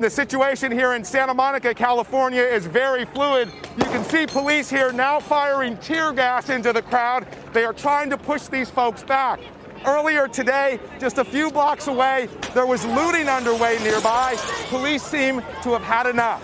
[0.00, 3.52] The situation here in Santa Monica, California is very fluid.
[3.76, 7.26] You can see police here now firing tear gas into the crowd.
[7.52, 9.40] They are trying to push these folks back.
[9.84, 14.36] Earlier today, just a few blocks away, there was looting underway nearby.
[14.68, 16.42] Police seem to have had enough.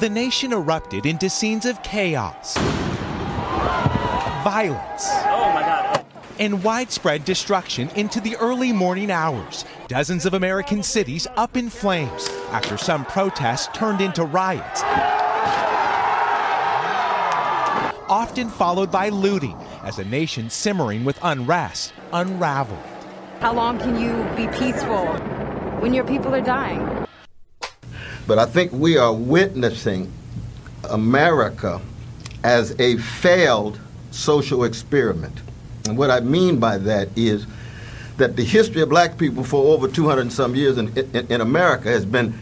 [0.00, 2.56] The nation erupted into scenes of chaos,
[4.42, 5.06] violence.
[5.26, 5.91] Oh my God
[6.38, 9.64] and widespread destruction into the early morning hours.
[9.88, 14.82] Dozens of American cities up in flames after some protests turned into riots.
[18.08, 22.78] Often followed by looting as a nation simmering with unrest unraveled.
[23.40, 25.06] How long can you be peaceful
[25.80, 27.06] when your people are dying?
[28.26, 30.12] But I think we are witnessing
[30.88, 31.80] America
[32.44, 35.40] as a failed social experiment.
[35.86, 37.46] And what I mean by that is
[38.16, 41.40] that the history of black people for over 200 and some years in, in, in
[41.40, 42.38] America has been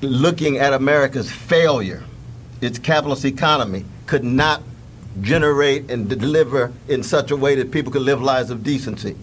[0.00, 2.02] looking at America's failure.
[2.60, 4.62] Its capitalist economy could not
[5.20, 9.16] generate and deliver in such a way that people could live lives of decency.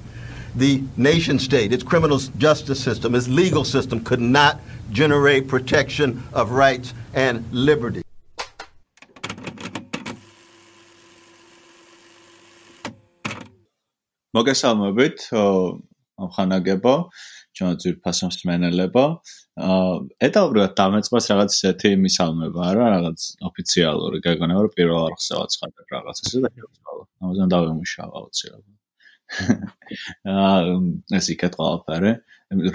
[0.56, 4.60] The nation state, its criminal justice system, its legal system could not
[4.92, 8.04] generate protection of rights and liberty.
[14.38, 15.18] მოგესალმებით
[16.26, 16.96] ამხანაგებო
[17.58, 19.06] ჩვენ ძირფასო მსმენელებო
[19.68, 19.96] აა
[20.28, 26.44] ეტალბრად დამეწყოს რაღაც ისეთი მისალმება რა რაღაც ოფიციალური გეგონება რომ პირველ არხზე ვაცხადებ რაღაც ესე
[26.46, 28.80] და შევცვალო ამაზე დავემუშავა აუცილებლად
[29.32, 30.78] აა
[31.18, 32.12] ეს იქეთ ყველაფერი.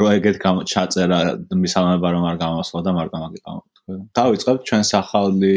[0.00, 0.36] რო ეგეთ
[0.72, 1.18] ჩაწერა
[1.52, 3.96] მისალმება რომ არ გამოსვლა და მარტო მაგით გამოვთქვი.
[4.18, 5.56] დავიწყებთ ჩვენს ახალი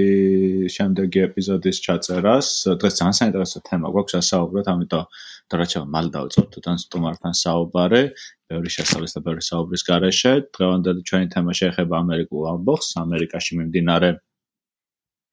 [0.75, 2.47] შემდეგი ეპიზოდის ჩაწერას
[2.81, 5.05] დღეს ძალიან საინტერესო თემა გვაქვს ასაუბროთ ამიტომ
[5.49, 8.03] და რაც შეიძლება მალე დავიწყოთ თან სტუმართან საუბარი.
[8.49, 10.33] ბევრი შესაძლოა და ბევრი საუბრის გარეშე.
[10.55, 14.09] დღევანდელი ჩვენი თემა შეეხება ამერიკულ ამბოხს ამერიკაში მიმდინარე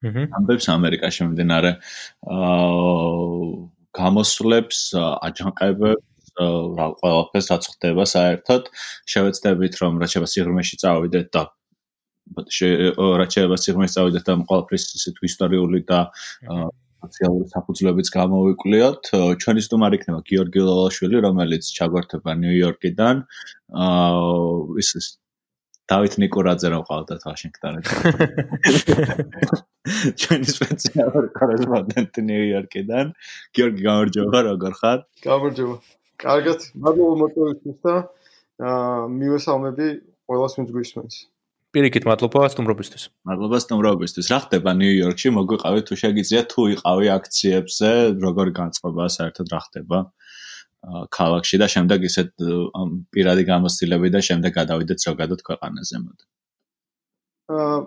[0.05, 1.71] აჰა ამბებს ამერიკაში მიმდინარე
[2.29, 4.79] აა გამოსვლებს,
[5.25, 6.05] აჯანყებებს,
[6.37, 8.69] რა ყველაფერს რაც ხდება საერთოდ,
[9.09, 11.43] შევეცდებით რომ რაც შეიძლება სიღრმეში წავიდეთ და
[12.37, 15.99] რაც შეიძლება სიღრმეში წავიდეთ და ყველაფრის ისეთ ისტორიული და
[17.03, 19.03] სოციალური საფუძვლებიც გამოვიკვლიოთ.
[19.41, 23.15] ჩვენი სტუმარი იქნება გიორგი ლოლაშვილი, რომელიც ჩაგვერთება ნიუ-იორკიდან.
[23.85, 24.89] აა ის
[25.87, 27.95] დავით ნიკურაძე რომ ყავდათ ვაშინგტონში.
[30.19, 33.13] ჩვენი სპეციალური კორესპონდენტი ნიუ-იორკიდან,
[33.55, 34.99] გიორგი გამარჯობა, როგორ ხარ?
[35.23, 35.75] გამარჯობა.
[36.23, 37.95] კარგად, მადლობა მოწვევისთვის და
[38.67, 39.87] აა მივესალმები
[40.27, 41.15] ყველას ვინც გვისმენს.
[41.77, 43.03] პირიქით მადლობა სტუმრობისთვის.
[43.29, 44.29] მადლობა სტუმრობისთვის.
[44.33, 45.29] რა ხდება ნიუ-იორკში?
[45.37, 47.89] მოგვიყავით თუ შეგიძლია თუ იყავი აქციებზე,
[48.25, 49.99] როგორ განწყობა საერთოდ რა ხდება?
[50.87, 52.29] ქალაქში და შემდეგ ისეთ
[53.13, 56.17] პირადი გამოცდილები და შემდეგ გადავიდეთ ზოგადად ქვეყანაზე მოდ.
[57.47, 57.77] აა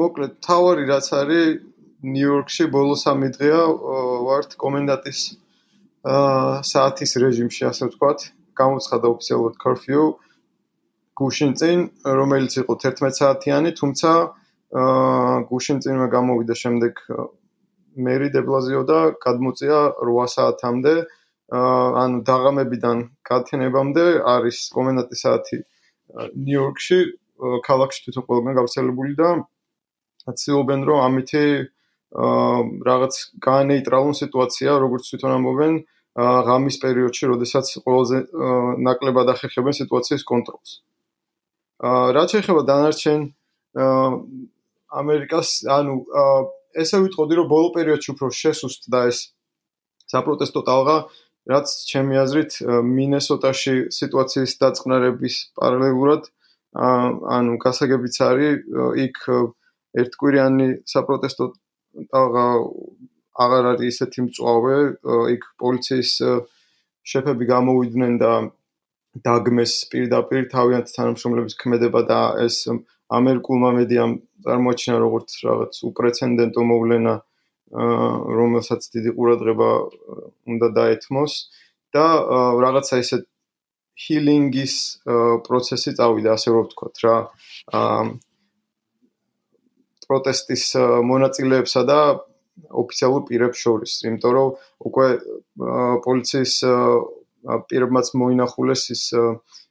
[0.00, 1.46] მოკლედ თავარი რაც არის
[2.14, 3.62] ნიუ-იორკში ბოლო 3 დღეა
[4.28, 5.20] ვართ კომენდანტის
[6.04, 8.20] აა საათის რეჟიმში ასე ვთქვათ.
[8.54, 10.02] გამოცხადა ოფიციალურად curfew
[11.18, 11.78] გუშინ წინ
[12.18, 14.10] რომელიც იყო 11 საათიანი, თუმცა
[14.74, 16.92] აა გუშინ წინმა გამოვიდა შემდეგ
[18.06, 20.94] მერი დებლაზიო და გადმოწია 8 საათამდე.
[21.54, 22.98] ანუ დაღამებიდან
[23.28, 24.04] კათენებამდე
[24.34, 25.58] არის კომენდანტის საათი
[26.44, 26.98] ნიუ-იორკში,
[27.68, 29.28] ქალაქში თვითონ ყველგან გავრცელებული და
[30.34, 31.44] ცდილობენ რომ ამითი
[32.88, 33.14] რაღაც
[33.44, 35.72] განეიტრალონ სიტუაცია, როგორც თვითონ ამბობენ,
[36.48, 38.18] ღამის პერიოდში, როდესაც ყველაზე
[38.86, 40.70] ნაკლებად ახერხებენ სიტუაციის კონტროლს.
[41.84, 43.20] რაც შეეხება დანარჩენ
[44.94, 45.94] ამერიკას, ანუ
[46.80, 49.18] ესე ვიტყოდი, რომ ბოლო პერიოდში უფრო შესუსტდა ეს
[50.08, 50.96] საპროტესტო ტალღა,
[51.50, 52.52] რაც ჩემი აზრით
[52.88, 56.30] მინესოტაში სიტუაციის დაწყნარების პარალელურად
[56.74, 58.64] ანუ გასაგებიც არის
[59.04, 59.18] იქ
[60.02, 61.46] ერთკვირიანი საპროტესტო
[62.10, 62.46] ტაღა
[63.44, 64.78] აღარ არის ისეთი მწვავე
[65.36, 66.10] იქ პოლიციის
[67.12, 68.32] შეფები გამოვიდნენ და
[69.22, 72.56] დაგმეს პირდაპირ თავიანთ თანამშრომლების ქმედება და ეს
[73.14, 74.12] ამერიკულმა მედიამ
[74.46, 77.14] წარმოაჩინა როგორც რაღაც უპრეცედენტო მოვლენა
[78.38, 79.70] რომელსაც დიდი ყურადღება
[80.54, 81.32] უნდა დაეთმოს
[81.94, 82.06] და
[82.64, 83.16] რაღაცა ისე
[83.94, 84.74] ჰილინგის
[85.46, 87.16] პროცესი წავიდა ასე რომ ვთქვათ რა.
[90.04, 90.64] პროტესტის
[91.10, 91.98] მონაწილეებსა და
[92.82, 94.48] ოფიციალურ პირებს შორის, იმიტომ რომ
[94.90, 95.06] უკვე
[96.04, 96.54] პოლიციის
[97.44, 99.02] პირებმაც მოინახულეს ის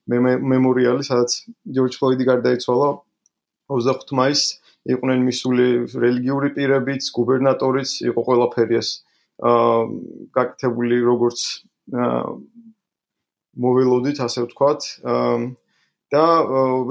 [0.07, 1.31] მემორიალი, სადაც
[1.77, 2.89] ჯორჯ ფლოიდი გარდაიცვალა
[3.73, 4.47] 25 მაისს
[4.93, 8.89] იყვნენ მისული რელიგიური პირებიც, გუბერნატორიც, იყო ყველაფერი ეს
[9.43, 9.83] აა
[10.35, 11.39] გაკეთებული როგორც
[11.95, 12.23] აა
[13.63, 14.81] მოველოდით ასე ვთქვათ.
[15.07, 15.37] აა
[16.13, 16.25] და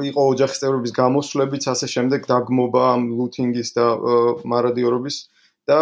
[0.02, 3.86] იყო ოჯახის წევრების გამოსვლებიც, ასე შემდეგ დაგმობა ამ ლუთინგის და
[4.50, 5.16] მარადიორობის
[5.70, 5.78] და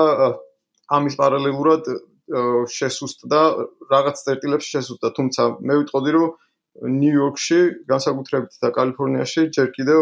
[0.93, 1.89] ამის პარალელურად
[2.71, 3.41] შესუსტდა
[3.91, 6.29] რაღაც წერტილებს შესუსტდა, თუმცა მე ვიტყოდი რომ
[7.01, 7.61] ნიუ-იორკში,
[7.91, 10.01] განსაკუთრებით და კალიფორნიაში ჯერ კიდევ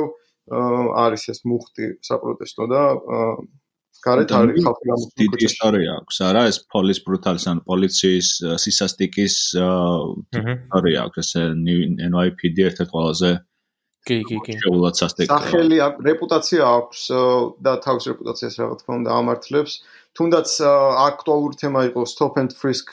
[0.49, 2.83] არის ეს მუხტი საპროტესტო და
[3.99, 5.17] გარეთ არის ხალხი გამოსული.
[5.19, 8.29] დიდი ისტორია აქვს, არა ეს პოლის ბრუტალის ან პოლიციის
[8.63, 11.31] სისასტიკის ისტორია აქვს, ეს
[12.13, 13.31] NYPD ერთ-ერთი ყველაზე
[14.09, 14.53] კი, კი, კი.
[14.63, 15.29] შეულად სასტიკი.
[15.29, 15.79] სახელი
[16.09, 17.01] რეპუტაცია აქვს
[17.61, 19.73] და თავის რეპუტაციას რა თქმა უნდა ამართლებს.
[20.19, 20.49] თუნდაც
[21.09, 22.91] აქტუალური თემა იყო stop and frisk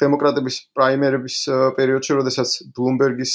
[0.00, 1.36] დემოკრატების პრაიმერების
[1.76, 3.34] პერიოდში, როდესაც ბლუმბერგის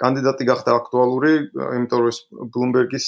[0.00, 1.32] კანდიდატი გახდა აქტუალური,
[1.76, 3.06] იმიტომ რომ ბლუმბერგის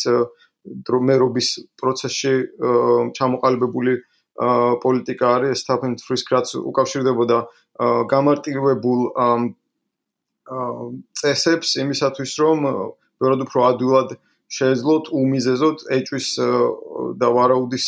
[0.88, 1.48] დრომერობის
[1.80, 2.34] პროცესში
[3.18, 3.94] ჩამოყალიბებული
[4.82, 7.38] პოლიტიკა არის stop and frisk რაც უკავშირდებოდა
[8.12, 9.00] გამარტივებულ
[11.20, 12.66] წესებს იმისათვის რომ
[13.22, 14.14] ვეროდ უფრო ადვილად
[14.48, 16.28] შეეძლოთ უმიზეზოთ ეჭვის
[17.20, 17.86] და ვარაუდის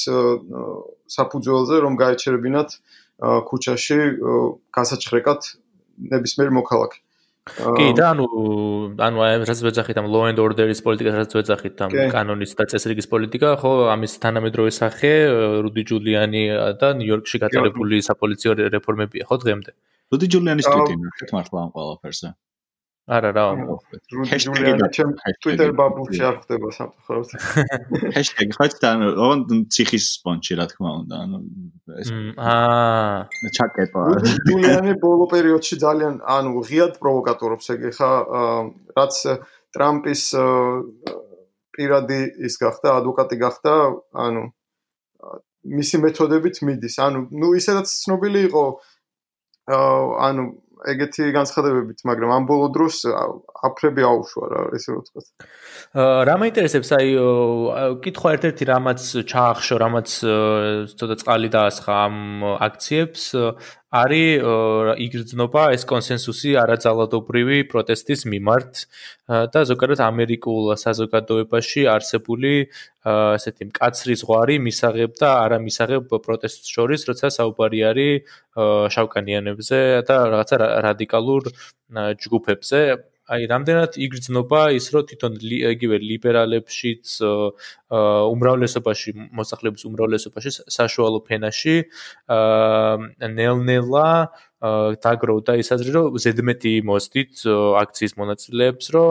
[1.16, 2.70] საფუძველზე რომ გაეჩერებინათ
[3.20, 3.98] ქუჩაში
[4.76, 5.40] გასაჩხრეკად
[6.12, 6.98] ნებისმიერ მოქალაქე.
[7.50, 8.26] კი და ანუ
[9.00, 9.18] ანუ
[9.48, 13.72] რაც ვეძახით ამ law and order-ის პოლიტიკას რაც ვეძახით ამ კანონის და წესრიგის პოლიტიკა ხო
[13.96, 15.12] ამის თანამედროვე სახე
[15.64, 16.42] რუდი ჯულიანი
[16.76, 19.70] და ნიუ-იორკში გატარებული საპოლიციო რეფორმებია ხო დღემდე?
[20.12, 22.28] რუდი ჯულიანის ტვიტი ნახეთ მართლა ამ ყველაფერზე
[23.10, 23.44] არა რა
[24.94, 25.10] ჩემ
[25.42, 27.28] Twitter bubble-ში არ ხდება სამწუხაროდ
[28.14, 31.38] ჰეშტეგი ხო და ანუ ციხის სპონჩი რა თქმა უნდა ანუ
[32.02, 32.08] ეს
[32.38, 33.18] აა.
[33.58, 34.02] ჩაკეტა
[34.46, 38.10] ჯულიანი ბოლო პერიოდში ძალიან ანუ ღიად პროვოკატორობს ეგ ხა
[38.94, 39.14] რაც
[39.74, 40.22] ტრამპის
[41.74, 43.74] პირადი ის გახდა ადვოკატი გახდა
[44.14, 44.42] ანუ
[45.60, 46.94] მისი მეთოდებით მიდის.
[47.04, 48.64] ანუ ნუ ისედაც ცნობილი იყო
[50.26, 50.44] ანუ
[50.88, 53.04] ეგეთი განცხადებებით, მაგრამ ამ ბოლო დროს
[53.68, 55.20] აფრები აუშვა რა, ესე რომ ვთქვა.
[56.00, 57.08] აა რა მაინტერესებს, აი
[58.04, 59.00] კითხვა ერთ-ერთი რამაც
[59.30, 60.08] ჩაახშო, რამაც
[60.96, 62.16] ცოტა წყალი დაასხა ამ
[62.64, 63.22] აქციებს,
[63.90, 64.44] არის
[65.02, 68.82] იგრძნობა ეს კონსენსუსი არაძალადობრივი პროტესტის მიმართ
[69.50, 72.54] და ზოგადად ამერიკულ საზოგადოებაში არსებული
[73.10, 78.34] ესეთი მკაცრი ზღვარი მისაღებ და არამისაღებ პროტესტს შორის, როცა საუბარი არის
[78.94, 81.42] შავკანიანებზე და რაღაცა რადიკალურ
[82.22, 82.80] ჯგუფებზე.
[83.30, 85.36] აი რამდენად იგრძნობა ის რომ თვითონ
[85.70, 87.12] იგივე ლიბერალებშიც
[88.34, 91.76] უმრავლესობაში მოსახლეობის უმრავლესობაში საშუალო ფენაში
[92.36, 94.08] აა ნელ-ნელა
[94.60, 97.44] დაგროვდა ის აზრი რომ ზედმეტი მოსდით
[97.80, 99.08] აქციის მონაწილეებს რომ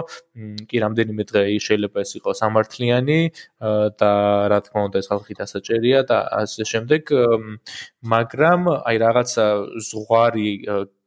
[0.69, 3.19] კი რამდენიმე დღე შეიძლება ეს იყოს სამართლიანი
[3.97, 4.11] და
[4.53, 7.01] რა თქმა უნდა ეს ხალხი დასაჭერია და ასე შემდეგ
[8.13, 9.45] მაგრამ აი რაღაცა
[9.89, 10.49] ზღვარი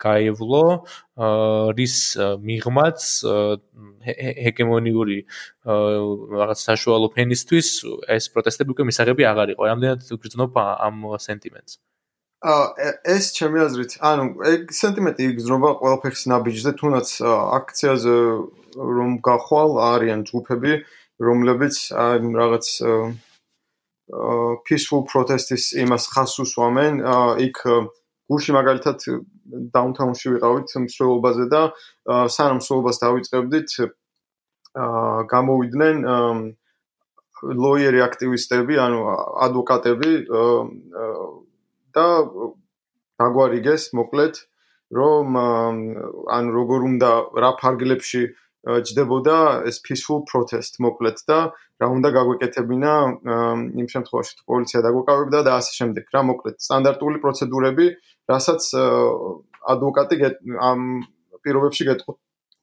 [0.02, 0.66] გაევლო
[1.78, 1.96] რის
[2.48, 2.98] მიღმაც
[4.02, 5.18] ჰეგემონიური
[6.42, 7.68] რაღაც საშუალო ფენისთვის
[8.18, 9.62] ეს პროტესტები უკვე მისაღები აღარ იყო.
[9.70, 10.96] რამდენად გრძნობა ამ
[11.28, 11.91] სენტიმენტს
[12.42, 18.14] ეს ჩემი აზრით, ანუ ეგ სენტიმენტი იგზნობა ყველაფერს ნაბიჯზე, თუნდაც აქციაზე
[18.98, 20.72] რომ გახვალ არიან ჯგუფები,
[21.22, 22.66] რომლებიც აი რაღაც
[24.66, 26.98] peaceful protest-ის იმას ხას უსვამენ,
[27.46, 27.56] იქ
[28.26, 28.98] გუში მაგალითად
[29.70, 31.62] downtown-ში ვიყავით მსვლელობაზე და
[32.26, 33.70] სანამ მსვლელობას დავიწყებდით
[35.30, 35.96] გამოვიდნენ
[37.42, 38.98] ლოიერი აქტივისტები, ანუ
[39.46, 40.12] ადვოკატები
[41.96, 42.06] და
[43.22, 44.34] დაგვარიგეს მოკლედ
[44.92, 45.36] რომ
[46.36, 47.10] ან როგორ უნდა
[47.44, 48.22] რა ფარგლებში
[48.62, 51.38] ჯდებოდა ეს peaceful protest მოკლედ და
[51.82, 52.92] რა უნდა გაგვეკეთებინა
[53.82, 56.04] იმ შემთხვევაში თუ პოლიცია დაგვეკავებდა და ასე შემდეგ.
[56.14, 57.86] რა მოკლედ სტანდარტული პროცედურები
[58.30, 58.62] რასაც
[59.74, 60.16] ადვოკატი
[60.70, 60.80] ამ
[61.42, 61.82] პირობებში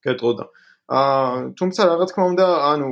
[0.07, 0.45] გეტყოდა.
[0.89, 2.88] აა თუმცა რა თქმა უნდა ანუ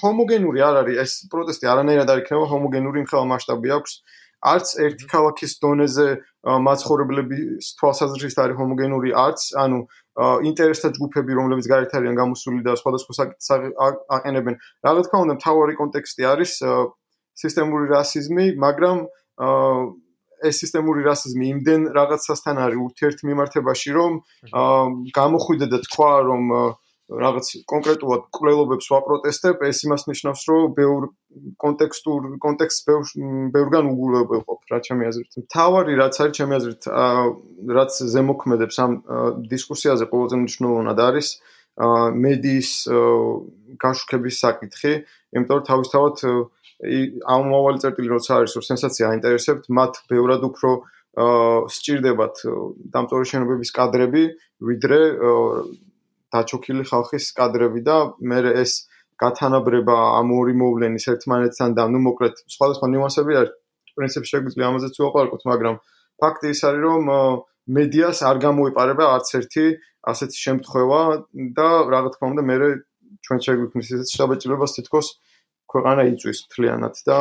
[0.00, 3.92] ჰომოგენური არ არის ეს პროტესტი არანაირად არ იქნება ჰომოგენური მხოლოდ მასშტაბი აქვს
[4.40, 6.06] არც ერთი ქალაქის დონეზე
[6.40, 9.80] მაცხოვრებლების თვალსაზრისით არის ჰომოგენური არც ანუ
[10.48, 13.48] ინტერესთა ჯგუფები რომლებიც გარეთ არიან გამოსული და სხვადასხვა საკითხს
[14.16, 14.54] აყენებენ.
[14.84, 16.52] რა თქმა უნდა მთავარი კონტექსტი არის
[17.36, 18.96] სისტემური რასიზმი მაგრამ
[20.40, 24.12] ეს სისტემური რასიზმი იმდენ რაღაცასთან არის ურთიერთმიმართებაში რომ
[25.20, 26.44] გამოხვიდე და თქვა რომ
[27.10, 31.06] რაღაც კონკრეტულად კვლელობებს ვაპროტესტებ, ეს იმას ნიშნავს, რომ ბევრ
[31.58, 33.02] კონტექსტურ კონტექსტს ბევრ
[33.54, 35.30] ბევრგან უგულებელყოფ, რა ჩემი აზრით.
[35.50, 36.82] თავარი რაც არის ჩემი აზრით,
[37.78, 38.92] რაც ზემოქმედებს ამ
[39.50, 41.28] დისკუსიაზე ყველაზე მნიშვნელოვნად არის
[41.80, 42.70] მედიის
[43.80, 44.92] გაშუქების საკითხი,
[45.34, 46.16] იმიტომ რომ თავისთავად
[46.80, 50.70] ამ მომავალი წერტილი როცა არის, რომ სენსაცია აინტერესებთ, მათ ბევრად უფრო
[51.74, 52.34] სჭირდებათ
[52.94, 54.24] დამწორი შენობების კადრები,
[54.62, 55.00] ვიდრე
[56.34, 58.72] დაჩოქილი ხალხის კადრები და მე ეს
[59.20, 63.56] გათანაბრება ამ ორი მოვლენის ერთმანეთთან და ნუ მოკლედ სხვადასხვა ნიუანსები არის
[63.98, 65.74] პრინციპში შეგვიძლია ამაზეც ვიყაროთ, მაგრამ
[66.22, 67.02] ფაქტი ის არის, რომ
[67.76, 69.66] მედიას არ გამოიყარება არც ერთი
[70.12, 71.00] ასეთი შემთხვევა
[71.58, 72.56] და რა თქმა უნდა მე
[73.26, 75.08] ჩვენ შეგვიქმნის ესეთ შტაბეჭდილებას თითქოს
[75.70, 77.18] ქვეყანა იწვის მთლიანად და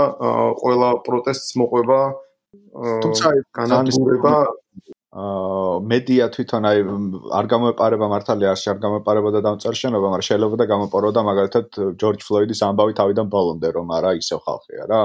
[0.63, 1.99] ყველა პროტესტს მოყვება
[3.03, 3.27] თუმცა
[3.59, 4.35] განადგურება
[5.09, 6.81] აა მედია თვითონ აი
[7.33, 11.65] არ გამოეპარება მართალია არ გამოეპარება და დამწერშენობა, მაგრამ შეიძლება და გამოეპაროდა მაგალითად
[11.97, 15.01] ჯორჯ ფლოიდის ამბავი თავიდან ბოლომდე, რომ არა ისევ ხალხია რა.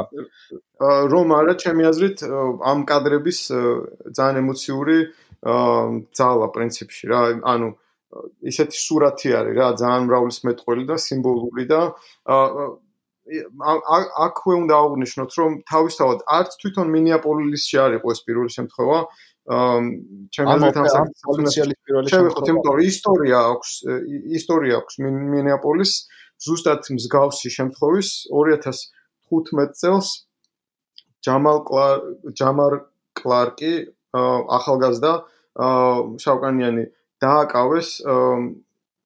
[1.08, 2.18] რომ არა, ჩემი აზრით
[2.68, 3.38] ამ კადრების
[4.12, 4.98] ძალიან ემოციური
[6.20, 7.68] ძალა პრინციპში რა, ანუ
[8.44, 11.80] ისეთი სურათი არის რა, ძალიან მრავლის მეტყველი და სიმბოლური და
[13.24, 18.98] აქვე უნდა აღნიშნოთ, რომ თავისთავად არც თვითონ მინიაპოლისში არ იყო ეს პირველი შემთხვევა,
[19.44, 22.32] ჩემს აზრით ამ პოლიციალის პირველი შემთხვევა.
[22.32, 23.70] იმიტომ რომ ისტორია აქვს
[24.40, 25.92] ისტორია აქვს მინეაპოლის
[26.44, 30.08] ზუსტად მსგავსი შემთხვევის 2015 წელს
[31.24, 31.58] ჯამალ
[32.40, 32.72] ჯამარ
[33.20, 33.74] კლარკი
[34.58, 35.12] ახალგაზრდა
[36.24, 36.84] შავკანიანი
[37.20, 37.88] დააკავეს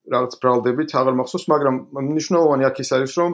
[0.09, 3.33] რაღაც ბრალდებით აღარ მახსოვს მაგრამ მნიშვნელოვანი აქ ის არის რომ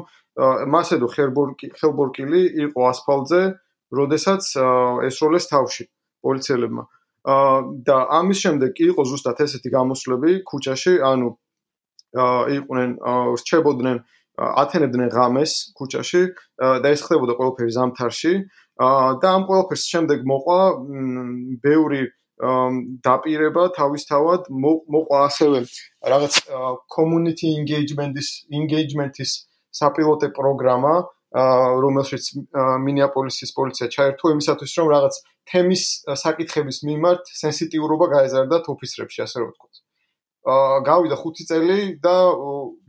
[0.74, 3.42] მასედო ხერბორკი ხელბორკილი იყო ასფალტზე
[3.94, 4.42] როდესაც
[5.08, 5.84] ესროლეს თავში
[6.26, 6.84] პოლიციელებმა.
[7.88, 11.28] და ამის შემდეგ კი იყო ზუსტად ესეთი გამოსვლები ქუჩაში, ანუ
[12.56, 12.90] იყვნენ
[13.40, 13.96] რჩებოდნენ
[14.34, 16.22] ათენებდნენ ღამეს ქუჩაში
[16.82, 18.32] და ეს ხდებოდა ყველაფერი ზამთარში.
[19.22, 20.60] და ამ ყველაფერს შემდეგ მოყვა
[21.62, 22.02] ბევრი
[23.06, 25.58] დაპირება თავისთავად მოყვა ასევე
[26.02, 26.34] რაღაც
[26.90, 30.94] community engagement-ის engagement-ის საპილოტე პროგრამა
[31.84, 32.24] რომელშიც
[32.86, 35.14] მინიაპოლისის პოლიცია ჩაერთო იმისათვის რომ რაღაც
[35.50, 35.82] თემის
[36.24, 39.74] საკითხების მიმართ სენსიტიურობა გაეზარდათ ოფისრებში, ასე რომ ვთქვათ.
[40.44, 42.16] აა გავიდა 5 წელი და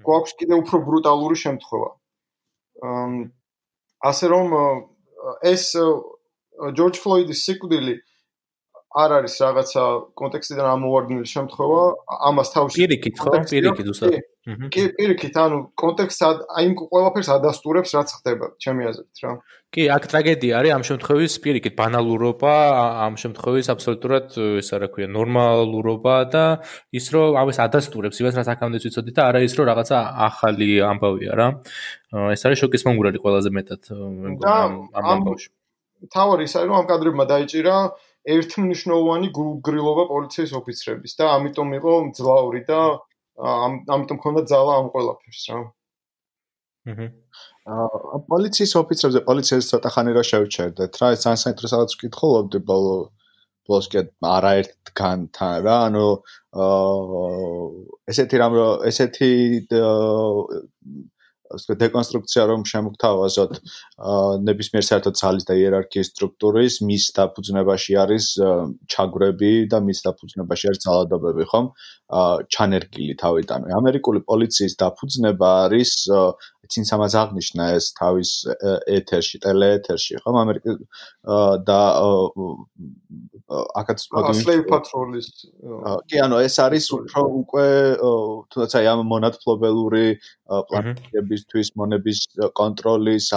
[0.08, 1.90] გვაქვს კიდე უფრო ბრუტალური შემთხვევა.
[2.84, 3.08] აა
[4.12, 4.48] ასე რომ
[5.52, 5.64] ეს
[6.78, 7.96] ჯორჯ ფლოიდის სიკვდილი
[8.96, 9.84] არ არის რაღაცა
[10.16, 11.82] კონტექსტიდან ამოვარდნილი შემთხვევა,
[12.32, 13.32] ამას თავში პირიქით ხო?
[13.52, 14.24] პირიქით უბრალოდ.
[14.72, 16.24] კი, პირიქით, ანუ კონტექსტს
[16.56, 19.32] აი ყველაფერს ადასტურებს, რაც ხდება, ჩემი აზრით რა.
[19.76, 22.54] კი, აქ ტრაგედია არის ამ შემთხვევის პირიქით ბანალურობა,
[23.04, 24.28] ამ შემთხვევის აბსოლუტურად
[24.64, 26.46] ესა რა ქვია, ნორმალურობა და
[26.96, 29.98] ის რომ ამას ადასტურებს, იმას რაც აქამდე ვიცოდი და არა ის რომ რაღაცა
[30.30, 31.48] ახალი ამბავია რა.
[32.32, 35.50] ეს არის შოკის მომგვრელი ყველაზე მეტად ამ ამბავში.
[36.16, 37.76] თავი ის არის რომ ამ კადრებმა დაიჭირა
[38.26, 42.80] ერთმნიშვნელოვანი გრილობა პოლიციის ოფიცრების და ამიტომ იყო ძლაური და
[43.96, 45.60] ამიტომ ქონდა ძალა ამ ყველაფერს რა.
[46.94, 47.08] აჰა.
[47.66, 52.98] აა პოლიციის ოფიცრებზე პოლიციას ცოტა ხანი რა შევჩერდეთ რა, ეს ძალიან საინტერესოა ვკითხულობდი ბოლო
[53.66, 56.06] ბლოსკე არაერთგან თან რა, ანუ
[56.66, 57.26] აა
[58.14, 58.54] ესეთი რამ
[58.90, 59.32] ესეთი
[61.54, 63.52] ასე დეკონსტრუქცია რომ შემოგთავაზოთ
[64.50, 68.26] ნებისმიერ საერთოდ ძალის და იერარქიის სტრუქტურის, მის დაფუძნებაში არის
[68.96, 71.66] ჩაგვრები და მის დაფუძნებაში არის ძალადობები, ხომ?
[72.54, 73.70] ჩანერგილი თავიდან.
[73.78, 75.94] ამერიკული პოლიციის დაფუძნება არის
[76.72, 78.32] ცინც ამას აღნიშნა ეს თავის
[78.98, 80.34] ეთერში, ტელეეთერში, ხო?
[80.42, 80.78] ამერიკის
[81.68, 81.80] და
[83.80, 84.06] აკაც
[84.42, 85.28] slave patrol-ის
[86.10, 87.66] კი, ანუ ეს არის უფრო უკვე
[88.50, 90.06] თუნდაც აი ამ მონათფლობელური
[90.50, 92.20] პლანეტებისთვის მონების
[92.58, 93.30] კონტროლის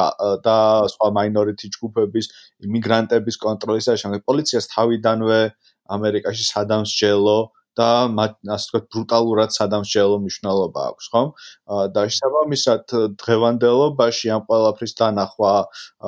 [0.46, 0.58] და
[0.94, 2.26] სხვა minority ჯგუფების,
[2.64, 5.40] იმიგრანტების კონტროლის და შემდეგ პოლიციას თავიდანვე
[5.98, 7.38] ამერიკაში სადამსჯელო
[7.78, 7.88] და
[8.54, 11.22] ასე ვთქვათ ბრუტალურად სადამსჯელო მნიშვნელობა აქვს, ხო?
[11.94, 15.52] და შესაბამისად დღევანდელობაში ამ ყველაფრის დანახვა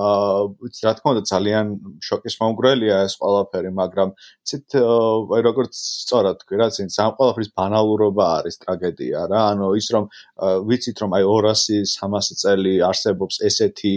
[0.04, 0.40] აა
[0.84, 1.66] რა თქმა უნდა ძალიან
[2.08, 4.14] შოკის მომგვრელია ეს ყველაფერი, მაგრამ
[4.50, 9.42] ცით აი როგორც სწორად თქვი რა, ცით ამ ყველაფრის ბანალურობა არის ტრაგედია რა.
[9.54, 10.04] ანუ ის რომ
[10.70, 13.94] ვიცით რომ აი 200-300 წელი არსებობს ესეთი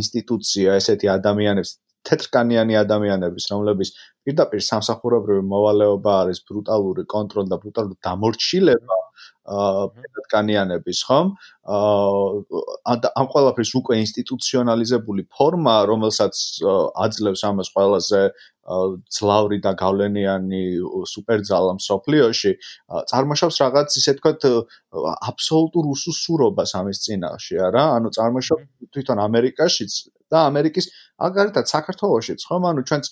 [0.00, 1.70] ინსტიტუცია, ესეთი ადამიანები
[2.06, 3.90] თეთრკანიანი ადამიანების, რომლების
[4.26, 8.98] პირდაპირ სამსახურებრივი მოვალეობა არის ბრუტალური კონტროლი და ბრუტალური დამორჩილება
[9.46, 11.28] თეთრკანიანების, ხომ?
[11.76, 16.34] აა ამ ყველაფრის უკვე ინსტიტუციონალიზებული ფორმა, რომელსაც
[17.06, 18.22] აძლევს ამას ყველაზე
[18.66, 20.62] ძლავრი და გავლენიანი
[21.06, 22.52] სუპერძალა მსოფლიოში,
[23.10, 24.40] წარმოშობს რაღაც ისე თქვათ
[25.30, 27.84] აბსოლუტურ უსუსურობას ამის წინაშე, არა?
[28.02, 29.92] ანუ წარმოშობს თვითონ ამერიკაშიც
[30.32, 30.86] და ამერიკის
[31.26, 33.10] აგარითად საქართველოსიც ხომ ანუ ჩვენც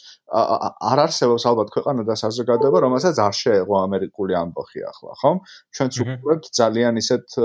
[0.90, 5.40] არ არსებობს ალბათ ქვეყანა და საზოგადოება რომელსაც არ შეეღო ამერიკული ამბოხი ახლა ხომ?
[5.74, 7.38] ჩვენც უკვე ძალიან ისეთ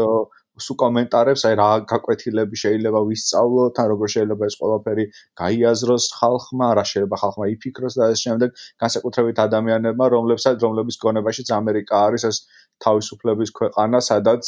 [0.66, 5.06] სუ კომენტარებს, აი რა გაკვეთილები შეიძლება ვისწავლოთ, ან როგორ შეიძლება ეს ყველაფერი
[5.42, 8.50] გაიაზროს ხალხმა, რა შეიძლება ხალხმა იფიქროს და ეს შემდეგ
[8.84, 12.38] განსაკუთრებით ადამიანებმა, რომლებსაც რომლების გონებაშიც ამერიკა არის ეს
[12.84, 14.44] თავისუფლების ქვეყანა, სადაც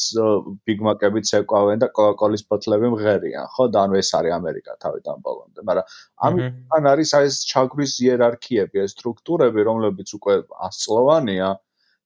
[0.68, 3.68] ბიგმაკები ცეკვავენ და კოკაკოლის ბოთლები მღერიან, ხო?
[3.76, 5.86] და ანუ ეს არის ამერიკა თავიდან ბოლომდე, მაგრამ
[6.28, 10.36] ამან არის ეს ჩაგვის იერარქიები, ეს სტრუქტურები, რომლებიც უკვე
[10.68, 11.50] ასწლოვანია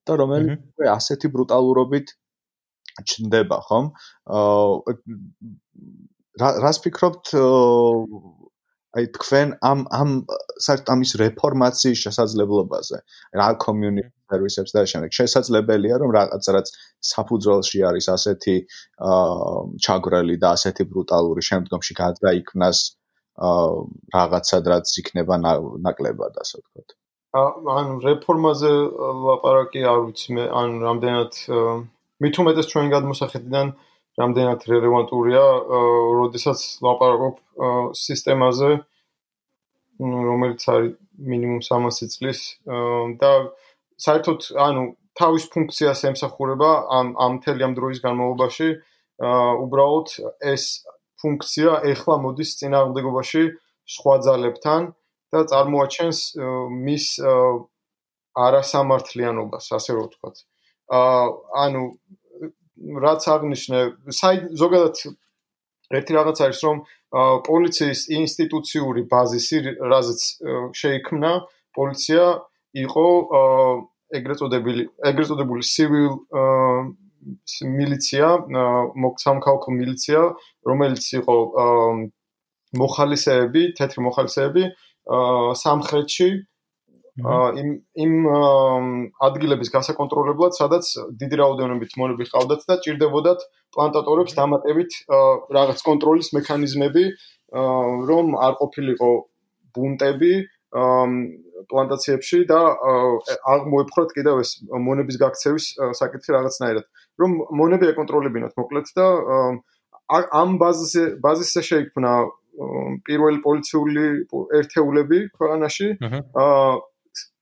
[0.06, 2.08] და რომელიც უკვე ასეთი ბრუტალურობით
[3.04, 3.86] ჩნდება, ხომ?
[4.40, 4.96] აა
[6.64, 7.32] რას ფიქრობთ
[8.96, 10.12] აი თქვენ ამ ამ
[10.66, 12.98] საერთოდ ამის რეფორმაციის შესაძლებლობაზე?
[13.40, 15.12] რა community services და შემდეგ?
[15.20, 16.68] შესაძლებელია რომ რაღაც რაც
[17.12, 18.56] საფუძველში არის ასეთი
[19.12, 22.80] აა ჩაგრელი და ასეთი ბრუტალური შემდგომში გადაიქნას
[23.36, 23.74] აა
[24.16, 25.36] რაღაცად რაც იქნება
[25.88, 26.90] ნაკლებად ასე ვთქვათ.
[27.36, 28.72] ან რეფორმაზე
[29.28, 31.34] ლაპარაკი არ ვიცი მე ან რამდენად
[32.24, 33.72] მით უმეტეს ჩვენ გადმოსახედიდან
[34.16, 35.44] რამდენად რელევანტურია,
[36.20, 37.40] როდესაც ლაპარაკობ
[38.00, 38.70] სისტემაზე,
[40.00, 40.94] რომელიც არის
[41.32, 42.40] მინიმუმ 300 წლის
[43.20, 43.32] და
[44.06, 44.84] საერთოდ, ანუ
[45.20, 48.70] თავის ფუნქციას ემსახურება ამ ამ მთელი ამ დროის განმავლობაში,
[49.66, 50.08] უბრალოდ
[50.54, 50.64] ეს
[51.24, 53.44] ფუნქცია ეხლა მოდის წინააღმდეგობაში
[53.96, 54.92] სხვა ძალებთან
[55.32, 56.20] და წარმოაჩენს
[56.88, 57.06] მის
[58.36, 60.36] არასამართლიანობას, ასე რომ ვთქვათ.
[60.90, 61.84] ანუ
[63.06, 63.80] რაც აღნიშნე,
[64.12, 64.96] საი ზოგადად
[65.96, 66.78] ერთი რაღაც არის რომ
[67.48, 69.58] პოლიციის ინსტიტუციური ბაზისი,
[69.92, 70.22] რაზეც
[70.76, 71.32] შეიქმნა
[71.78, 72.24] პოლიცია,
[72.86, 73.06] იყო
[74.20, 76.08] ეგრეთ წოდებული ეგრეთ წოდებული civil
[77.78, 78.28] მილიცია,
[79.02, 80.22] მოქცამქალქო მილიცია,
[80.70, 81.36] რომელიც იყო
[82.82, 84.64] მოხალისეები, თეთრი მოხალისეები
[85.64, 86.30] სამხრეთში
[87.16, 88.14] იმ იმ
[89.24, 94.92] ადგილების გასაკონტროლებლად, სადაც დიდი რაოდენობით მონები ყავდათ და ჭირდებოდათ პლანტატორებს დამატებით
[95.58, 97.04] რაღაც კონტროლის მექანიზმები,
[98.12, 99.12] რომ არ ყოფილიყო
[99.76, 100.34] ბუნტები
[101.72, 102.60] პლანტაციებში და
[103.48, 107.32] აღმოეფხვრათ კიდევ ეს მონების გაქცევის საკითხი რაღაცნაირად, რომ
[107.62, 109.08] მონები ეკონტროლებინათ მოკლედ და
[110.12, 112.12] ამ ბაზისზე ბაზისზე შეიქმნა
[113.08, 114.04] პირველი პოლიციული
[114.60, 115.88] ერთეულები ქვეყანაში.
[116.44, 116.76] აა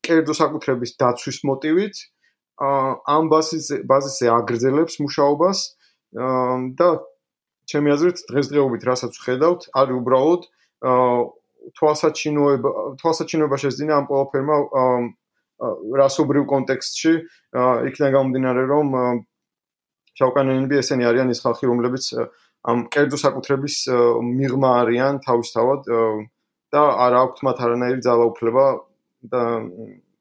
[0.04, 1.96] კერძო საკუთრების დაცვის მოტივით
[2.64, 5.60] ამ ბაზისზე ბაზისზე აგრძელებს მუშაობას
[6.80, 6.90] და
[7.72, 10.42] ჩემი აზრით დღესდღეობით რასაც ვხედავთ არის უბრალოდ
[11.80, 14.58] თვალსაჩინოება თვალსაჩინოება შეძინა ამ ყველაფერმა
[16.04, 17.14] რასობრივ კონტექსტში
[17.88, 18.88] იქიდან გამომდინარე რომ
[20.20, 22.06] შავკანიანები ესენი არიან ის ხალხი რომლებიც
[22.70, 23.78] ამ კერძო საკუთრების
[24.28, 25.88] მიღმა არიან თავისთავად
[26.74, 28.66] და არ აქვთ მათ არანაირი ძალაუფლება
[29.24, 29.44] და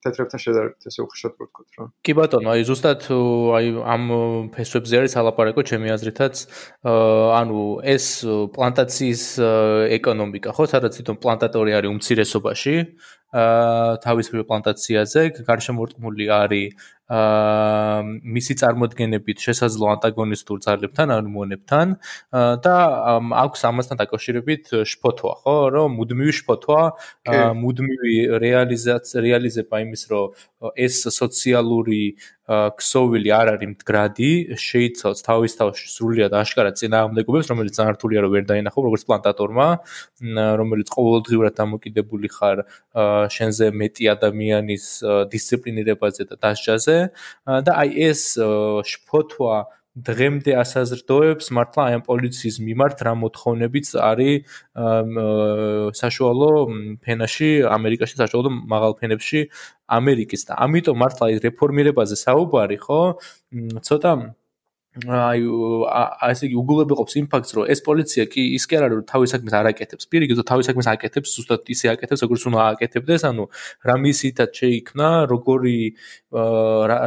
[0.02, 1.84] თეთრებთან შედარებით ესე უხეშად ვთქვათ რა.
[2.02, 3.06] კი ბატონო, აი ზუსტად
[3.58, 4.04] აი ამ
[4.54, 6.42] ფესვებზე არის ალაპარაკო ჩემი აზრითაც,
[6.82, 7.62] ანუ
[7.94, 8.06] ეს
[8.56, 9.24] პლანტაციის
[9.98, 12.74] ეკონომიკა, ხო, სადაც თვითონ პლანტატორი არის უმცირესობაში,
[13.32, 15.20] აა თავისუფლ პლანტაციაზე.
[15.48, 16.76] გარშემორტყმული არის
[17.12, 18.02] აა
[18.36, 21.96] მისი წარმოადგენებით შესაძლო ანტაგონისტურ ძალებთან, ანუ მონებთან
[22.64, 22.76] და
[23.44, 26.82] აქვს ამასთან დაკავშირებით შფოთვა, ხო, რომ მუდმივი შფოთვა,
[27.62, 28.14] მუდმივი
[28.44, 32.16] რეალიზაცია, რეალიზება იმის, რომ ეს სოციალური
[32.50, 38.80] ქსოვილი არ არის მდგრადი, შეიცავს თავის თავში სრულიად აშკარად წინააღმდეგობებს, რომელიც ზანართულია რომ ვერ დაინახო
[38.82, 39.68] როგორც პლანტატორმა,
[40.58, 42.64] რომელიც ყოველდღიურად დამოკიდებული ხარ
[43.30, 44.84] შენზე მეტი ადამიანის
[45.30, 46.98] დისციპლინირებაზე და დასჯაზე.
[47.46, 48.22] და აი ეს
[48.90, 49.56] შფოთვა
[49.92, 54.60] დღემდე ასაზრდოებს მართლა აი ამ პოლიციის მიმართ რა მოთხოვნებიც არის
[56.00, 56.50] საშუალო
[57.04, 59.40] ფენაში ამერიკაში საშუალო მაღალ ფენებში
[59.98, 63.00] ამერიკის და ამიტომ მართლა ის რეფორმირებაზე საუბარი ხო?
[63.84, 64.12] ცოტა
[64.92, 65.40] აი
[66.28, 69.30] ასე იგი უგულებელყოფს იმ ფაქტს რომ ეს პოლიცია კი ის კი არ არის რომ თავის
[69.32, 70.04] საქმეს არ აკეთებს.
[70.12, 73.44] პირიქით თავის საქმეს აკეთებს ზუსტად ისე აკეთებს როგორც უნდა აკეთებდეს ანუ
[73.88, 75.78] რა მისითაც შეიქმნა როგორი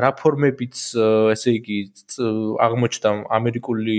[0.02, 0.76] რა ფორმებიც
[1.38, 1.78] ესე იგი
[2.66, 3.98] აღმოჩნდა ამერიკული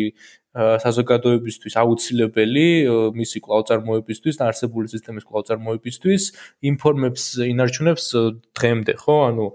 [0.56, 2.66] საზოგადოებისთვის აუცილებელი
[3.12, 6.22] მისი კვლავწარმოებისთვის და არსებული სისტემის კვლავწარმოებისთვის
[6.70, 8.04] ინფორმებს ინარჩუნებს
[8.56, 9.16] დღემდე ხო?
[9.28, 9.46] ანუ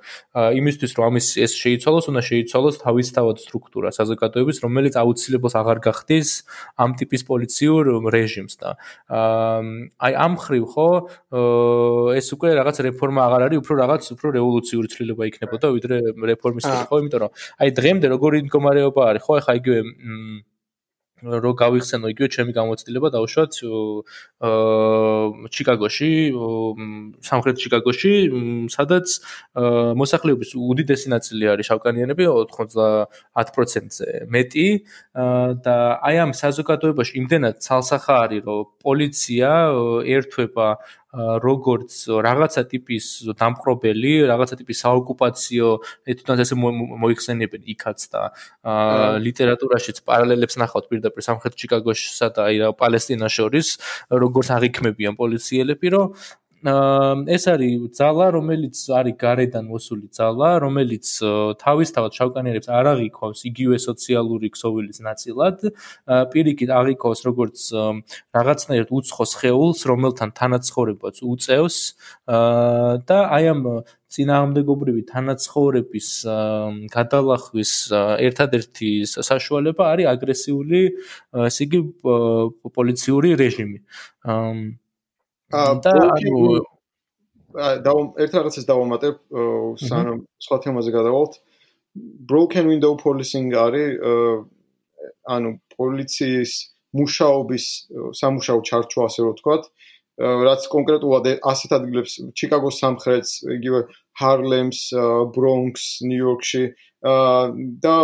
[0.62, 6.30] იმისთვის რომ ამის ეს შეიცვალოს უნდა შეიცვალოს თავისთავად სტრუქტურა საზოგადოების რომელიც აუცილებლად აღარ გახდის
[6.78, 7.84] ამ ტიპის პოლიციურ
[8.14, 8.78] რეჟიმს და
[9.10, 10.90] აი ამ ხრივ ხო
[12.14, 15.98] ეს უკვე რაღაც რეფორმა აღარ არის უფრო რაღაც უფრო რევოლუციური ცვლილება იქნებოდა ვიდრე
[16.30, 16.96] რეფორმის ხო?
[17.02, 19.34] იმიტომ რომ აი დღემდე როგორი მდგომარეობა არის ხო?
[19.42, 19.80] ეხა იგივე
[21.22, 23.54] რო გავიხსენო იგივე ჩემი გამოცდილება დავუშვათ
[24.42, 26.10] აა ჩიკაგოში
[27.30, 28.14] სამხრეთ ჩიკაგოში
[28.74, 29.08] სადაც
[30.02, 34.68] მოსახლეობის უდიდესი ნაწილი არის შავკანიანები 90%-ზე მეტი
[35.66, 35.78] და
[36.10, 39.52] აი ამ საზოგადოებაში იმდენად ცალსახა არის რომ პოლიცია
[40.18, 40.68] ერთვება
[41.12, 45.68] როგორც რაღაცა ტიპის დამპყრობელი, რაღაცა ტიპის საოკუპაციო
[46.08, 48.22] ეთნოს ესე მოიხსენიებენ იქაც და
[49.20, 53.68] ლიტერატურაშიც პარალელებს ნახავთ პირდაპირ სამხრეთ ჩიკაგოსსა და აი პალესტინას შორის,
[54.08, 56.16] როგორც აღიქმებიან პოლიციელები, რომ
[56.62, 61.06] ეს არის ძალა, რომელიც არის გარედან მოსული ძალა, რომელიც
[61.58, 65.58] თავისთავად შავკანიერებს არ აღიქვავს იგივე სოციალური ქსოვილის ნაწილად,
[66.06, 67.58] პირიქით აღიქვავს როგორც
[68.38, 71.78] რაღაცნაირად უცხოს ხეულს, რომელთან თანაცხოვრებაც უწევს
[73.10, 73.62] და აი ამ
[74.12, 76.08] წინააღმდეგობრივი თანაცხოვრების
[76.94, 77.72] გადალახვის
[78.22, 80.82] ერთადერთი საშუალება არის აგრესიული,
[81.48, 81.80] ესე იგი
[82.70, 83.80] პოლიციური რეჟიმი.
[85.52, 86.42] და ანუ
[87.84, 87.92] და
[88.24, 89.16] ერთ რაღაცას დავამატებ
[89.84, 91.34] სანამ სხვა თემაზე გადავალთ.
[92.32, 94.00] Broken window policing არის
[95.28, 96.52] ანუ პოლიციის
[96.96, 97.66] მუშაობის
[98.20, 99.64] სამუშაო ჩარჩო ასე რომ ვთქვათ.
[100.22, 103.80] რაც კონკრეტულად ასეთ ადგილებს ჩიკაგოს სამხრეთს იგივე
[104.22, 104.80] ჰარლემს
[105.36, 106.64] ბრონქს ნიუ-იორკში
[107.82, 107.96] და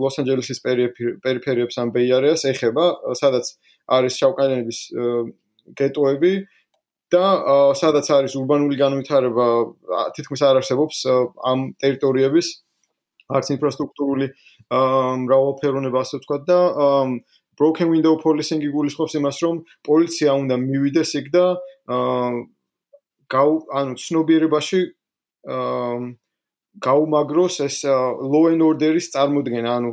[0.00, 2.84] ლოს-ანჯელესის პერიფერიებს ან ბეიარეას ეხება
[3.18, 3.50] სადაც
[3.98, 4.78] არის შავკანიანების
[5.80, 6.32] გეტოები
[7.14, 7.24] და
[7.78, 9.46] სადაც არის урბანული განვითარება
[10.16, 11.02] თითქმის არ არსებობს
[11.50, 12.48] ამ ტერიტორიების
[13.36, 14.26] არც ინფრასტრუქტურული
[15.26, 16.60] მრავალფეროვნება ასე ვთქვა და
[17.56, 21.46] broken window policing იგულისხმობს იმას რომ პოლიცია უნდა მივიდეს იქ და
[23.80, 24.80] ანუ ცნობიერებაში
[26.86, 29.92] გაუმაგროს ეს law and order-ის წარმოქმნა ანუ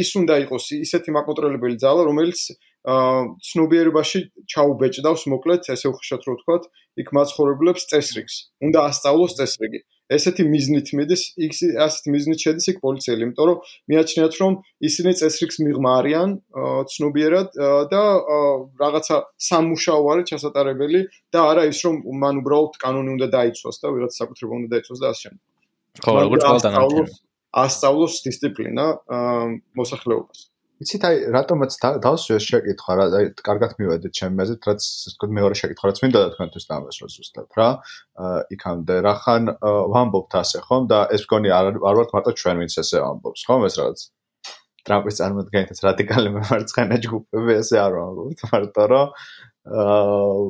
[0.00, 2.40] ის უნდა იყოს ისეთი მაკონტროლებელი ძალა რომელიც
[2.84, 4.20] ცნობიერებაში
[4.52, 6.64] ჩაუბეჭდავს მოკლედ ესე უხეშად რო ვთქვათ
[7.00, 8.34] იქ მაცხოვრებლებს წესრიგს.
[8.60, 9.80] უნდა ასწავლოს წესრიგი.
[10.12, 14.52] ესეთი მიზნით მიდის იქ ასეთ მიზნით შედის იქ პოლიციელი იმიტომ რომ მიაჩნიათ რომ
[14.88, 16.28] ისინი წესრიგს მიღმარიან
[16.92, 17.48] ცნობიერად
[17.88, 18.02] და
[18.84, 19.16] რაღაცა
[19.48, 21.00] სამუშაო არის ჩასატარებელი
[21.32, 25.06] და არა ის რომ მან უბრალოდ კანონი უნდა დაიცვას და ვიღაც საკუთრება უნდა დაიცვას და
[25.08, 25.42] ასე შემდეგ.
[26.04, 27.04] ხო როგორც ყველა
[27.64, 28.84] ასწავლოს დისციპლინა
[29.78, 30.53] მოსახლეობას
[30.84, 35.90] იცით აი რატომაც დავსვიოს შეკითხვა რა აი კარგად მივედით ჩემი მეზეთ რაც თქო მეორე შეკითხვა
[35.90, 37.68] რაც მინდა თქვენთვის დამესვა ზუსტად რა.
[38.56, 39.42] იქამდე რახან
[39.94, 40.82] ვამბობთ ასე ხომ?
[40.92, 43.64] და ეს მგონი არ არ ვართ მარტო ჩვენ ვინც ესე ვამბობს ხომ?
[43.68, 44.04] ეს რაღაც
[44.84, 48.84] ტრამპის წარმოადგენთ რადიკალი მემარცხენე ჯგუფები ესე არ ვამბობთ მარტო
[49.64, 50.44] აა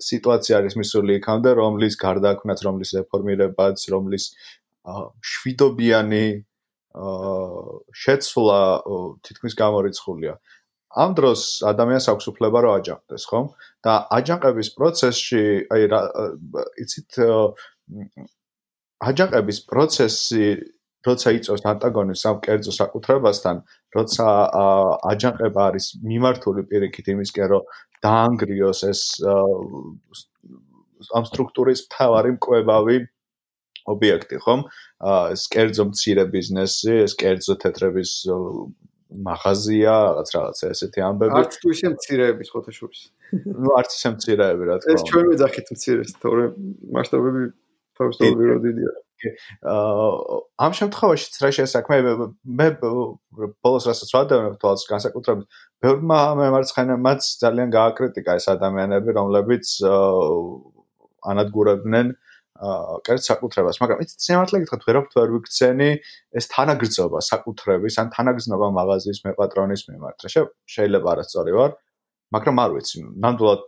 [0.00, 4.24] სიტუაცია არის მისული იქამდე რომლის გარდა აქვს რომლის რეფორმირებაც რომლის
[5.32, 6.24] შვიდობიანი
[6.94, 8.60] შეცვლა
[9.22, 10.34] თითქმის გამორიცხულია.
[10.90, 13.40] ამ დროს ადამიანს აქვს უფლება რა აჯანყდეს, ხო?
[13.86, 16.00] და აჯანყების პროცესში, აი რა
[16.82, 17.10] იცით
[19.00, 20.46] აჯანყების პროცესი
[21.06, 23.56] როცა იწევს ანტაგონიზმს ამ კერძო საკუთრებასთან,
[23.96, 24.26] როცა
[25.12, 27.62] აჯანყება არის მიმართული პირიქით იმისკენ, რომ
[28.04, 29.00] დაანგრიოს ეს
[31.16, 32.96] ამ სტრუქტურის თავარი მკვლევავი
[33.88, 34.60] ობიექტი, ხომ?
[35.00, 38.12] აა ეს კერძო მცირე ბიზნესი, ეს კერძო თეთრების
[39.10, 41.34] მაღაზია, რაღაც რაღაცა ესეთი ამბები.
[41.40, 43.00] არც თუ ისე მცირეების ხოთაშურის.
[43.62, 44.94] ნუ არც ისე მცირეები რა თქმა უნდა.
[44.94, 46.52] ეს ჩვენ მეძახით მცირეს, თორემ
[46.94, 47.42] მასშტაბები
[47.98, 48.92] თავისთავად ვირო დიდია.
[49.20, 51.96] აა ამ შემთხვევაშიც რა შესაქმე
[52.60, 55.46] მე ბოლოს რასაც ვადევნებ თვალს განსაკუთრებით
[55.84, 59.66] ბევრმა მემარცხენემაც ძალიან გააკრიტიკა ეს ადამიანები რომლებიც
[61.20, 62.29] ანადგურებდნენ აა
[62.60, 65.90] კერძ საკუთრებას, მაგრამ იცით, სიმართლე გითხრათ, ვერაფერ ვერ ვიქცენი
[66.36, 70.18] ეს თანაგრძნობა საკუთრების ან თანაგრძნობა მაღაზიის მეპატრონის მიმართ.
[70.74, 71.70] შეიძლება არასწორი ვარ,
[72.36, 73.64] მაგრამ არ ვიცი, ნამდვილად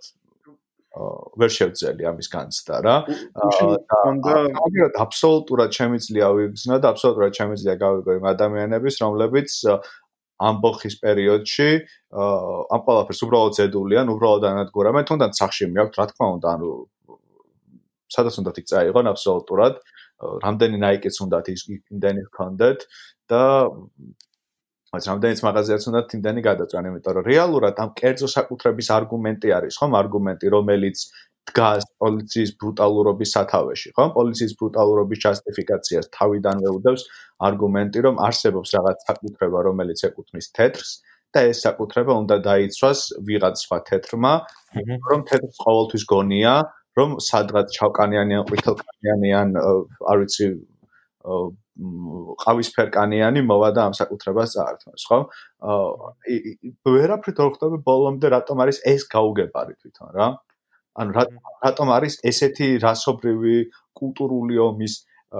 [0.92, 2.96] ვერ შევძელი ამის განცდა რა.
[3.08, 9.50] და ამიტომ აბსოლუტურად შემიძლია ვიგზნო და აბსოლუტურად შემიძლია გავიგო იმ ადამიანების, რომლებიც
[10.42, 11.68] ამბოხის პერიოდში
[12.12, 16.70] ამ ყველაფერს უბრალოდ ზედულიან, უბრალოდ ანადგურებენ, თუნდაც სახში მეაქვთ, რა თქმა უნდა, ანუ
[18.14, 19.74] სადაც უნდა იქ წაიღონ აბსოლუტურად.
[20.46, 22.78] რამდენი ნაიკიც უნდა ის იმდენი ჰქონდეთ
[23.32, 23.42] და
[24.92, 29.92] მას რამდენიც მაღაზიაც უნდა იმდენი გადაწყვეტენ იმიტომ რომ რეალურად ამ კერძო საკუთრების არგუმენტი არის ხომ?
[30.02, 30.98] არგუმენტი რომელიც
[31.50, 34.04] დგას პოლიციის ბრუტალურობის სათავეში, ხო?
[34.16, 37.02] პოლიციის ბრუტალურობის ჯასტიფიკაციას თავიდანვე უდევს
[37.48, 40.90] არგუმენტი, რომ არსებობს რაღაც საკუთრება, რომელიც ეკუთვნის თეთრს
[41.34, 44.32] და ეს საკუთრება უნდა დაიცვას ვიღაც სხვა თეთრმა,
[45.10, 46.54] რომ თეთრს ყოველთვის გონია,
[46.98, 50.48] რომ სადღაც ჩავკანიანი ან ყვითელკანიანი ან არ ვიცი
[52.44, 55.18] ყავისფერკანიანი მოვა და ამ საკუთრებას წაართმევს, ხო?
[56.84, 60.28] ვერაფრით არ ხვდები ბოლომდე რატომ არის ეს გაუგებარი თვითონ რა?
[61.00, 61.24] ანუ
[61.64, 63.56] რატომ არის ესეთი რასობრივი
[63.96, 64.98] კულტურული ომის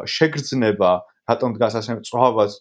[0.08, 0.92] შეგრძნება,
[1.30, 2.58] რატომ დგას ასე წვავას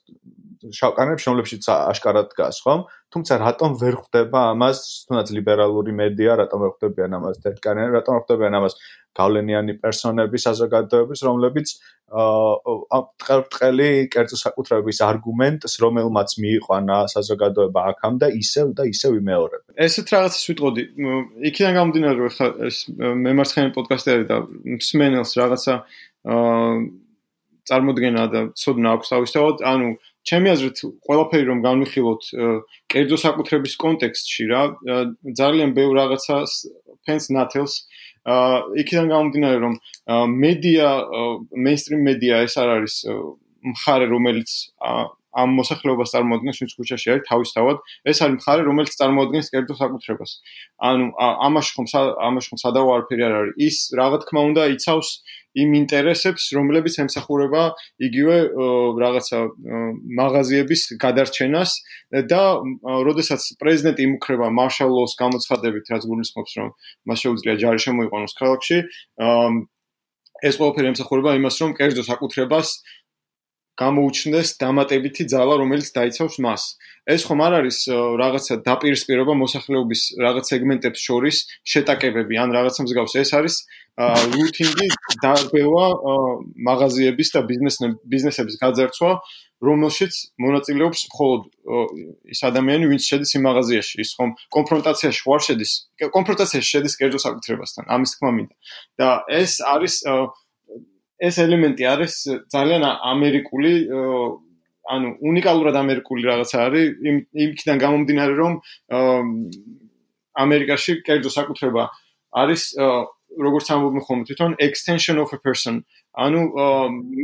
[0.70, 2.76] შავკანებს შემლებშიც აშკარად დგას, ხო?
[3.12, 4.78] თუმცა რატომ ვერ ხვდება ამას,
[5.10, 8.76] თუნდაც ლიბერალური მედია, რატომ ვერ ხვდებიან ამას თეთრკანიანი, რატომ ვერ ხვდებიან ამას
[9.18, 11.68] გავლენიანი პერსონები საზოგადოების, რომლებიც
[12.12, 19.76] აა ტყერტყელი კერძო საკუთრების არგუმენტს, რომელმაც მიიყვანა საზოგადოება აქამდე, ისევ და ისევ იმეორებენ.
[19.76, 20.84] ესეთ რაღაცას ვიტყოდი.
[21.52, 22.78] იქიდან გამომდინარე, ხა ეს
[23.26, 24.38] მემარცხენე პოდკასტი არის და
[24.88, 25.74] სმენელს რაღაცა
[26.22, 27.01] აა
[27.72, 29.90] წარმოდგენა და ცოდნა აქვს თავისთავად, ანუ
[30.28, 32.28] ჩემი აზრით ყველაფერი რომ განვიხილოთ
[32.94, 34.62] კერძო საკუთრების კონტექსტში რა
[35.40, 36.52] ძალიან ბევრ რაღაცას
[37.08, 37.74] ფენს ნათელს
[38.32, 39.74] აა იქიდან გამომდინარე რომ
[40.44, 40.90] მედია
[41.58, 42.98] მეინსტრიმ მედია ეს არ არის
[43.72, 44.52] მხარე რომელიც
[45.32, 47.78] ამ მოსახლეობას წარმოადგენს ვინც ქუჩაში არის თავისთავად
[48.12, 50.32] ეს არის მხარე რომელიც წარმოადგენს კერძო საკუთრებას.
[50.90, 51.06] ანუ
[51.48, 51.88] ამაში ხომ
[52.28, 53.54] ამაში ხომ სადავო არაფერი არ არის.
[53.68, 55.10] ის რა თქმა უნდა იცავს
[55.52, 57.64] იმ ინტერესებს რომლებიც ემსახურება
[58.08, 58.36] იგივე
[59.04, 59.40] რაღაცა
[60.20, 61.72] მაღაზიების გადარჩენას
[62.32, 62.44] და
[63.08, 66.70] როდესაც პრეზიდენტი იმუქრება მარშალ-ლოს გამოცხადებით რაც გულისხმობს რომ
[67.12, 68.78] მას შეუძლია ჯარი შემოიყვანოს ქალაქში
[70.42, 72.68] ეს ყველაფერი ემსახურება იმას რომ კერძო საკუთრებას
[73.82, 76.64] გამოუჩნდეს დამატებითი ძალა, რომელიც დაიცავს მას.
[77.10, 77.78] ეს ხომ არ არის
[78.22, 83.14] რაღაცა დაპირისპირება მოსახლეობის რაღაც სეგმენტებს შორის შეტაკებები ან რაღაცა მსგავს.
[83.22, 83.56] ეს არის
[84.34, 84.88] რუტინგი
[85.24, 85.86] დარბევა
[86.68, 87.40] მაღაზიების და
[88.14, 89.12] ბიზნესების გაძარცვა,
[89.62, 91.42] რომელშიც მონაწილეობს მხოლოდ
[92.34, 93.96] ის ადამიანი, ვინც შედის იმ მაღაზიაში.
[94.02, 95.72] ის ხომ კონფრონტაციაში ვარ შედის.
[96.18, 97.84] კონფრონტაციაში შედის კერძო საკუთრებასთან.
[97.94, 98.56] ამის თქმა მინდა.
[98.98, 99.10] და
[99.42, 100.34] ეს არის აა
[101.22, 102.14] ეს ელემენტი არის
[102.54, 103.74] ძალიან ამერიკული
[104.92, 106.86] ანუ უნიკალურად ამერიკული რაღაცა არის.
[107.10, 108.54] იმ იმიდან გამომდინარე რომ
[110.46, 111.84] ამერიკაში კერძო საკუთრება
[112.42, 112.64] არის
[113.46, 115.84] როგორც ამბობენ ხოლმე თვითონ extension of a person.
[116.12, 116.42] ანუ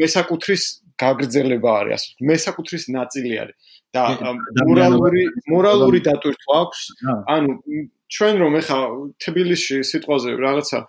[0.02, 0.64] მესაკუთრის
[1.02, 3.58] გაგრძელება არის ასე მესაკუთრის ნაწილი არის.
[3.96, 4.04] და
[4.68, 6.82] მორალური მორალური დატვირთვა აქვს
[7.34, 7.52] ანუ
[8.16, 8.80] ჩვენ რომ ეხა
[9.24, 10.80] თბილისში სიტყვაზე რაღაცა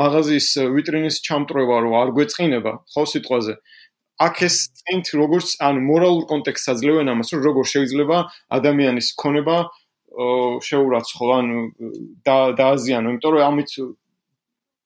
[0.00, 3.54] მაღაზიის ვიტრინის ჩამტრევა რო არ გვეწყინება ხო სიტყვაზე?
[4.24, 8.18] აქ ეს წინთ როგორც ან მორალურ კონტექსტს აძლევენ ამას რომ როგორ შეიძლება
[8.58, 9.56] ადამიანის ქონება
[10.68, 11.46] შეურაცხო ან
[12.58, 13.70] დააზიანო იმიტომ რომ ამით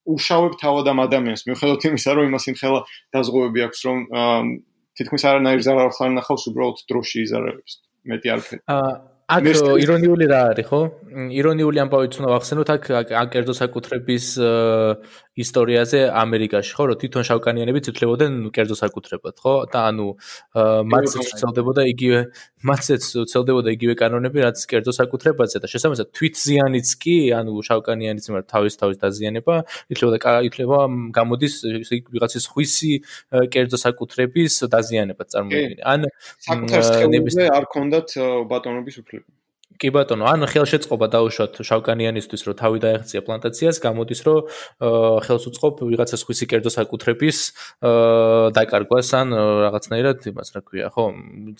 [0.08, 1.44] უშავებ თავად ამ ადამიანს.
[1.48, 2.80] მიუხედავად იმისა რომ იმას იმხელა
[3.12, 3.98] დაზღვევები აქვს რომ
[4.96, 7.72] თითქმის არანაირ ზარალს არ ნახავს უბრალოდ დროში იზარალებს
[8.08, 8.60] მეტი არაფერი.
[8.72, 9.46] აა აქ
[9.84, 10.78] ირონიული რა არის ხო?
[11.36, 12.86] ირონიული ამბავიც უნდა ვახსენოთ აქ
[13.22, 14.26] აკერძო საკუთრების
[15.38, 19.54] ისტორიაზე ამერიკაში ხო, რომ თვითონ შავკანიანები ცდილობდნენ კერძო საკუთრებად, ხო?
[19.72, 20.06] და ანუ
[20.92, 22.18] მათც ცდილდებოდა იგივე
[22.68, 28.74] მათც ცდილდებოდა იგივე კანონები, რაც კერძო საკუთრებაზე და შესაბამისად თვითზიანიც კი, ანუ შავკანიანის მიმართ თავის
[28.82, 29.54] თავის დაზიანება,
[29.94, 30.78] ითვლებოდა ითვლება
[31.14, 31.54] გამოდის
[32.12, 32.92] ვიღაცის ხვისი
[33.54, 35.82] კერძო საკუთრების დაზიანება წარმოიდგინე.
[35.86, 36.00] ან
[36.44, 38.14] საკუთრების ხელზე არ ქონდათ
[38.50, 39.37] ბატონობის უფლება.
[39.78, 44.38] კი ბატონო, ან ხელშეწყობა დაუშვათ შავკანიანისთვის, რომ თავი დაეღწია პლანტაციას, გამოდის, რომ
[45.22, 47.38] ხელს უწყობ ვიღაცას ხვისი კერძო საკუთრების
[48.58, 51.04] დაკარგვას ან რაღაცნაირად იმას რა ქვია, ხო?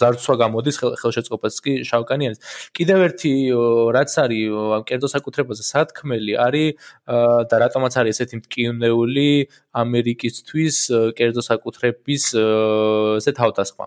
[0.02, 2.38] ძარცვა გამოდის ხელშეწყობას კი შავკანიანის.
[2.74, 3.32] კიდევ ერთი
[3.94, 4.42] რაც არის
[4.78, 6.90] ამ კერძო საკუთრებაზე სათქმელი არის
[7.46, 9.30] და რატომაც არის ესეთი მტკივნეული
[9.82, 10.76] ამერიკისთვის
[11.18, 12.22] კერძო საკუთრების
[13.18, 13.84] ესე თავდასხმა.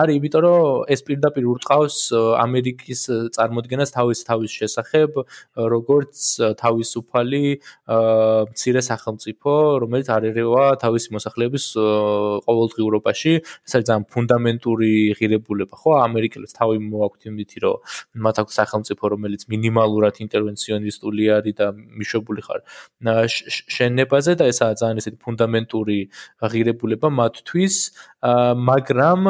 [0.00, 1.96] არის იმიტომ, რომ ეს პირდაპირ ურტყავს
[2.44, 3.00] ამერიკის
[3.36, 5.10] წარმოდგენას თავის თავის შესახებ
[5.74, 6.16] როგორც
[6.60, 7.42] თავისუფალი
[8.50, 9.52] მცირე სახელმწიფო,
[9.84, 11.64] რომელიც არერევა თავისი მოსახლეობის
[12.46, 13.32] ყოველდღიურობაში,
[13.66, 15.90] ეს არის ძალიან ფუნდამენტური ღირებულება, ხო?
[16.04, 17.76] ამერიკელებს თავი მოაქვთ იმითი, რომ
[18.24, 22.60] მათ აქვს სახელმწიფო, რომელიც მინიმალურად ინტერვენციონისტული არის და მიშვებული ხარ
[23.76, 25.98] შენებაზე და ესაა ძალიან ესეთი ფუნდამენტური
[26.38, 27.74] ღირებულება მათთვის,
[28.70, 29.20] მაგრამ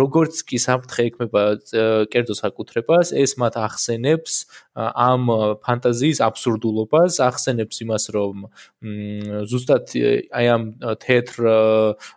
[0.00, 1.42] როგორც კი საფრთხე ექმება
[2.08, 5.26] კერძო საკუთრებას, ეს მათ ახს ახსენებს ამ
[5.60, 8.46] ფანტაზიის აბსურდულობას, ახსენებს იმას, რომ
[9.50, 9.92] ზუსტად
[10.32, 10.62] აი ამ
[11.02, 11.36] თეთრ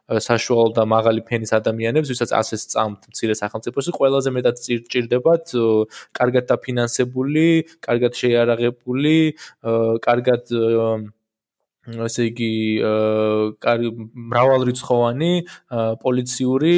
[0.07, 4.55] საშუალო და მაღალი ფენის ადამიანებს, ვისაც ასე სწამთ მცირე სახელმწიფოში, ყველაზე მეტად
[4.91, 5.45] ჭირდებათ
[6.15, 7.47] კარგად დაფინანსებული,
[7.81, 9.17] კარგად შეიარაღებული,
[10.05, 10.43] კარგად
[11.85, 12.51] ესე იგი
[14.31, 15.33] მრავალრიცხოვანი
[16.01, 16.75] პოლიციური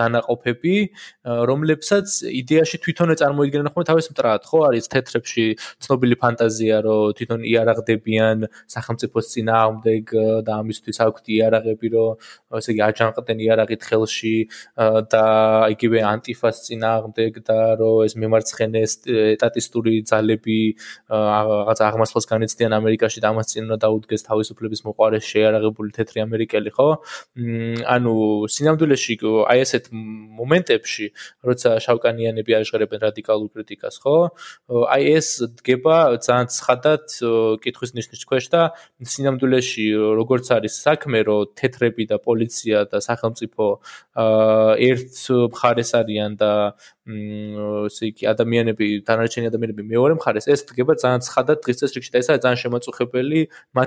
[0.00, 0.74] დანაყოფები,
[1.50, 3.72] რომლებსაც იდეაში თვითონე წარმოიდგენენ.
[3.72, 5.46] ხოლმე თავის მტრად, ხო, არის თეთრებში
[5.80, 8.36] ცნობილი ფანტაზია, რომ თვითონ იარაღდებიან
[8.68, 10.04] სახელმწიფოს წინააღმდეგ
[10.44, 14.36] და ამისთვის აქვთ იარაღები, რომ ესე იგი აჯანყდნენ იარაღით ხელში
[15.08, 15.24] და
[15.72, 18.82] იგივე ანტიფას წინააღმდეგ და რომ ეს მემარცხენე
[19.36, 20.60] ეტატისტური ძალები
[21.08, 26.88] რაღაც აღმასლოს განიცდიან ამერიკაში და ამას წინ უნდა დაუდგეს თავისუფლების მოყარე შეარაღებული თეთრი ამერიკელი, ხო?
[27.86, 28.14] ანუ
[28.50, 31.06] სინამდვილეში აი ესეთ მომენტებში,
[31.46, 34.16] როცა შავკანიანები აღშერებენ რადიკალურ კრიტიკას, ხო?
[34.90, 35.28] აი ეს
[35.62, 37.04] დგება ძალიან ცხადად
[37.62, 38.62] კითხვის ნიშნის ქვეშ და
[39.02, 39.86] სინამდვილეში
[40.18, 43.64] როგორც არის საქმე, რომ თეთრები და პოლიცია და სახელმწიფო
[44.90, 45.14] ერთ
[45.52, 46.52] მხარეს არიან და
[47.02, 52.38] ესე იგი ადამიანები დანარჩენი ადამიანები მეორე მხარეს ეს დგება ძალიან ცხადად დღის წესრიგში და ესაა
[52.44, 53.40] ძალიან შემაწუხებელი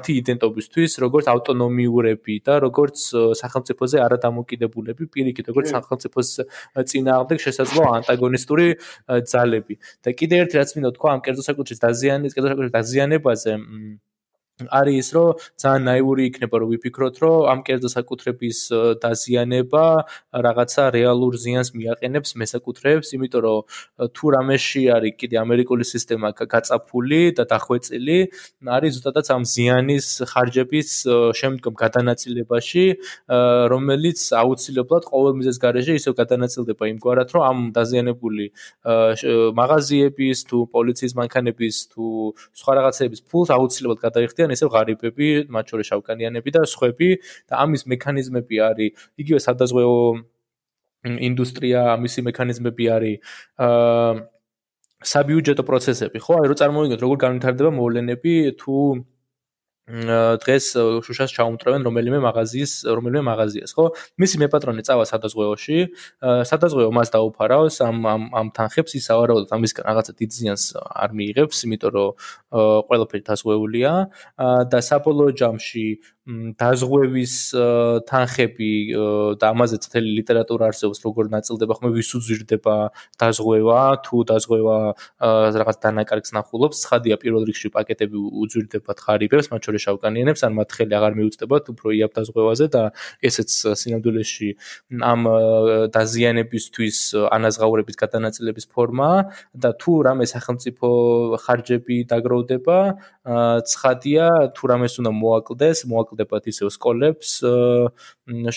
[0.06, 3.10] მათი იდენტობისთვის როგორც ავტონომიურები და როგორც
[3.42, 6.30] სახელმწიფოზე არადამოკიდებულები პირიქით როგორც სახელმწიფოს
[6.78, 8.68] წინააღმდეგ შესაძლო ანტაგონისტური
[9.26, 9.76] ძალები.
[10.06, 13.52] და კიდე ერთი რაც მინდა თქვა ამ კერძო საკუთრის დაზიანების კერძო საკუთრის დაზიანებაზე
[14.56, 18.58] არის ის, რომ ძალიან ნაიური იქნება რომ ვიფიქროთ, რომ ამ კერძო საკუთრების
[19.04, 19.86] დაზიანება
[20.32, 23.60] რაღაცა რეალურ ზიანს მიაყენებს მესაკუთრეებს, იმიტომ რომ
[24.16, 28.20] თუ რამეში არის კიდე ამერიკული სისტემა გაწაფული და დახვეწილი,
[28.64, 30.90] არის ზუსტადაც ამ ზიანის ხარჯების
[31.36, 32.86] შემდგომ გადანაწილებაში,
[33.76, 38.46] რომელიც აუცილებლად ყოველ მიზეს გარეშე ისევ გადანაწილდება იმგვარად, რომ ამ დაზიანებული
[39.60, 42.06] მაღაზიების თუ პოლიციის მანქანების თუ
[42.56, 47.10] სხვა რაღაცების ფულს აუცილებლად გადაიხდიან არიან ესე ღარიბები, მათ შორის შავკანიანები და სხვები
[47.50, 48.90] და ამის მექანიზმები არის
[49.22, 49.98] იგივე სადაზღვეო
[51.06, 53.18] ინდუსტრია, ამისი მექანიზმები არის
[53.62, 54.14] აა
[55.06, 56.34] საბიუჯეტო პროცესები, ხო?
[56.42, 58.76] აი რო წარმოვიდგინოთ როგორ განვითარდება მოვლენები თუ
[59.86, 60.66] დღეს
[61.06, 63.72] შუშას ჩაუმტრევენ რომელიმე მაღაზიის რომელიმე მაღაზიას.
[63.78, 63.94] ხო?
[64.18, 65.78] მისი მეპატრონე წავა სადაზღვეოში
[66.50, 71.58] სადაზღვეო მას დაუფარავს ამ ამ ამ თანხებს ის ავარავად ამისგან რაღაცა დიდ ზიანს არ მიიღებს
[71.70, 72.10] იმიტომ რომ
[72.90, 73.92] ყველაფერი დაზღვეულია
[74.74, 75.86] და საბოლოო ჯამში
[76.26, 77.34] დაზღვევის
[78.10, 78.70] თანხები
[79.38, 82.76] და ამაზე წითელი ლიტერატურა არსებობს როგორ ნაწილდება ხომ ვის უძირდება
[83.22, 84.78] დაზღვევა თუ დაზღვევა
[85.54, 90.98] რაღაც დანაკარგს ნახულობს ცხადია პირველ რიგში პაკეტები უძირდებათ ღარიბებს მათ შორის შავკანიანებს ან მათ ხელი
[90.98, 92.84] აღარ მიუწდებათ უფრო იაფ დაზღვევაზე და
[93.22, 93.50] ესეც
[93.86, 94.50] სინამდვილეში
[95.06, 95.22] ამ
[95.94, 96.98] დაზიანებისთვის
[97.38, 99.12] ანაზღაურების გადანაწილების ფორმა
[99.54, 100.90] და თუ რამე სახელმწიფო
[101.46, 102.78] ხარჯები დაგროვდება
[103.70, 104.26] ცხადია
[104.58, 107.32] თუ რამეს უნდა მოაკლდეს მოაკლდეს მოაკლდებათ ისევ სკოლებს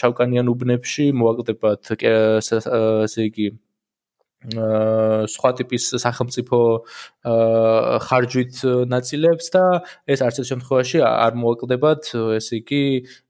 [0.00, 3.50] შავკანიან უბნებში, მოაკლდებათ ესე იგი
[4.38, 6.58] სხვა ტიპის სახელმწიფო
[8.06, 8.54] ხარჯვით
[8.86, 9.62] ნაწილებს და
[10.06, 12.02] ეს არც ერთ შემთხვევაში არ მოაკლდებათ
[12.38, 12.82] ესე იგი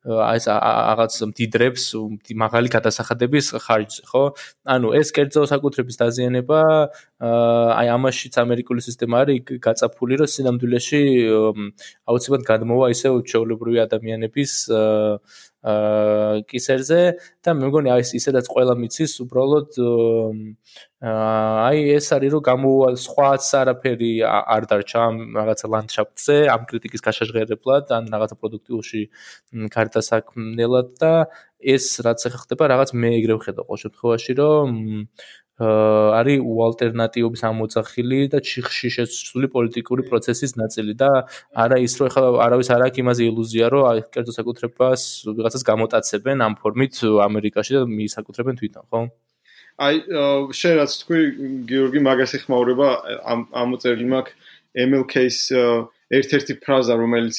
[0.05, 1.85] ეს რაღაც დიდრებს
[2.45, 4.25] მაღალი გადასახადების ხარჯზე ხო?
[4.69, 6.61] ანუ ეს კერძო საკუთრების დაზიანება
[7.25, 11.03] აი ამაშიც ამერიკული სისტემა არის გაწაფული რომ სინამდვილეში
[12.05, 17.01] აუცილებლად გადმოვა ისე ჩეულებრივი ადამიანების აა კისერზე
[17.43, 19.79] და მე მგონი აი ისედაც ყველა მიცის უბრალოდ
[21.03, 27.91] აი ეს არის რომ გამოვა სხვაც არაფერი არ დარჩა ამ რაღაცა ლანდშაფტზე ამ კრიტიკის გაშაჟღერებლად
[27.91, 29.03] ან რაღაცა პროდუქტიულში
[29.75, 31.13] კარტასაქმნელად და
[31.59, 34.69] ეს რაც ახლა ხდება რაღაც მე ეგრე ვხედავ ყოველ შემთხვევაში რომ
[35.59, 41.11] არის უალტერნატიობის ამოძახილი და ჩიხში შესული პოლიტიკური პროცესის ნაწილი და
[41.51, 45.03] არა ის რომ ახლა არავის არ აქვს იმაზე ილუზია რომ აი კერძო საკუთრებას
[45.35, 49.01] ვიღაცას გამოტაცებენ ამ ფორმით ამერიკაში და მიისაკუთრებენ თვითონ ხო?
[49.83, 49.95] აი
[50.59, 51.21] შენ რაც თქვი
[51.71, 52.89] გიორგი მაგას ეხმაურება
[53.27, 54.35] ამ ამოწერილი მაქვს
[54.79, 55.39] MLK-ს
[56.19, 57.39] ერთ-ერთი ფრაზა რომელიც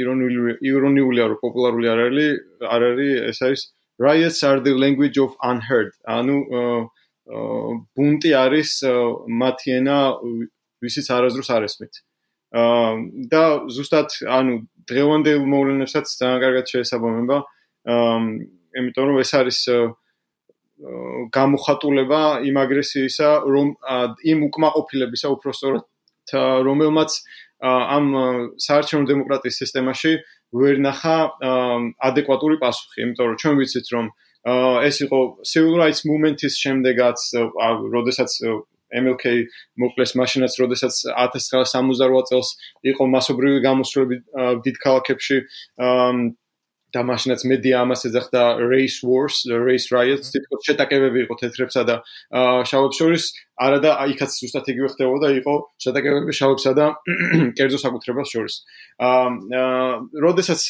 [0.00, 2.30] ირონიული ირონიულია რომ პოპულარული არ არის
[2.72, 3.62] არ არის ეს არის
[3.98, 5.92] riots are the language of unheard.
[6.06, 6.36] ანუ
[7.96, 8.70] ბუნტი არის
[9.26, 9.98] მათი ენა
[10.82, 11.94] ვისიც არასდროს არ ესმით.
[13.32, 14.54] და ზუსტად ანუ
[14.86, 17.38] დღევანდელ მოვლენებსაც ძალიან კარგად შეესაბამება.
[18.78, 19.58] იმიტომ რომ ეს არის
[21.32, 23.66] გამოხატულება იმ აგრესიისა, რომ
[24.30, 25.84] იმ უკმაყოფილებისა უფრო სწორად
[26.34, 27.10] რომელმაც
[27.62, 28.06] ამ
[28.60, 30.12] საარჩევნო დემოკრატიის სისტემაში
[30.54, 31.16] ვერ ნახა
[32.08, 34.06] ადეკვატური პასუხი, იმიტომ რომ ჩვენ ვიცით რომ
[34.86, 37.18] ეს იყო civil rights movement-ის შემდეგაც,
[37.96, 38.30] როდესაც
[38.94, 39.24] MLK
[39.82, 42.48] მოკლეს მაშინაც, როდესაც 1968 წელს
[42.86, 44.16] იყო მასობრივი გამოსვლები
[44.62, 45.38] დიდ ქალაქებში
[46.96, 51.96] და მაშინაც მედია ამას ეძახდა race wars, race riots, თითქოს შეტაკებები იყო თეთრებსა და
[52.70, 53.24] შავებს შორის,
[53.66, 55.54] არა და აიქაც ზუსტად იგივე ხდებოდა, იყო
[55.84, 56.86] შეტაკებები შავებსა და
[57.58, 58.54] კერძო საკუთრებას შორის.
[58.96, 59.74] აა,
[60.24, 60.60] როდესაც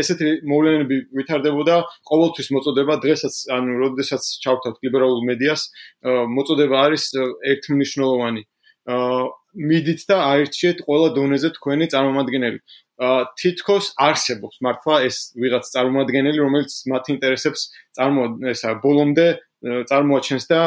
[0.00, 1.76] ესეთი მოვლენები ვითარდებოდა,
[2.08, 5.62] ყოველთვის მოწოდება დღესაც, ანუ როდესაც ჩავთავთ ლიბერალურ მედიას,
[6.36, 7.04] მოწოდება არის
[7.52, 8.42] ერთმნიშვნელოვანი.
[8.90, 12.58] აა მიდით და აირჩიეთ ყველა დონეზე თქვენი წარმომადგენელი.
[13.40, 17.60] თითქოს არსებობს მართლა ეს ვიღაც წარმოადგენელი რომელიც მათ ინტერესებს
[17.96, 19.28] წარმო ესა ბოლომდე
[19.88, 20.60] წარმოაჩენს და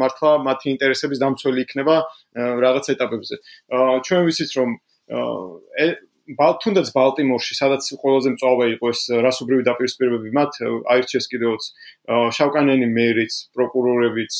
[0.00, 1.96] მართლა მათი ინტერესების დამცველი იქნება
[2.64, 3.36] რაღაც ეტაპებზე.
[4.04, 4.70] ჩვენ ვიცით რომ
[6.40, 10.52] ბალთუნდაც ბალტიმორში სადაც ყველაზე მწვავე იყო ეს რასობრივი დაპირისპირებები მათ
[10.92, 11.62] აირჩიეს კიდევაც
[12.36, 14.32] შავკანიანი მერიც, პროკურორებიც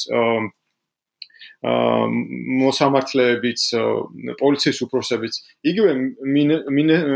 [1.64, 3.60] მოსამართლეებიც,
[4.40, 5.34] პოლიციის უფროსებიც,
[5.64, 5.92] იგივე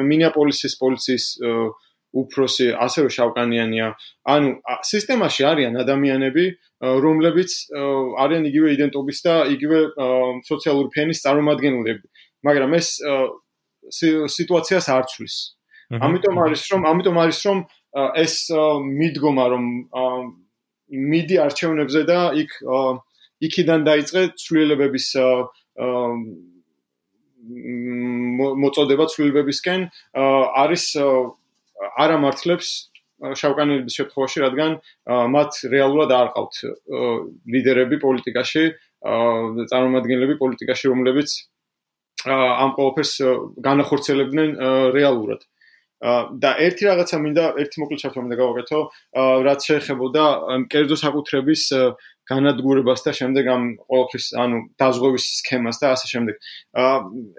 [0.08, 1.26] მინეაპოლისის პოლიციის
[2.08, 3.86] უფროსი, ასევე შავკანიანია.
[4.32, 4.48] ანუ
[4.88, 6.44] სისტემაში არიან ადამიანები,
[7.04, 7.50] რომლებიც
[8.24, 9.78] არიან იგივე იდენტობის და იგივე
[10.48, 12.06] სოციალური ფენის წარმომადგენლები,
[12.48, 12.88] მაგრამ ეს
[14.38, 15.36] სიტუაციას არ ცვლის.
[16.00, 17.58] ამიტომ არის რომ, ამიტომ არის რომ
[18.24, 18.34] ეს
[19.00, 19.64] მიდგომა რომ
[20.88, 22.50] მიდი არჩევნებზე და იქ
[23.46, 25.06] იქიდან დაიწყე ცვლილებების
[28.62, 29.80] მოწოდება ცვლილებებისკენ
[30.62, 30.84] არის
[32.04, 32.68] არამართლებს
[33.18, 34.72] შავკანელების შემთხვევაში, რადგან
[35.34, 36.54] მათ რეალურად არ ყავთ
[37.54, 38.64] ლიდერები პოლიტიკაში,
[39.70, 41.28] წარმომადგენლები პოლიტიკაში, რომლებიც
[42.28, 43.14] ამ ყოველფერს
[43.68, 44.50] განახორციელებდნენ
[44.98, 45.40] რეალურად.
[46.38, 48.80] და ერთი რაღაცა მინდა ერთი მოკლე ჩართვა მინდა გავაკეთო,
[49.46, 50.24] რაც შეეხებოდა
[50.70, 51.62] კერძო საკუთრების
[52.28, 56.34] განადგურებას და შემდეგ ამ ყოველთვის ანუ დაზღვევის სქემას და ასე შემდეგ.
[56.76, 56.96] აა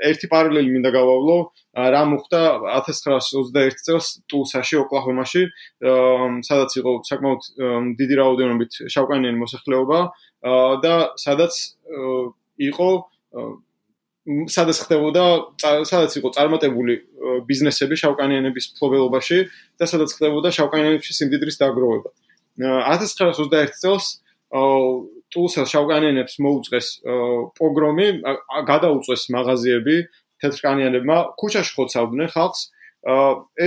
[0.10, 1.38] ერთი პარალელი მინდა გავავლო,
[1.94, 2.42] რა მოხდა
[2.74, 5.44] 1921 წელს ტულსაში, ოკლაჰომაში,
[6.50, 7.42] სადაც იყო საკმაოდ
[8.02, 10.00] დიდი რაოდენობით შავკანიანი მოსახლეობა
[10.84, 11.54] და სადაც
[12.70, 12.90] იყო
[14.52, 15.24] სადაც ხდებოდა
[15.90, 16.96] სადაც იყო წარმატებული
[17.50, 19.38] ბიზნესები შავკანიანების ფლობელობაში
[19.80, 22.10] და სადაც ხდებოდა შავკანიანების სიმდიდრის დაგროვება.
[22.60, 24.20] 1921 წელს
[24.50, 26.88] ტულსა შავკანიანებს მოუწეს
[27.60, 28.08] პოგრომი,
[28.66, 29.98] გადაუწეს მაღაზიები
[30.42, 32.62] თეთრკანიანებმა, ქუჩაში ხოცავდნენ ხალხს,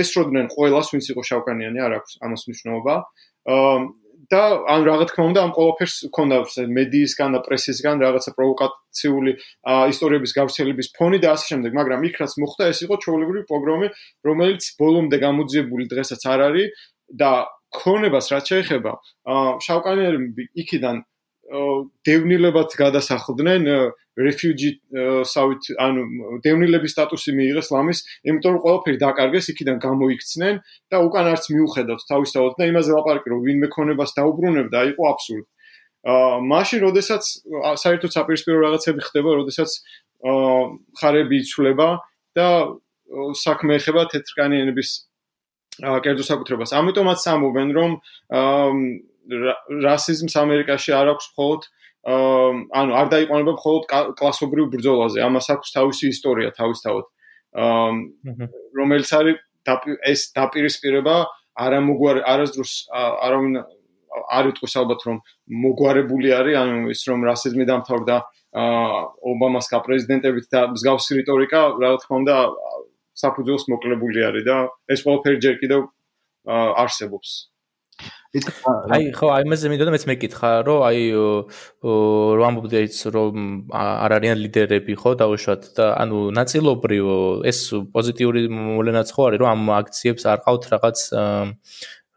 [0.03, 2.95] ესროდნენ ყოველას, ვინც იყო შავკანიანი, არ აქვს ამას მნიშვნელობა.
[4.31, 6.37] და ან რა თქმა უნდა ამ ყოველფერს ქონდა
[6.77, 9.31] მედიისგან და პრესისგან რაღაცა პროვოკაციული
[9.93, 13.87] ისტორიების გავრცელების ფონი და ასე შემდეგ, მაგრამ იქ რაც მოხდა, ეს იყო ჩაოლებრივი პოგრომი,
[14.23, 16.67] რომელიც ბოლომდე გამოძიებული დღესაც არ არის
[17.13, 17.31] და
[17.79, 18.93] ქონებას რაც შეეხება
[19.65, 21.01] შავკანიანები იქიდან
[22.07, 23.65] დევნილებად გადასახლდნენ
[24.17, 24.77] refugee
[25.27, 26.03] სავით ანუ
[26.45, 27.99] დევნილების სტატუსი მიიღეს ლამის
[28.29, 30.61] იმიტომ რომ ყველაფერი დაკარგეს იქიდან გამოიქცნენ
[30.93, 35.49] და უკან არც მიუხედავთ თავისთავად და იმაზე ლაპარაკი რომ ვინმე ქონებას დაუბრუნებდა იყო აბსურდი
[36.03, 37.23] აა მაშინ როდესაც
[37.83, 39.69] საერთოდ საპირისპირო რაღაცები ხდება როდესაც
[40.23, 40.63] აა
[40.99, 41.87] ხარები იცვლება
[42.37, 42.47] და
[43.39, 44.89] საქმე ეხება თეთრკანიანების
[45.79, 46.73] კერძო საკუთრებას.
[46.77, 47.91] ამიტომაც ამობენ, რომ
[49.87, 51.61] რასიზმს ამერიკაში არ აქვს მხოლოდ
[52.03, 53.83] ანუ არ დაიყვანება მხოლოდ
[54.19, 55.23] კლასობრივ ბრძოლაზე.
[55.23, 57.05] ამას აქვს თავისი ისტორია თავისთავად.
[58.75, 59.37] რომელიც არის
[60.11, 61.15] ეს დაპირისპირება
[61.53, 63.61] არამოგვარ არასდროს არავინ
[64.37, 65.17] არ იტყვის ალბათ რომ
[65.63, 68.17] მოგვარებული არის ანუ ის რომ რასიზმი დამთავრდა
[69.33, 72.35] ობამას კაპრეზიდენტებით და მსგავსი რიტორიკა რა თქმა უნდა
[73.21, 74.57] საფუძველს მოკლებული არის და
[74.93, 75.81] ეს ყველაფერი ჯერ კიდევ
[76.83, 77.53] არსებობს.
[78.33, 83.35] აი ხო აი მე ზემიდო და მეც მეკითხა რომ აი რომ ამბობდი ის რომ
[83.69, 87.11] არ არიან ლიდერები ხო დაუშვათ და ანუ ნაწილობრივ
[87.51, 87.59] ეს
[87.93, 90.97] პოზიტიური მოვლენაც ხო არის რომ ამ აქციებს არ ყავთ რაღაც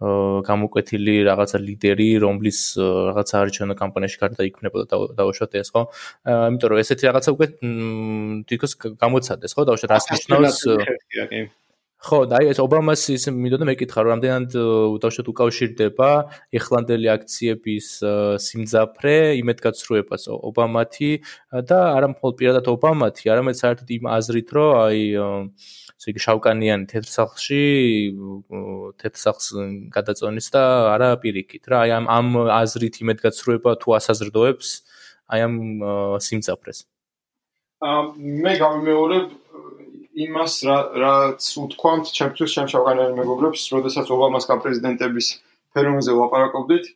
[0.01, 4.85] გამოკვეთილი რაღაცა ლიდერი, რომლის რაღაცა არჩევნო კამპანიაში გარდა იქნებოდა
[5.17, 5.83] დაუშვათ ეს, ხო?
[6.29, 7.47] ამიტომ რომ ესეთი რაღაცა უკვე
[8.45, 9.63] თვითონ გამოცადეს, ხო?
[9.65, 10.61] დაუშვათ რას ნიშნავს?
[11.97, 14.53] ხო, და აი ეს ობამას ის მინდოდა მეკითხა, რომ რამდენად
[15.01, 16.09] დაუშვათ უკავშირდება
[16.61, 17.87] ეხლანდელი აქციების
[18.47, 21.11] სიმძაფრე იმედგაცრუებას ობამათი
[21.67, 25.01] და არა მხოლოდ პირადად ობამათი, არამედ საერთოდ იმ აზრით, რომ აი
[25.97, 27.63] ესე იგი შავკანიანი თეთრ სახლში
[29.01, 29.49] თეთრ სახლს
[29.97, 30.65] გადაწონის და
[30.97, 32.29] არა პირიქით რა აი ამ ამ
[32.59, 34.69] აზრით იმედგაცრუება თუ ასაზრდოებს
[35.33, 35.57] აი ამ
[36.29, 36.85] სიმწაფრეს
[37.87, 38.03] აა
[38.45, 39.27] მე გამიმეორებ
[40.27, 45.27] იმას რა რაც უთქვამთ ჩემთვის ჩემ შავკანიანი მეგობრებს როდესაც ობამას კაპრეზიდენტების
[45.77, 46.87] ფერმაზე ვაპარაკობდით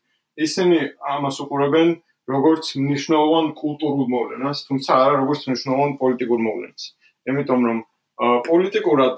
[0.46, 0.78] ისინი
[1.16, 1.88] ამას უყურებენ
[2.30, 6.84] როგორც მნიშვნელოვან კულტურულ მოვლენას თუმცა არა როგორც მნიშვნელოვან პოლიტიკურ მოვლენას.
[7.30, 7.78] იმიტომ რომ
[8.20, 9.14] პოლიტიკურად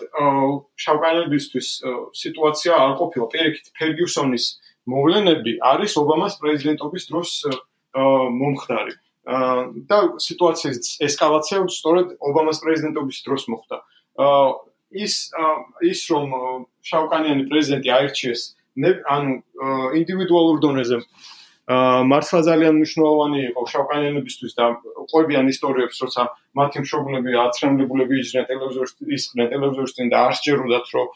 [0.79, 1.69] შავკანებისთვის
[2.23, 3.27] სიტუაცია არ ყოფილა.
[3.35, 4.45] პირიქით ფერგიუსონის
[4.93, 7.31] მოვლენები არის ობამას პრეზიდენტობის დროს
[8.43, 8.95] მომხდარი.
[9.91, 13.77] და სიტუაციის ესკალაცია სწორედ ობამას პრეზიდენტობის დროს მოხდა.
[14.93, 15.15] ის
[15.91, 16.27] ის რომ
[16.85, 18.43] შავკანიანი პრეზიდენტი აირჩიეს
[19.15, 19.33] ანუ
[20.01, 20.99] ინდივიდუალურ დონეზე
[21.71, 26.23] მართლა ძალიან მნიშვნელოვანი იყო შავკანიანებისთვის და ყვებიან ისტორიებს, როცა
[26.59, 31.07] მათი მშობლები აცრემლებულები იჯდნენ ტელევიზორს, ისხდნენ ტელევიზორს წინ და არ შეჯეროდათ, რომ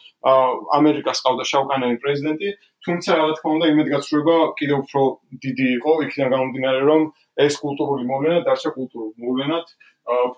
[0.78, 2.49] ამერიკას ყავდა შავკანიანი პრეზიდენტი,
[2.86, 5.03] თუმცა რა თქმა უნდა იმედგაცრუება კიდევ უფრო
[5.42, 7.03] დიდი იყო, იქიდან გამომდინარე, რომ
[7.47, 9.66] ეს კულტურული მოვლენა დარჩა კულტურულ მოვლენად,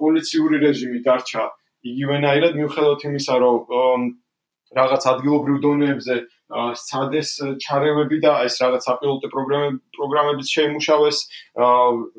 [0.01, 1.43] პოლიციური რეჟიმი დარჩა
[1.85, 2.53] იგივენაირად.
[2.57, 4.01] მიუხედავად იმისა, რომ
[4.79, 6.15] რაღაც ადგილობრივ დონეებზე
[6.49, 7.31] სცადეს
[7.61, 11.19] ჩარევები და ეს რაღაც აპილოტე პროგრამები პროგრამებიც შეიმუშავეს,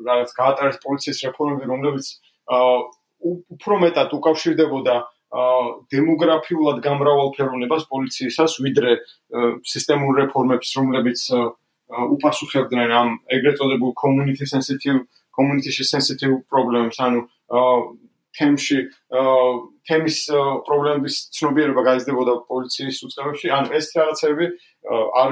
[0.08, 2.04] რაღაც გაატარეს პოლიციის რეფორმები, რომლებიც
[3.60, 4.96] უფრო მეტად უკავშირდებოდა
[5.94, 8.92] დემოგრაფიულად გამრავალფეროვნებას პოლიციისას, ვიდრე
[9.66, 11.20] სისტემურ რეფორმებს, რომლებიც
[11.90, 17.26] უპასუხებდნენ ამ ეგრეთ წოდებულ community sensitive community sensitive პრობლემებს, ანუ
[18.38, 18.78] თემში
[19.88, 20.18] თემის
[20.66, 23.46] პრობლემების ცნობიერება გაიზრდებოდა პოლიციის უწყებებში.
[23.58, 24.46] ან ეს რაღაცები
[25.22, 25.30] არ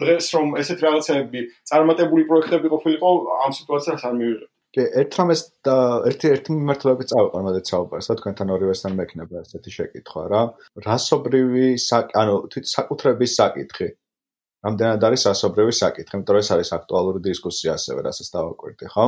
[0.00, 1.40] დღეს რომ ესეთ რაღაცები
[1.70, 3.08] წარმატებული პროექტები ყოფილიყო,
[3.44, 4.50] ამ სიტუაციას არ მივიღებ.
[4.74, 5.76] კი, ერთ-რამეს და
[6.10, 10.42] ერთი-ერთი მიმართულებით წავიყვან, მოდეთ საუბარს, რა თქვენთან ორივესთან მექნება ესეთი შეკითხვა რა.
[10.86, 11.68] რასობრივი
[12.22, 13.88] ანუ თვით საკუთრების საკითხი.
[14.64, 19.06] რამდენად არის რასობრივი საკითხი, იმიტომ რომ ეს არის აქტუალური დისკუსია ასევე, რასაც დავაკვირდი, ხო?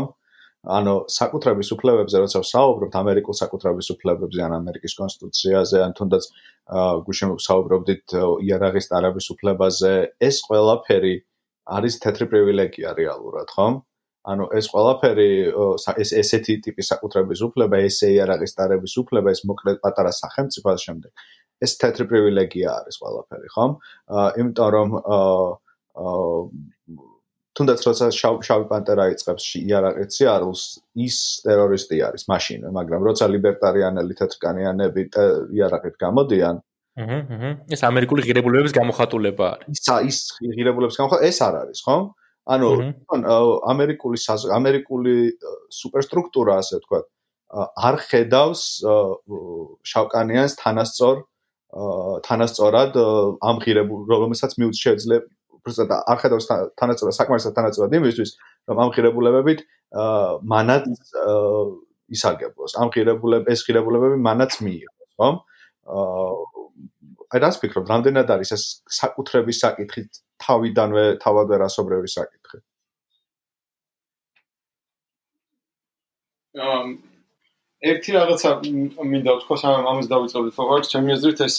[0.66, 6.28] ანუ საკუთრების უფლებებზე როცა ვსაუბრობთ ამერიკულ საკუთრების უფლებებზე ან ამერიკის კონსტიტუციაზე ან თუნდაც
[7.06, 9.92] გუშინ ვსაუბრობდით იარაღის დარების უფლებაზე
[10.28, 11.14] ეს ყველაფერი
[11.78, 13.68] არის თეთრი პრივილეგია რეალურად ხო
[14.26, 15.30] ანუ ეს ყველაფერი
[16.02, 21.26] ეს ესეთი ტიპის საკუთრების უფლება ესე იარაღის დარების უფლება ეს მოკლედ პატარა სახელმწიფო ამ შემდეგ
[21.66, 23.66] ეს თეთრი პრივილეგია არის ყველაფერი ხო
[24.42, 25.46] იმიტომ რომ აა
[27.56, 30.62] თუნდაც როცა შავი პანტერა იწებს იარაღეცი არის
[31.06, 35.02] ის ტერორისტი არის მაშინ მაგრამ როცა ლიბერტარიანელი თეთრკანიანები
[35.56, 36.60] იარაღით გამოდიან
[36.96, 39.80] აჰა აჰა ეს ამერიკული ღირებულებების გამოხატულება არის.
[40.08, 41.96] ის ის ღირებულებების გამოხატულება ეს არ არის ხო?
[42.46, 42.68] ანუ
[43.72, 44.18] ამერიკული
[44.58, 45.14] ამერიკული
[45.80, 47.00] სუპერსტრუქტურა ასე ვთქვა
[47.88, 48.62] არ ხედავს
[49.92, 51.16] შავკანიანს თანასწორ
[52.26, 52.92] თანასწორად
[53.50, 55.26] ამ ღირებულ რომელსაც მიუც შეიძლება
[55.66, 56.46] უბრალოდ არ ხედავს
[56.78, 58.30] თანაწილ საკმარისად თანაწილად იმისთვის
[58.70, 59.60] რომ ამ ღირებულებებით
[60.52, 60.84] მანაც
[62.16, 62.72] ისარგებლოს.
[62.78, 65.28] ამ ღირებულებ ეს ღირებულებები მანაც მიიღოს ხო
[67.26, 67.84] აი რას ფიქრობ?
[67.90, 70.02] რამდენად არის ეს საკუთრების საკითხი
[70.46, 72.58] თავიდანვე თავადვე რასობრევი საკითხი?
[76.56, 76.86] ამ
[77.82, 78.50] ერთი რაღაცა
[79.10, 81.54] მინდა ვთქვა სამ ამას დავიწყებთ რა ჩემი აზრით ეს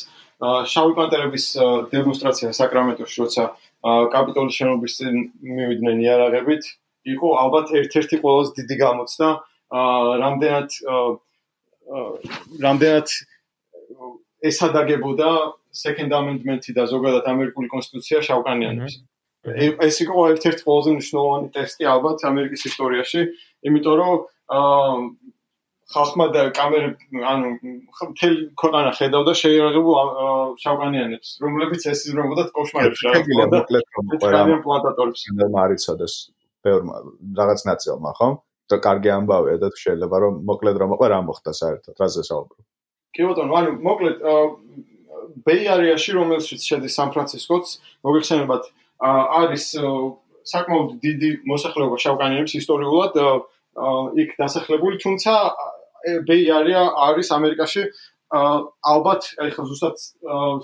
[0.71, 1.45] შავი პანტერების
[1.91, 3.43] დემონსტრაცია საკრამენტოში როცა
[3.85, 6.63] კაპიტოლის შენობის წინ მივიდნენ იარაღებით,
[7.07, 9.27] იყო ალბათ ერთ-ერთი ყველაზე დიდი გამოცდა,
[10.23, 10.69] რამდენად
[12.63, 13.07] რამდენად
[14.47, 15.29] ესადაგებოდა
[15.71, 18.93] second amendment-ი და ზოგადად ამერიკული კონსტიტუცია შავკანიანებს.
[19.87, 23.21] ეს იყო ერთ-ერთი ყველაზე მნიშვნელოვანი ტესტი ალბათ ამერიკის ისტორიაში,
[23.63, 24.15] იმიტომ რომ
[25.87, 27.51] ხალხმა და კამერები ანუ
[28.11, 29.95] მთელი ქვეყანა ხედავდა შეიარაღებულ
[30.63, 33.13] შავკანიანებს, რომლებიც ესიზრებოდა კოშმარებს რა.
[33.15, 33.85] შეგიძლია მოკლედ
[34.23, 35.21] ყველა პლანტატორებს
[35.55, 36.13] მარიცოდეს
[36.67, 36.95] ბევრმა
[37.39, 38.29] რაღაც ნაწილმა, ხო?
[38.67, 42.59] და კარგი ამბავია და შეიძლება რომ მოკლედ რომ მოყვა რა მოხდა საერთოდ, რაზე საუბრო.
[43.15, 44.17] კი ბატონო, ანუ მოკლედ
[45.47, 47.65] ბეიარიაში რომელშიც შედის სან-ფრანცისკოც,
[48.03, 48.63] მოგეხსენებათ
[49.39, 49.65] არის
[50.51, 53.13] საკმაოდ დიდი მოსახლეობა შავკანიანებს ისტორიულად
[54.23, 55.31] იქ დასახლებული, თუმცა
[56.27, 57.83] ბეი area არის ამერიკაში
[58.31, 59.97] ალბათ ეხლა ზუსტად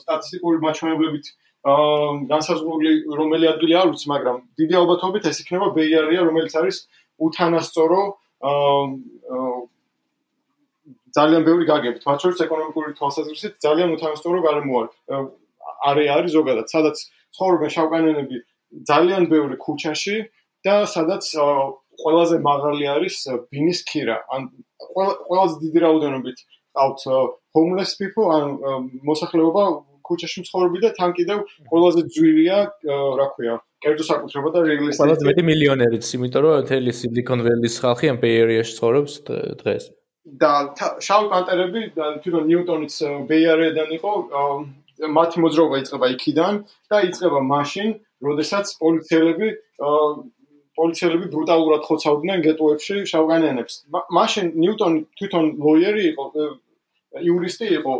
[0.04, 1.26] სტატისტიკური მაჩვენებლებით
[1.64, 6.78] განსაზღვრული რომელი ადგილი არ ვიცი, მაგრამ დიდი ალბათობით ეს იქნება ბეი area, რომელიც არის
[7.24, 8.02] უთანასწორო
[11.14, 14.96] ძალიან ბევრი გაგებით, მათ შორის ეკონომიკური თვალსაზრისით ძალიან უთანასწორო გარემო არის.
[15.84, 16.98] არე არის ზოგადად, სადაც
[17.36, 18.38] ცხოვრობენ შავკანიანები
[18.88, 20.16] ძალიან ბევრი ქუჩაში
[20.66, 21.24] და სადაც
[22.02, 23.16] ყველაზე მაღალი არის
[23.54, 24.18] ბინის ქირა.
[24.34, 24.42] ან
[25.28, 26.38] ყველაზე დიდი რაოდენობით
[26.78, 27.00] ყავთ
[27.56, 28.46] homeless people, ან
[29.10, 29.64] მოსახლეობა
[30.04, 31.38] ქუჩაში მცხოვრები და თან კიდევ
[31.72, 32.58] ყველაზე ძვირია,
[33.20, 35.00] რა ქვია, კერძო საკუთრება და რეალისტი.
[35.00, 39.14] ყველაზე მეტი მილიონერიც, იმიტომ რომ მთელი Silicon Valley-ის ხალხი ამ Area-ში ცხოვრობს
[39.62, 39.84] დღეს.
[40.24, 40.52] და
[41.04, 41.82] შავ პანტერები
[42.24, 42.96] თვითონ ნიუტონის
[43.28, 44.12] Area-დან იყო
[45.18, 46.54] მათი მოძრაობა იწყება იქიდან
[46.92, 47.90] და იწყება მაშინ,
[48.24, 49.48] როდესაც პოლიციელები
[50.78, 53.74] პოლიციელები ბრუტალურად ხოცავდნენ გეტოებში შავგანიანებს.
[54.18, 56.26] მაშინ ნიუტონი თვითონ ლოიერი იყო
[57.30, 57.94] იურისტი იყო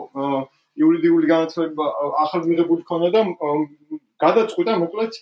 [0.82, 1.86] იურიდიული განათლება
[2.26, 3.22] ახალ მიღებული ქონა და
[4.24, 5.20] გადაწყვიტა მოკლედ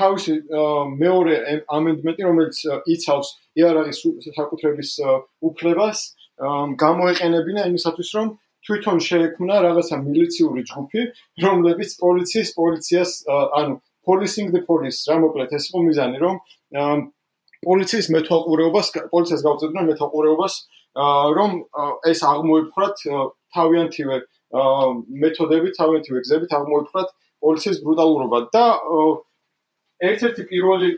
[0.00, 0.32] თავისი
[1.00, 1.34] მეორე
[1.76, 2.56] ამენდმენტი რომელიც
[2.94, 3.28] იცავს
[3.60, 4.00] იარაღის
[4.38, 4.90] საკუთრების
[5.50, 5.98] უფლებას
[6.84, 8.32] გამოეყენებინა იმისათვის რომ
[8.64, 11.02] თვითონ შეექმნა რაღაცა მილიციური ჯგუფი
[11.44, 13.10] რომლებიც პოლიციის პოლიციას
[13.60, 13.74] ანუ
[14.04, 16.40] policing the police რა მოკლედ ეს იყო მიზანი რომ
[16.74, 20.54] პოლიციის მეთვალყურეობას პოლიციას გაუწევდნენ მეთვალყურეობას
[21.38, 21.52] რომ
[22.10, 23.04] ეს აღმოიფხვრათ
[23.56, 24.18] თავიანთივე
[25.24, 27.14] მეთოდები თავიანთივე გზებით აღმოიფხვრათ
[27.44, 28.64] პოლიციის ბრუტალურობა და
[30.10, 30.90] ერთ-ერთი პირველი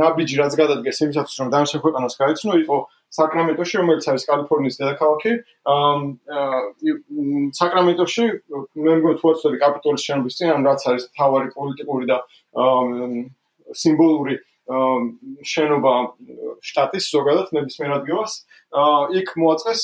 [0.00, 2.78] ნაბიჯი რაც გადადგეს იმისათვის რომ დამშე ქვეყანას გაეცნო იყო
[3.12, 5.32] საკრამენტოში რომელიც არის კალიფორნიის დედაქალაქი.
[7.60, 8.24] საკრამენტოში
[8.84, 12.18] მე მგონი თუ ვაცდები კაპიტოლის შენობის წინ ან რაც არის თავარი პოლიტიკური და
[13.80, 14.38] სიმბოლური
[15.52, 15.94] შენობა
[16.68, 18.38] შტატის ზოგადად ნებისმიერ ადგილას
[19.20, 19.82] იქ მოაწყეს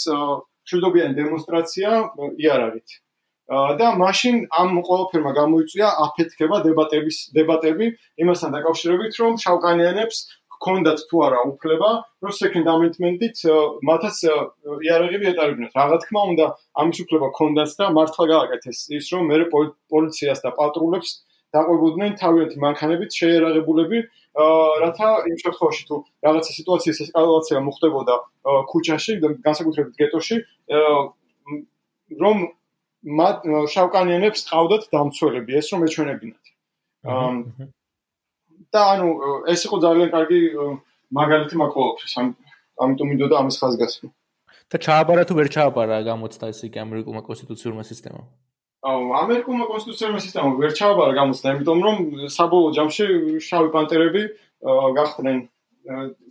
[0.70, 1.92] შედობიანი დემონსტრაცია
[2.38, 2.98] იარაღით
[3.80, 7.86] და მაშინ ამ ყველაფერმა გამოიწვია აფეთქება დებატების დებატები
[8.24, 10.18] იმასთან დაკავშირებით რომ შავკანიანებს
[10.58, 11.90] ჰქონდათ თუ არა უფლება
[12.22, 13.38] რომ second amendment-ით
[13.88, 15.72] მათაც იარაღები ეტარებინათ.
[15.78, 16.46] რა თქმა უნდა,
[16.82, 21.10] ამის უფლება ჰქონდათ და მართლა გააკეთეს ის რომ მე პოლიციას და პატრულებს
[21.56, 23.98] დაყვებოდნენ თავიანთი მანქანებით შეერაღებულები,
[24.84, 25.96] რათა იმ შემთხვევაში თუ
[26.26, 28.14] რაღაცა სიტუაციის ესკალაცია მოხდებოდა
[28.72, 29.12] ქუჩაში,
[29.46, 30.36] განსაკუთრებით გეტოში,
[32.22, 32.36] რომ
[33.74, 36.44] შავკანიანებს ყავდათ დამცველები ეს რომ ეჩვენებინათ.
[38.74, 39.08] და ანუ
[39.48, 40.40] ეს იყო ძალიან კარგი
[41.18, 42.26] მაგალითი მაკოლოფის ამ
[42.84, 44.08] ამიტომ მინდოდა ამის ხაზგასმა.
[44.68, 48.26] და ჩააბარა თუ ვერ ჩააბარა გამოცდა ეს იგი ამერიკულმა კონსტიტუციურმა სისტემამ.
[48.86, 51.96] ამერიკულმა კონსტიტუციურმა სისტემამ ვერ ჩააბარა გამოცდა, იმიტომ რომ
[52.30, 53.06] საბოლოო ჯამში
[53.42, 54.22] შავი პანტერები
[54.98, 55.38] გახდნენ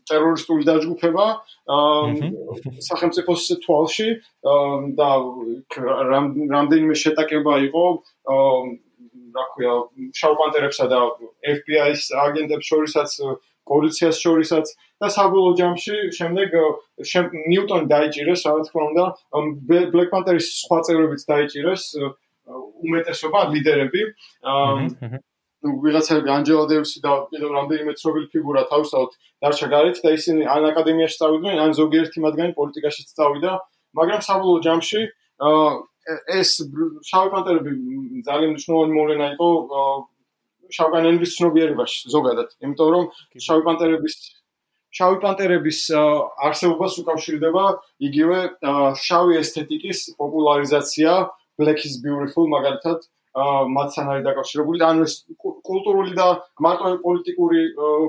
[0.07, 1.25] ტერორისტული დაჯგუფება
[2.87, 4.07] სახელმწიფოს თვალში
[4.99, 5.09] და
[6.55, 7.83] რამდენიმე შეტაკება იყო
[9.35, 9.73] რა ქვია
[10.21, 10.99] შავპანტერებსა და
[11.55, 13.17] FBI-ს აგენტებს შორისაც
[13.67, 14.71] პოლიციას შორისაც
[15.03, 16.55] და საბოლოო ჯამში შემდეგ
[17.51, 19.05] ნიუტონი დაიჭირეს რა თქმა უნდა
[19.91, 21.83] ბლეკ პანტერის სხვა წევრებიც დაიჭირეს
[22.47, 24.01] უმეტესობა ლიდერები.
[25.67, 31.17] ვიღაცები ანჯელა დევისი და კიდევ რამდენიმე ცნობილი ფიგურა თავისთავად დარჩა გარეთ და ისინი ან აკადემიაში
[31.17, 33.51] წავიდნენ, ან ზოგიერთი მათგანი პოლიტიკაში წავიდა,
[33.97, 35.01] მაგრამ საბოლოო ჯამში
[36.37, 36.49] ეს
[37.09, 37.71] შავი პანტერები
[38.27, 39.47] ძალიან მნიშვნელოვანი მოვლენა იყო
[40.77, 43.03] შავკანიანების ცნობიერებაში ზოგადად, იმიტომ რომ
[43.47, 44.15] შავი პანტერების
[44.97, 45.79] შავი პანტერების
[46.47, 47.63] არსებობას უკავშირდება
[48.07, 48.39] იგივე
[49.03, 51.11] შავი ესთეტიკის პოპულარიზაცია
[51.57, 53.07] Black is beautiful მაგალითად
[53.77, 56.27] მათთან არის დაკავშირებული და ანუ ეს კულტურული და
[56.65, 57.59] მარტო პოლიტიკური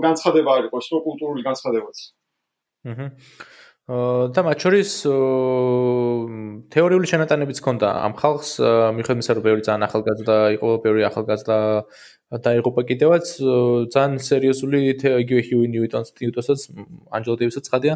[0.05, 1.97] განცხადება არის ყო, ეს კულტურული განცხადებაც.
[2.89, 3.07] აჰა.
[3.89, 4.91] და მათ შორის
[6.73, 8.51] თეორიული შენატანებიც ჰქონდა ამ ხალხს,
[8.97, 11.59] მიხედვით იმისა, რომ ბევრი ძალიან ახალგაზრდა იყო, ბევრი ახალგაზრდა
[12.29, 13.27] დაიღუპა კიდევაც
[13.89, 16.61] ძალიან სერიოზული იგივე ჰიუი ნიუტონს ნიუტონსაც
[17.09, 17.95] ანჯელო დევისაც ხადია.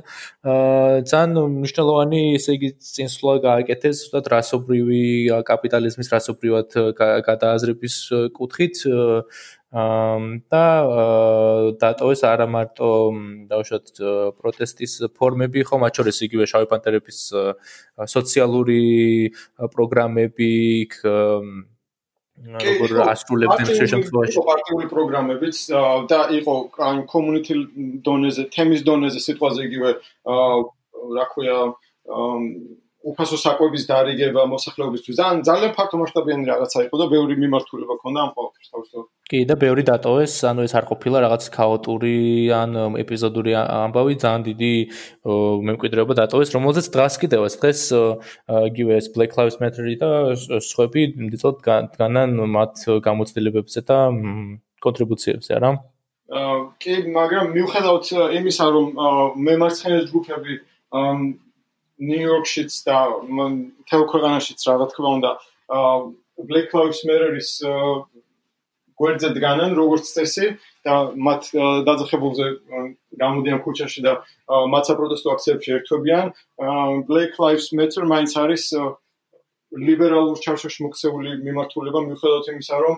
[1.05, 5.05] ძალიან მნიშვნელოვანი ესე იგი წინსვლა გააკეთეს ზუსტად რასობრივი
[5.45, 6.68] კაპიტალიზმის რასობრივად
[7.28, 7.97] გადააზრების
[8.33, 8.76] კუთხით
[9.72, 10.64] და
[11.80, 12.89] დატოვეს არა მარტო
[13.53, 13.87] დავუშვათ
[14.37, 17.18] პროტესტის ფორმები, ხო მათ შორის იგივე შავი პანტერების
[18.05, 18.80] სოციალური
[19.57, 20.53] პროგრამები,
[20.89, 20.93] იქ
[22.62, 25.59] როგორ ასრულებდნენ შე შემთხვევაში პარტიული პროგრამებიც
[26.12, 26.55] და იყო
[26.89, 27.59] ან community
[28.09, 29.91] დონეზე, თემის დონეზე სიტყვაზე იგივე
[31.16, 31.59] რა ქვია
[33.03, 35.16] უფასო საკვების დარიგება მოსახლეობისთვის.
[35.18, 39.07] ან ძალიან ფაქტო მასშტაბიანი რაღაცა იყო და ბევრი მიმართულება ქონდა ამ ყოველთვის თავისთავად.
[39.32, 42.16] კი და ბევრი დატოვეს, ანუ ეს არ ყოფილა რაღაც ქაოტური
[42.53, 42.70] ან
[43.03, 44.74] ეპიზოდური ამბავი, ძალიან დიდი
[45.66, 47.80] მემკვიდრეობა დატოვეს, რომელზეც დღეს კიდევაც დღეს
[48.70, 50.11] იგივე ეს Black Lives Matter და
[50.62, 51.57] სხვები დიდწოდ
[51.98, 53.98] განან მათ გამოცდილებებზე და
[54.84, 55.70] კონტრიბუციებზე, არა?
[56.80, 58.05] კი, მაგრამ მიუხედავად
[58.40, 58.86] იმისა, რომ
[59.48, 60.55] მემარცხენე ჯგუფები
[62.09, 62.98] ნიუ-იორკშიც და
[63.88, 65.30] თელ ქვეყანაშიც რა თქმა უნდა
[66.50, 67.50] Black Lives Matter-ის
[69.03, 70.48] გვერდზე დგანან როგორც წესი
[70.86, 70.94] და
[71.26, 71.42] მათ
[71.86, 72.46] დაძახებულზე
[73.22, 74.12] გამოდიან ქუჩაში და
[74.72, 76.26] მათ საპროტესტო აქციებში ერთვებიან
[77.11, 78.64] Black Lives Matter მაინც არის
[79.72, 81.98] ლიბერალურ ჩარჩოში მოქცეული მიმართულება.
[82.09, 82.96] მიუხედავად იმისა რომ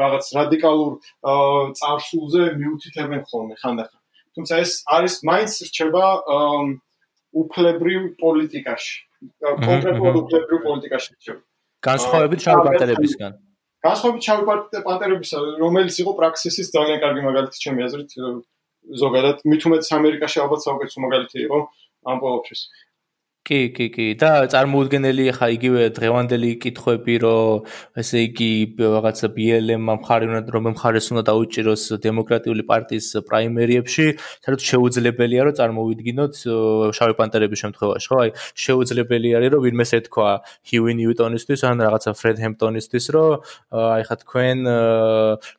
[0.00, 0.92] რაღაც რადიკალურ
[1.78, 4.00] წარსულზე მიუთითებენ ხოლმე ხანდახან.
[4.34, 6.04] თუმცა ეს არის მაინც რჩება
[7.42, 8.94] უფლებრივ პოლიტიკაში.
[9.44, 11.42] კონკრეტულად უფლებრივ პოლიტიკაში რჩება.
[11.86, 13.32] განსხვავებით შავი პანტერებისგან.
[13.86, 14.42] განსხვავებით შავი
[14.86, 15.30] პანტერების,
[15.62, 18.10] რომელიც იყო პრაქსისის ძალიან კარგი მაგალითი ჩემი აზრით
[19.02, 21.58] ზოგადად, მით უმეტეს ამერიკაში ალბათ საუკეთესო მაგალითი იყო
[22.06, 22.60] ამ ყოველთვის.
[23.46, 24.04] კი, კი, კი.
[24.18, 27.68] და წარმოუდგენელი ხა იგივე დღევანდელი კითხვები, რომ
[28.02, 28.50] ესე იგი
[28.82, 36.34] რაღაცა BLM-მა მხარი უნდა რომ მხარეს უნდა დაუჭიროს დემოკრატიული პარტიის პრაიმერიებში, საერთოდ შეუძლებელია რომ წარმოვიდგინოთ
[36.98, 38.18] შავი პანტერების შემთხვევაში, ხო?
[38.26, 38.30] აი,
[38.66, 40.30] შეუძლებელი არის რომ ვინმეს ეთქვა
[40.66, 43.30] ჰიუი ნიუტონისთვის ან რაღაცა ფრედ ჰემპტონისთვის, რომ
[43.94, 44.58] აი ხა თქვენ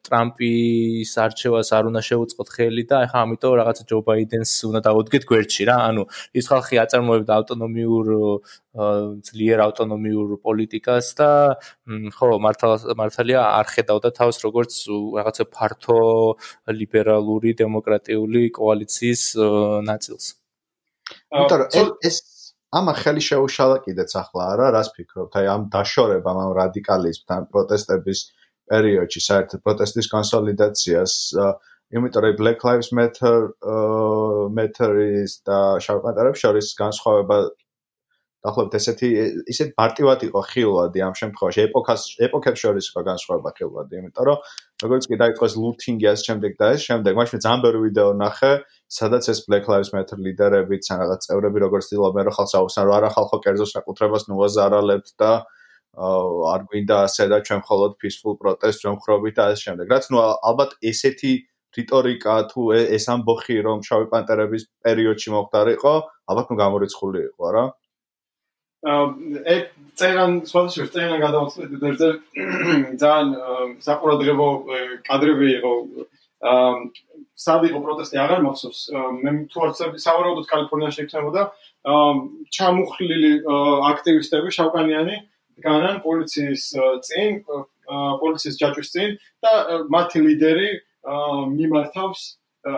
[0.08, 5.24] ტრამპის არჩევას არ უნდა შეუწყოთ ხელი და აი ხა ამიტომ რაღაცა ჯო ბაიდენს უნდა დაუდგეთ
[5.32, 5.78] გვერდში რა.
[5.88, 6.04] ანუ
[6.36, 11.30] ის ხალხი აწარმოებდა ავტონომიურ ავტონომიურ ძლიერ ავტონომიურ პოლიტიკას და
[12.18, 14.74] ხო მართალია არ ხედავდა თავს როგორც
[15.18, 16.00] რაღაცა ფართო
[16.72, 19.24] ლიბერალური დემოკრატიული კოალიციის
[19.90, 20.26] ნაწილს.
[21.34, 22.16] იმიტომ რომ ეს
[22.78, 28.20] ამა ხელი შეუშალა კიდეც ახლა არა რას ფიქრობთ აი ამ დაშორებამ ამ რადიკალიზმთან პროტესტების
[28.68, 31.14] პერიოდში საერთოდ პროტესტის კონსოლიდაციას
[31.96, 33.38] იმიტომ რომ Black Lives Matter
[34.58, 37.38] Matter-ის და შავკანტარებს შორის განსხვავება
[38.46, 39.08] დაახლოებით ესეთი
[39.54, 44.38] ისეთ მარტივად იყო ხილვადი ამ შემთხვევაში ეპოქას ეპოქებს შორის იყო განსხვავება ხილვადი იმიტომ რომ
[44.86, 48.54] როგორც კი დაიწყოს ლუთინგი ამ შემდეგ და ეს შემდეგ მაშინ ძალიან ბევრი ვიდეო ნახე
[48.98, 52.96] სადაც ეს Black Lives Matter ლიდერები თან რაღაც წევრები როგორც ცდილობენ რომ ხალხს აუხსნან რომ
[52.98, 55.32] არა ხალხო კერძო საკუთრებას ნუაზარალებთ და
[55.98, 59.86] არ გვინდა ასე და ჩვენ მხოლოდ peaceful protest რომ ხრობით და ეს შემდეგ.
[59.90, 61.34] რაც ნუ ალბათ ესეთი
[61.78, 65.94] რიტორიკა თუ ეს ამბოხი რომ შავი პანტერების პერიოდში მოხდარიყო
[66.30, 67.64] ალბათ ნუ გამორიცხული იყო რა
[68.86, 69.56] ე
[69.98, 72.10] წერან სხვადასხვა წერან გადავწყვეტი დერზე
[73.02, 73.30] ძალიან
[73.82, 74.50] საყურადღებო
[75.08, 75.74] კადრები იყო.
[77.38, 78.16] სად იყო პროტესტი?
[78.22, 78.80] აღარ მახსოვს.
[79.24, 81.42] მე თუ არ სავარაუდოდ კალიფორნიაში იქნებოდა
[81.88, 83.32] ჩამუხლილი
[83.90, 85.16] აქტივისტები შავკანიანი
[85.66, 86.64] განან პოლიციის
[87.08, 87.42] წინ
[88.22, 89.10] პოლიციის ჯაჭვის წინ
[89.42, 89.54] და
[89.94, 90.70] მათი ლიდერი
[91.58, 92.22] მიმართავს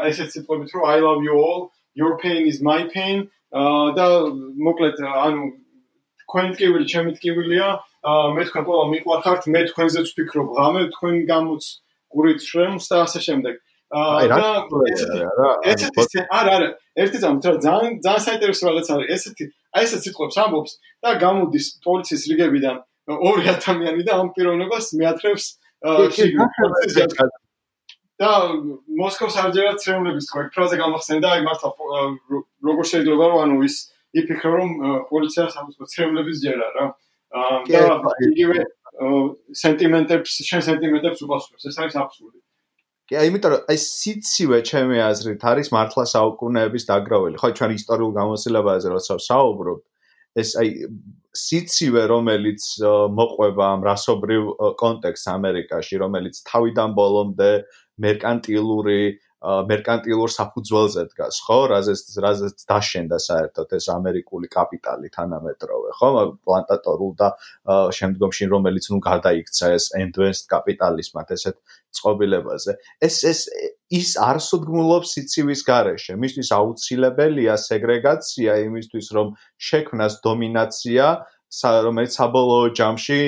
[0.10, 4.06] ესეთ სიტყვებით რომ I love you all your pain is my pain და
[4.68, 5.50] მოკლედ ანუ
[6.30, 7.68] თქვენ ტკივილი, ჩემი ტკივილია,
[8.38, 11.64] მე თქვენ ყველა მიყვარხართ, მე თქვენზეც ვფიქრობ, ღამე თქვენ გამოც
[12.14, 13.56] გურით შრემს და ასე შემდეგ.
[13.90, 14.42] აი რა
[15.66, 16.68] ესეთი არა არა
[17.02, 19.08] ერთი ძამ თორე ძალიან ძალიან საინტერესო რაღაც არის.
[19.16, 20.72] ესეთი აი ესეთ სიტყვებს ამბობს
[21.02, 22.78] და გამოდის პოლიციის რიგებიდან
[23.10, 25.46] ორი ადამიანი და ამ პიროვნებას მეათრევს
[28.22, 28.30] და
[29.02, 31.70] მოსკოვს არჯერად ცრემლების თქვა ფრაზე გამახსენდა აი მართლა
[32.70, 33.76] როგორ შეიძლება რომ ანუ ის
[34.18, 34.70] იფიქრა რომ
[35.10, 36.86] პოლიცია სამწუხაროდ ცრემლების ჯერა რა
[37.70, 38.60] და იგივე
[39.64, 41.66] სენტიმენტებს შენ სენტიმენტებს უპასუხებს.
[41.70, 42.40] ეს არის აბსურდი.
[43.10, 48.12] კი აი იმიტომ რომ აი სიცივე ჩემი აზრით არის მართლა საუკუნეების დაგროველი ხო ჩვენ ისტორიულ
[48.20, 49.80] გამოცდილებაზე როცა საუბრობ
[50.42, 50.70] ეს აი
[51.44, 52.62] სიცივე რომელიც
[53.18, 54.44] მოყვება ამ რასობრივ
[54.84, 57.52] კონტექსტს ამერიკაში რომელიც თავიდან ბოლომდე
[58.06, 59.02] მერკანტილური
[59.40, 61.58] მერკანტილურ საფუძველზე დგას, ხო?
[61.72, 66.10] რაზეც რაზეც დაშენდა საერთოდ ეს ამერიკული კაპიტალი თანამედროვე, ხო?
[66.44, 67.30] პლანტატორულ და
[67.96, 71.58] შემდგომში რომელიც ნუ გადაიქცა ეს end-to-end კაპიტალიზმად ესეთ
[71.96, 72.76] წყობილებაზე.
[73.00, 73.40] ეს ეს
[73.90, 76.14] ის არსუდგმულობს სიცივის გარეშე.
[76.20, 81.06] მისთვის აუცილებელია სეგრეგაცია იმისთვის, რომ შექმნას დომინაცია,
[81.88, 83.22] რომელიც საბოლოო ჯამში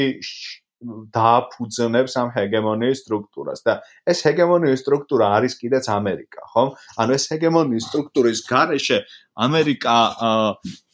[0.82, 3.74] დააფუძნებს ამ ჰეგემონიის სტრუქტურას და
[4.10, 6.64] ეს ჰეგემონიის სტრუქტურა არის კიდეც ამერიკა, ხო?
[6.98, 8.98] ანუ ეს ჰეგემონიის სტრუქტურის გარეშე
[9.46, 9.98] ამერიკა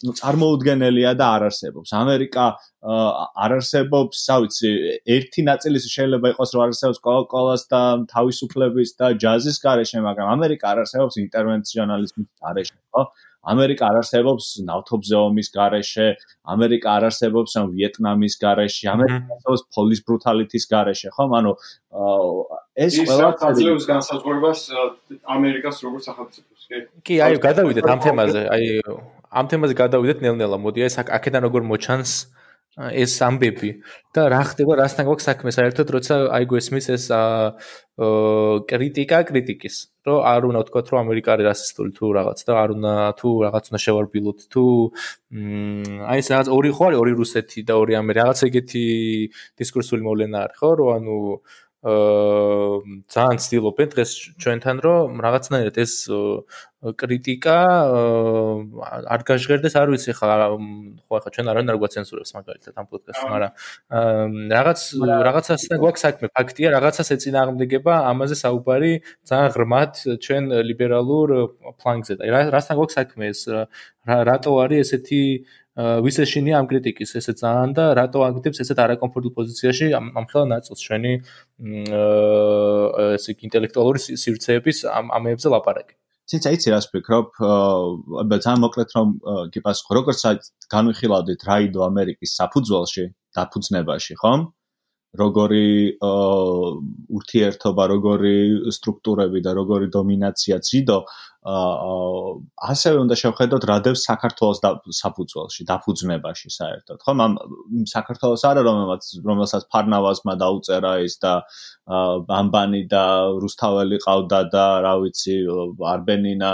[0.06, 1.90] ნუ წარმოუდგენელია და არ არსებობს.
[2.04, 2.46] ამერიკა
[2.84, 4.70] არ არსებობს, ავიცი,
[5.18, 7.82] ერთი ნაწილი შეიძლება იყოს რომ არ არსებობს კოკა-კოლას და
[8.12, 13.04] თავისუფლების და ჯაზის გარეშე, მაგრამ ამერიკა არ არსებობს ინტერვენციონალიზმის გარეშე, ხო?
[13.48, 16.08] ამერიკა არ არსებობს ნავთობზე ომის გარეშე,
[16.54, 21.24] ამერიკა არ არსებობს ამ ვიეტნამის გარეშე, ამერიკა არსებობს police brutality-ის გარეშე, ხო?
[21.40, 21.52] ანუ
[22.78, 24.60] ეს ყველა აძლევს განსაზღვრებას
[25.38, 26.78] ამერიკას როგორც სახელმწიფოს, კი?
[27.08, 28.66] კი, აი გადავიდეთ ამ თემაზე, აი
[29.32, 30.58] ამ თემაზე გადავიდეთ ნელ-ნელა.
[30.60, 32.12] მოდი აი აქედან როგორ მოჩანს
[32.78, 33.70] ეს ამბები.
[34.14, 35.50] და რა ხდება რასთან გვაქვს საქმე?
[35.54, 37.06] საერთოდ როცა აი გვესმის ეს
[38.70, 39.76] კრიტიკა კრიტიკის
[40.06, 43.64] რომ არ უნდა თქვა რომ ამერიკა არის რასისტული თუ რაღაც და არ უნდა თუ რაღაც
[43.70, 44.64] უნდა შევარბილოთ თუ
[46.06, 47.00] აი ეს რაღაც ორი ხო არის?
[47.02, 48.86] ორი რუსეთი და ორი ამერიკა რაღაც ეგეთი
[49.58, 50.70] დისკურსული მოვლენა არის ხო?
[50.78, 51.58] რომ ანუ აა
[53.14, 54.12] ძალიან ცდილობენ დღეს
[54.42, 55.94] ჩვენთან რომ რაღაცნაირად ეს
[56.78, 57.58] კრიტიკა
[59.10, 60.28] არ გაჟღერდეს, არ ვიცი ხა
[61.10, 63.52] ხო ხა ჩვენ არ უნდა როგორ ცენზურებს მაგალითად ამ პოდკასტს, მაგრამ
[64.54, 64.80] რაღაც
[65.28, 68.92] რაღაცასთან გვაქვს საქმე, ფაქტია, რაღაცას ეწინააღმდეგება ამაზე საუბარი
[69.26, 71.28] ძალიან ღრმად ჩვენ ლიბერალურ
[71.82, 72.24] ფლანგზე და
[72.54, 73.42] რასთან გვაქვს საქმე ეს
[74.06, 75.24] რატო არის ესეთი
[75.78, 81.14] ვისეშინი ამ კრიტიკის ესე ძალიან და რატო აგდებს ესეთ არაკომფორტულ პოზიციაში ამ ხელა ნაწილს ჩვენი
[83.18, 85.98] ესე ინტელექტუალური სივრცეების ამ ამებზე ლაპარაკი
[86.28, 87.28] თუმცა იცი რას ვფიქრობ?
[87.40, 89.08] აა ძალიან მოკლედ რომ
[89.56, 90.22] გიპასუხო, როგორც
[90.74, 93.06] განვიხილავდით რაიდო ამერიკის საფუძველში,
[93.38, 94.42] დაფუძნებაში, ხომ?
[95.18, 95.98] როგორი
[97.18, 98.36] ურთიერთობა, როგორი
[98.76, 101.00] სტრუქტურები და როგორი დომინაცია ძიდო
[101.48, 104.60] ასევე უნდა შევხედოთ რადევს საქართველოს
[105.00, 106.98] საფუძველში, დაფუძნებაში საერთოდ.
[107.00, 107.34] ხო, ამ
[107.88, 111.34] საქართველოს არა რომელსაც რომელსაც ფარნავაზმა დაუწერა ის და
[112.40, 113.06] ამბანი და
[113.40, 115.36] რუსთაველი ყავდა და რა ვიცი,
[115.96, 116.52] არბენინა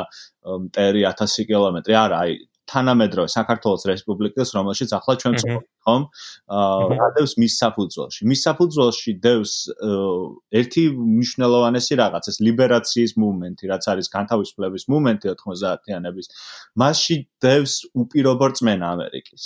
[0.69, 1.93] მტერი 1000 კილომეტრი.
[2.05, 2.37] არა, აი
[2.73, 6.03] თანამედროვე საქართველოს რესპუბლიკის, რომელშიც ახლა ჩვენ ცხოვრობთ, ხომ?
[6.59, 8.21] აა დევს მის საფუძველში.
[8.31, 9.53] მის საფუძველში დევს
[10.59, 16.25] ერთი მნიშვნელოვანესი რაღაც, ეს ლიბერაციის მუვმენტი, რაც არის განთავისუფლების მუვმენტი 90-იანების.
[16.81, 19.43] მასში დევს უპირობო რწმენა ამერიკის.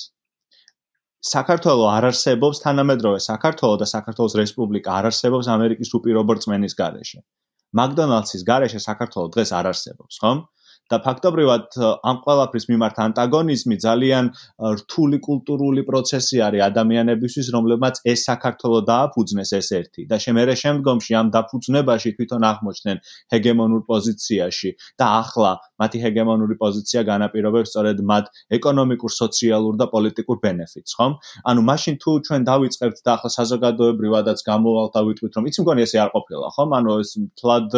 [1.27, 7.19] საქართველოს არ არსებობს თანამედროვე საქართველოს და საქართველოს რესპუბლიკა არ არსებობს ამერიკის უპირობო რწმენის გარეშე.
[7.75, 10.45] მაკდონალდსის გარეშე საქართველოს დღეს არ არსებობს, ხომ?
[10.91, 11.77] და ფაქტობრივად
[12.11, 14.25] ამ ყველაფრის მიმართ ანტაგონიზმი ძალიან
[14.79, 21.27] რთული კულტურული პროცესი არის ადამიანებისთვის, რომლებმაც ეს საქართველოს დააფუძნეს ეს ერთი და შემერე შემდგომში ამ
[21.35, 22.97] დაფუძნებაში თვითონ აღმოჩნდნენ
[23.33, 24.69] ჰეგემონურ პოზიციაში
[24.99, 28.25] და ახლა მათი ჰეგემონური პოზიცია განაპირობებს სწორედ მათ
[28.57, 31.11] ეკონომიკურ, სოციალურ და პოლიტიკურ ბენეფიტს, ხომ?
[31.51, 35.97] ანუ მაშინ თუ ჩვენ დავიწყებთ და ახლა საზოგადოებრივადაც გამოვალთ და ვიტყვით რომ იცი მგონი ესე
[36.05, 36.69] არ ყოფილა, ხომ?
[36.77, 37.69] ანუ ეს თლად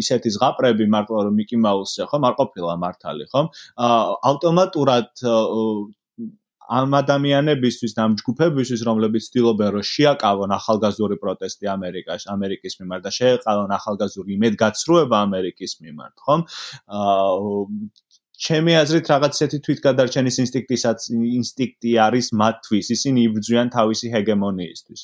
[0.00, 3.46] ისეთი ზღაპრები მარტო რომ მიკი მაუს ჰაუსზე ხომ არ ყოფილა მართალი ხომ
[4.30, 5.10] ავტომატურად
[6.70, 13.10] ამ ადამიანებისთვის და ამ ჯგუფებისთვის რომლებიც ცდილობენ რომ შეაკავონ ახალგაზრდული პროტესტი ამერიკაში ამერიკის მიმართ და
[13.16, 16.46] შეეყალონ ახალგაზრდული იმედგაცრუება ამერიკის მიმართ ხომ
[18.40, 21.08] ჩემი აზრით რაღაც ისეთი თვითგადარჩენის ინსტინქტისაც
[21.40, 25.00] ინსტინქტი არის მათთვის ისინი იბრძვიან თავისი ჰეგემონიისთვის.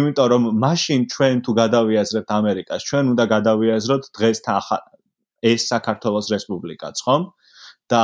[0.00, 4.38] იმიტომ რომ მაშინ ჩვენ თუ გადავიაზრებთ ამერიკას ჩვენ უნდა გადავიაზროთ დღეს
[5.42, 7.30] ეს საქართველოს რესპუბლიკაც, ხომ?
[7.90, 8.00] და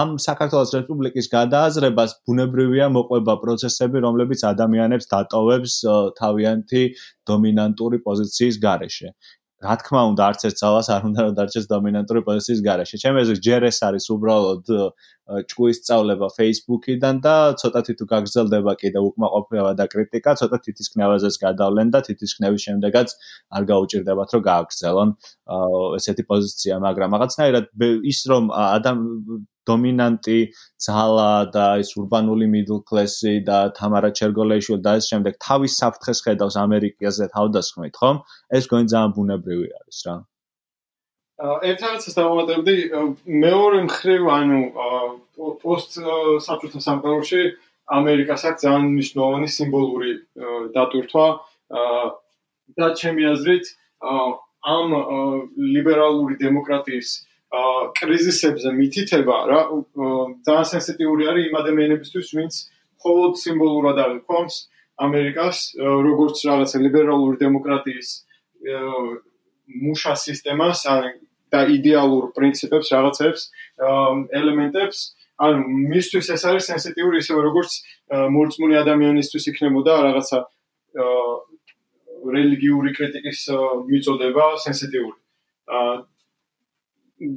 [0.00, 5.74] ამ საქართველოს რესპუბლიკის გადააზრებას ბუნებრივია მოყვება პროცესები, რომლებიც ადამიანებს დატოვებს
[6.20, 6.82] თავიანთი
[7.28, 9.12] დომინანტური პოზიციის გარეშე.
[9.58, 12.96] რა თქმა უნდა, არც ერთ ძალას არ უნდა დარჩეს დომინანტური პოზიციის გარეშე.
[13.02, 14.64] ჩემი აზრით, ჯერ ეს არის უბრალოდ
[15.50, 21.98] ჭკუის სწავლება Facebook-იდან და ცოტათი თუ გაგრძელდება კიდე უკმაყოფილება და კრიტიკა, ცოტა თითისკნევაზეს გადავლენ და
[22.06, 23.08] თითისკნევის შემდეგაც
[23.58, 25.10] არ გაუჭirdებათ რომ გააგრძელონ
[25.98, 27.66] ესეთი პოზიცია, მაგრამ რაღაცნაირად
[28.14, 28.98] ის რომ ადამ
[29.68, 30.38] დომინანტი
[30.86, 36.56] ძალა და ეს урბანული middle class-ი და თამარა ჩერგოლეიშვილი და ეს შემდეგ თავის საფრთხეს ხედავს
[36.64, 38.16] ამერიკაზე თავდასხმით, ხომ?
[38.58, 40.16] ეს გონი ძალიან ბუნებრივი არის რა.
[41.38, 42.74] ერთადერთს დავამატებდი
[43.30, 44.60] მეორე მხრივ ანუ
[45.62, 45.98] პოსტ
[46.46, 47.42] საბჭოთა სამყაროში
[47.98, 50.12] ამერიკას აქვს ძალიან მნიშვნელოვანი სიმბოლური
[50.74, 51.26] დატვირთვა
[52.78, 53.70] და ჩემი აზრით
[54.74, 54.88] ამ
[55.76, 57.08] ლიბერალური დემოკრატიის
[57.48, 59.60] კრიზისებზე მითითება რა
[60.46, 62.54] ძალიან სენსიტიური არის იმ ადამიანებისთვის ვინც
[62.98, 64.56] მხოლოდ სიმბოლურად აღიქვამს
[65.06, 65.58] ამერიკას
[66.08, 68.08] როგორც რაღაც ლიბერალური დემოკრატიის
[69.84, 70.84] მუშა სისტემას
[71.52, 73.42] და იდეალურ პრინციპებს რაღაცებს
[74.40, 74.98] ელემენტებს.
[75.38, 75.58] ანუ
[75.94, 77.72] მისთვის ეს არის სენსიტიური ისე როგორც
[78.34, 80.38] მორწმუნე ადამიანისთვის იქნებოდა რაღაცა
[82.34, 83.40] რელიგიური კრიტიკის
[83.90, 85.16] მიწოდება სენსიტიური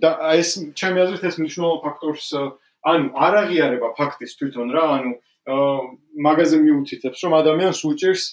[0.03, 2.27] და ეს ჩემი აზრით ეს მნიშვნელოვან ფაქტორს
[2.91, 5.11] ანუ არ აღიარება ფაქტის თვითონ რა ანუ
[6.27, 8.23] მაგაზე მიუთითებს რომ ადამიანს უჭირს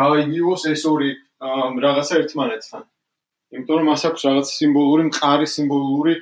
[0.00, 1.10] გაიგიოს ეს ორი
[1.86, 2.84] რაღაცა ერთმანეთთან
[3.54, 6.14] იმიტომ რომ მას აქვს რაღაც სიმბოლური, მყარი სიმბოლური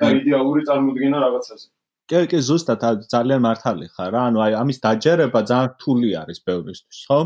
[0.00, 1.66] და იდეალური წარმოდგენა რაღაცაზე.
[2.10, 4.22] კი, კი, ზუსტად ძალიან მართალი ხარ რა.
[4.28, 7.20] ანუ აი ამის დაჯერება ძალიან რთული არის ბევრისთვის, ხო?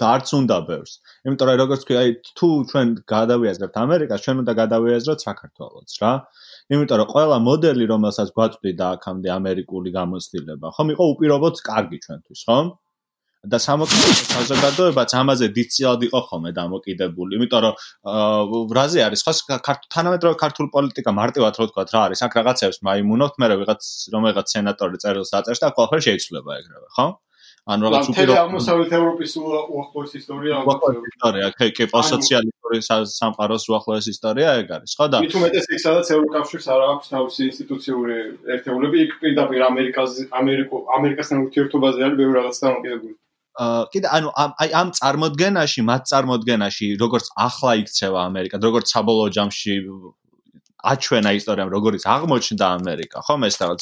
[0.00, 0.92] და არც უნდა ბევრს.
[1.26, 6.12] იმიტომ რომ როგორც თქვი, აი თუ ჩვენ გადავიაზრებთ ამერიკას, ჩვენ უნდა გადავიაზროთ საქართველოს რა.
[6.74, 12.40] იმიტომ რომ ყველა მოდელი, რომელსაც გვაწვდი და აქამდე ამერიკული გამოცდილება, ხომ იყო უპირობოდ კარგი ჩვენთვის,
[12.48, 12.58] ხო?
[13.46, 20.72] და სამოქმედო საზოგადოებაც ამაზე დიდწილად იყო ხოლმე დამოკიდებული, იმიტომ რომ რაზე არის ხო თანამედროვე ქართული
[20.74, 23.82] პოლიტიკა მარტივად რო თქვა რა არის, აქ რაღაცებს მაიმუნოთ, მე რაღაც
[24.14, 27.06] რომელიღაც სენატორი წერილს აწერს და ყველაფერი შეიძლება ეგრევე, ხო?
[27.66, 31.46] ან რაღაც უპირო აღმოსავლეთ ევროპის უახლოეს ისტორია უახლოეს ისტორია.
[31.58, 32.78] კი კი პოსტსოციალისტური
[33.10, 37.42] სამყაროს უახლოეს ისტორია ეგ არის ხო და მით უმეტეს იქ სადაც ევროკავშირს არ აქვს თავისი
[37.50, 38.16] ინსტიტუციური
[38.54, 43.14] ერთეულები იქ პირდაპირ ამერიკაზე ამერიკო ამერიკასთან ურთიერთობაზე არის ბევრი რაღაც დამოკიდებული
[43.56, 49.76] კიდე ანუ აი ამ წარმოდგენაში, მათ წარმოდგენაში, როგორც ახლა იქცევა ამერიკა, როგორც საბოლოო ჯამში
[50.92, 53.80] აჩვენა ისტორიამ როგორიც აღმოჩნდა ამერიკა ხომ ეს რაღაც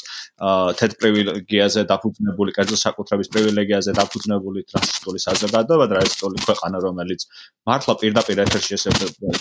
[0.79, 7.27] თეთ პრივილეგიაზე დაფუძნებული კერძო საკუთრების პრივილეგიაზე დაფუძნებული ტრანსპორტული საზოგადოება და რასტული ქვეყანა რომელიც
[7.71, 8.91] მართლა პირდაპირ ეთერში ესე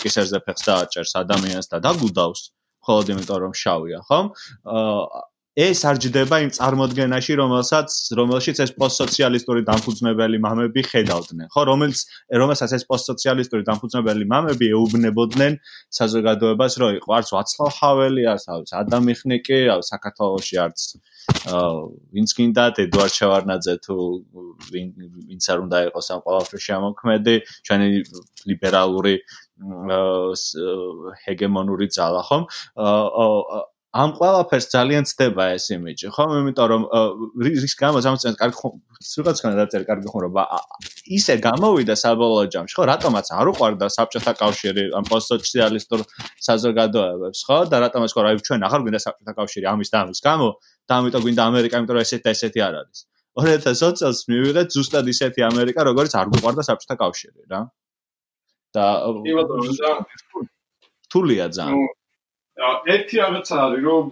[0.02, 2.42] კისერზე ფეხს დააჭერს ადამიანს და დაგუდავს
[2.84, 4.26] მხოლოდ იმიტომ რომ შავია ხომ
[5.54, 7.88] ეს არ ჯდება იმ წარმოდგენაში, რომელსაც
[8.18, 11.98] რომელშიც ეს პოსტსოციალისტური დამფუძნებელი მამები ხედავდნენ, ხო, რომელიც
[12.42, 15.52] რომელსაც ეს პოსტსოციალისტური დამფუძნებელი მამები ეუბნებოდნენ
[15.94, 19.58] საზოგადოებას, რომ იყო არც ვაცლავ ჰაველი, არც ადამი ხნიკი,
[19.94, 20.78] საქართველოსი არც
[22.14, 23.94] ვინც გინდა ედუარ ჩავარნაძე თუ
[24.74, 27.88] ვინც არ უნდა იყოს ამ ყველაფერში ამოქმედი, ჩვენი
[28.50, 29.14] ლიბერალური
[31.24, 32.42] ჰეგემონური ძალა, ხომ?
[33.94, 36.24] ამ ყველაფერს ძალიან ცდება ეს იმიჯი, ხო?
[36.42, 36.82] იმიტომ რომ
[37.46, 38.68] რის გამო ამოცენ კარგი ხო,
[39.06, 40.34] სულაც ხან დაწერ კარგი ხო, რომ
[41.14, 42.84] ისე გამოვიდა საბოლოო ჯამში, ხო?
[42.90, 46.00] რატომაც არ უყარდა საბჭოთა კავშირი ამ პოსტსოციალისტურ
[46.42, 47.58] საზოგადოებებს, ხო?
[47.70, 50.48] და რატომაც ხო, აი ჩვენ აღარ გვინდა საბჭოთა კავშირი ამის და ამის გამო,
[50.90, 52.98] და ამიტომ გვინდა ამერიკა, იმიტომ რომ ესეთი და ესეთი არ არის.
[53.34, 57.62] 2020 წელს მივიღეთ ზუსტად ისეთი ამერიკა, როგორც არ გვყარდა საბჭოთა კავშირი, რა.
[58.74, 58.86] და
[59.22, 59.90] კი ბატონო, და
[61.14, 61.94] თულია ძალიან.
[62.94, 64.06] ერთი რაღაცა არის რომ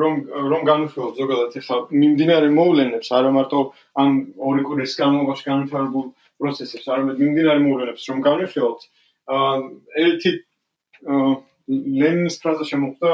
[0.00, 0.14] რომ
[0.52, 3.60] რომ განვიხილოთ ზოგადად ეხლა მიმდინარე მოვლენებს არა მარტო
[4.02, 4.10] ამ
[4.48, 6.06] ორი კვირის განმავლობაში განვითარებულ
[6.40, 8.80] პროცესებს არამედ მიმდინარე მოვლენებს რომ განვიხილოთ
[10.04, 10.32] ერთი
[12.00, 13.10] ლენინის ფრაზა შემოხდა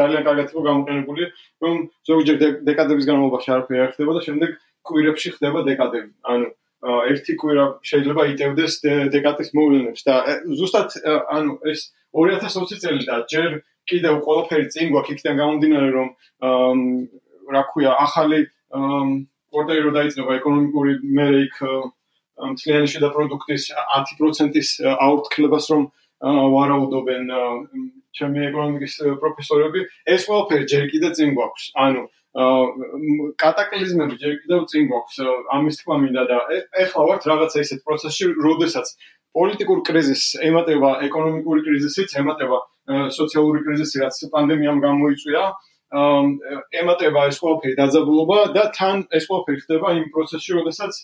[0.00, 1.28] ძალიან კარგად იყო გამოყენებული
[1.64, 1.76] რომ
[2.08, 2.36] ზოგჯერ
[2.68, 4.50] დეკადების განმავლობაში არაფერი არ ხდება და შემდეგ
[4.90, 6.48] კვირებში ხდება დეკადები ანუ
[6.80, 8.74] ერთი კვირა შეიძლება იტევდეს
[9.12, 10.14] დეკატის მოვლენებს და
[10.60, 10.96] ზუსტად
[11.36, 13.60] ანუ ეს 2020 წელი და ჯერ
[13.90, 16.08] კიდევ ყველაფერი წინ გვაქვს იქიდან გამომდინარე რომ
[17.52, 21.56] რა ქვია ახალი პორტერი რო დაიწყება ეკონომიკური მერე იქ
[22.40, 25.82] მთლიანი შიდა პროდუქტის 10%-ის აურთქლებას რომ
[26.54, 27.28] ვარაუდობენ
[28.16, 31.64] ჩემი ეკონომიკის პროფესორები ეს ყველაფერი ჯერ კიდევ წინ გვაქვს.
[31.84, 35.16] ანუ კატაკლიზმები ჯერ კიდევ წინ გვაქვს
[35.50, 36.36] ამის თქმა მინდა და
[36.84, 38.86] ეხლა ვართ რაღაცა ისეთ პროცესში, როდესაც
[39.34, 42.58] პოლიტიკურ კრიზისს ემატება ეკონომიკური კრიზისიც, ემატება
[43.18, 45.42] სოციალური კრიზისი, რაც პანდემიამ გამოიწვია,
[46.82, 51.02] ემატება ეს ყველაფერი დაძაბულობა და თან ეს ყველაფერი ხდება იმ პროცესში, როდესაც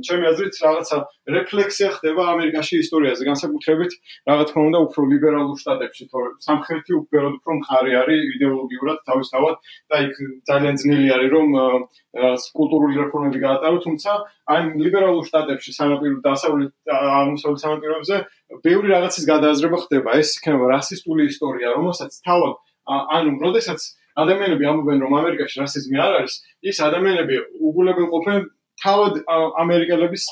[0.00, 0.96] ჩემი აზრით რაღაცა
[1.36, 3.92] რეფლექსია ხდება ამერიკაში ისტორიაზე, განსაკუთრებით
[4.28, 9.54] რა თქმა უნდა უფრო ლიბერალურ შტატებში, თორე სამხრეთი უფრო უფრო მხარი არის იდეოლოგიურად თავისთავად
[9.92, 10.14] და იქ
[10.48, 11.48] ძალიან ძნელი არის რომ
[12.56, 14.10] კულტურული რეფორმები გაატარო, თუმცა
[14.52, 18.16] აი ლიბერალურ შტატებში სანაპირო დასავლეთ აღმოსავლეთ სანაპიროებზე
[18.64, 20.10] ბევრი რაღაცის გადააზრება ხდება.
[20.20, 22.54] ეს იქნება რასისტული ისტორია, რომელსაც თავად
[22.88, 23.80] ანუ როდესაც
[24.12, 26.34] ადამიანები ამბობენ რომ ამერიკაში რასიზმი არ არის,
[26.68, 27.36] ის ადამიანები
[27.68, 28.40] უგულებელყოფენ
[28.82, 29.22] თავად
[29.64, 30.24] ამერიკელების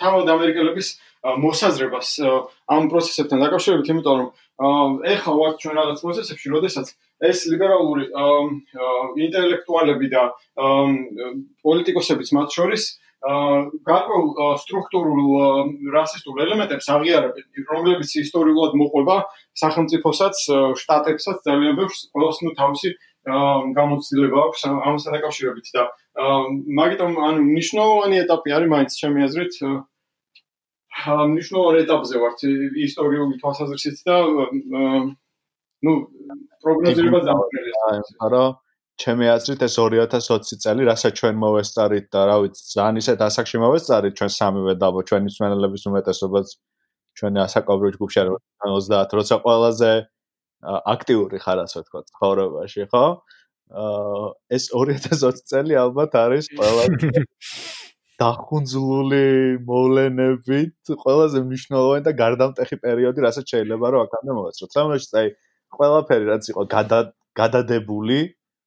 [0.00, 0.88] თავად ამერიკელების
[1.42, 2.08] მოსაზრებას
[2.70, 6.86] ამ პროცესებთან დაკავშირებით, იმიტომ რომ ეხლა ვართ ჩვენ რაღაც პროცესებში, როდესაც
[7.24, 8.04] ეს ლიბერალური
[9.26, 10.22] ინტელექტუალები და
[11.64, 12.82] პოლიტიკოსებიც მათ შორის
[13.24, 14.28] გარკვეულ
[14.60, 15.20] სტრუქტურულ
[15.96, 19.16] რასისტულ ელემენტებს აღიარებენ, რომლებიც ისტორიულად მოყვება
[19.64, 20.36] სახელმწიფოსაც,
[20.76, 22.90] შტატებსაც ძალიან ბევრს, ყოველს ნუ თავისი
[23.24, 25.84] გამოცდილება აქვს ამასთან დაკავშირებით და
[26.78, 29.54] მაგიტომ ანუ ნიშნულოვანი ეტაპი არის მაინც ჩემი აზრით
[31.38, 32.44] ნიშნულოვანი ეტაპზე ვართ
[32.88, 34.16] ისტორიული თვალსაზრისით და
[35.84, 35.92] ну
[36.64, 38.44] პროგნოზირება დამოკიდებულია არა
[39.02, 44.14] ჩემი აზრით ეს 2020 წელი რასაც ჩვენ მოვესწარით და რა ვიცი ძალიან ისეთ ასაკში მოვესწარით
[44.20, 46.46] ჩვენ სამივე და ჩვენი მსმენელების უმეტესობაც
[47.18, 49.90] ჩვენი ასაკობრივ ჯგუფში არის 30 როცა ყველაზე
[50.64, 53.06] აქტიური ხარ ასე ვთქვა ცხოვრებაში, ხო?
[53.74, 57.24] აა ეს 2020 წელი ალბათ არის ყველაზე
[58.22, 59.24] დახუნძლული
[59.66, 64.70] მოვლენებით, ყველაზე მნიშვნელოვანი და გარდამტეხი პერიოდი, რასაც შეიძლება რომ აქამდე მოვეცროთ.
[64.78, 65.28] სამაშიც აი
[65.74, 66.62] ყველაფერი რაც იყო
[67.34, 68.18] გადადებული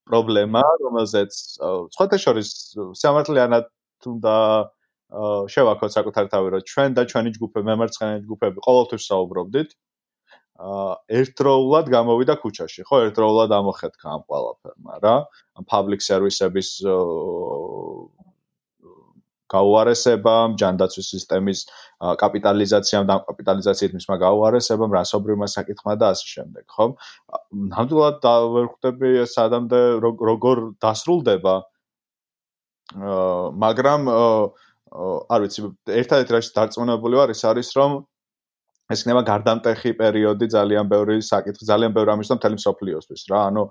[0.08, 1.32] პრობლემა, რომელზეც
[1.96, 2.50] სხვათა შორის
[3.00, 3.66] სამართლიანად
[4.04, 4.38] თუნდა
[5.54, 9.70] შევაქოთ საკუთარ თავი რომ ჩვენ და ჩვენი ჯგუფები, მემარცხენე ჯგუფები ყოველთვის საუბრობდით.
[10.58, 15.16] ერთდროულად გამოვიდა ქუჩაში, ხო, ერთდროულად ამოხეთქა ამ ყველაფერმა რა.
[15.54, 16.70] ამ public service-ების
[19.48, 21.60] გაუარესებამ, ჯანდაცვის სისტემის
[22.02, 26.86] კაპიტალიზაციამ და კაპიტალიზაციით მისმა გაუარესებამ, რასობრივმა საკითხმა და ასე შემდეგ, ხო?
[27.78, 28.28] ნამდვილად
[28.58, 31.56] ვერ ხვდები ეს ადამდე როგორ დასრულდება.
[33.64, 34.02] მაგრამ
[35.32, 35.60] არ ვიცი,
[36.02, 38.04] ერთადერთი რაც დარწმუნებული ვარ, ის არის რომ
[38.88, 43.40] ეს იქნება გარდამტეხი პერიოდი ძალიან ბევრი საკითხი, ძალიან ბევრი ამის და მთელი მსოფლიოსთვის რა.
[43.52, 43.64] ანუ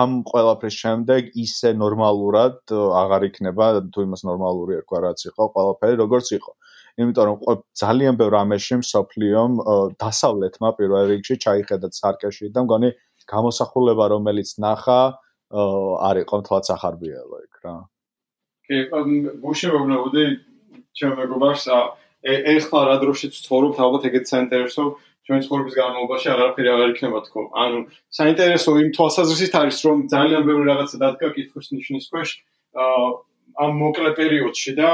[0.00, 6.26] ამ ყველაფრის შემდეგ ისე ნორმალურად აღარ იქნება თუ იმას ნორმალური ერქვა რაც იყო ყველაფერი როგორც
[6.38, 6.52] იყო.
[7.00, 7.38] იმიტომ რომ
[7.82, 9.52] ძალიან ბევრი ამაში მსოფლიომ
[9.98, 12.90] დასავლეთმა პირველ რიგში ჩაიხედა სარკეში და მგონი
[13.32, 15.00] გამოსახულება რომელიც ნახა
[16.08, 17.74] არ იყო თვალ სახარბიელო იქ რა.
[18.62, 18.76] კი,
[19.42, 20.24] გუშინებოდი
[20.96, 21.64] ჩემ მეგობარს
[22.22, 24.84] ეხლა რა დროშიც ცხოვრობ, ალბათ ეგეც საინტერესო
[25.26, 27.40] ჩვენი ცხოვრების განმავლობაში აღარაფერი აღარ იქნება თქო.
[27.62, 27.78] ანუ
[28.18, 32.28] საინტერესო იმ თვალსაზრისით არის, რომ ძალიან ბევრი რაღაცა დადგა კითხვის ნიშნის ქვეშ
[33.60, 34.88] ამ მოკლე პერიოდში და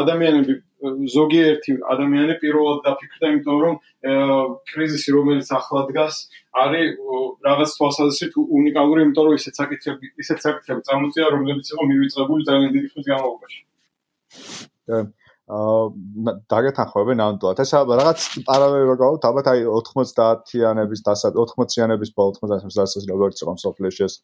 [0.00, 0.54] ადამიანები
[1.12, 3.74] ზოგიერთი ადამიანი პირველად დაფიქრდა იმიტომ რომ
[4.70, 6.20] კრიზისი რომელიც ახლა დგას
[6.62, 6.88] არის
[7.48, 12.88] რაღაც თვალსაზრისით უნიკალური იმიტომ რომ ისეთ საკითხები ისეთ საკითხები წამოწია რომლებიც იყო მივიწყებული ძალიან დიდი
[12.94, 13.60] ხნის განმავლობაში.
[15.48, 17.60] აა დაგეთანხმები ნამდვილად.
[17.64, 17.70] ეს
[18.00, 24.14] რაღაც პარალელი როგორ გავთ, ალბათ აი 90-იანების დასად 80-იანების ბოლო 90-იანების როგორც იყო სოფლიოში ეს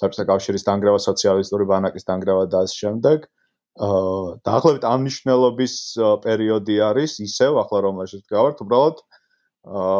[0.00, 3.28] საბჭოთა კავშირის დანგრევა, სოციალისტური ბანაკის დანგრევა და ამ შემდეგ
[3.74, 5.74] აა დაახლოებით ამ მნიშვნელობის
[6.24, 8.96] პერიოდი არის ისევ ახლა რომელშიც გავართ, უბრალოდ
[9.64, 9.94] აა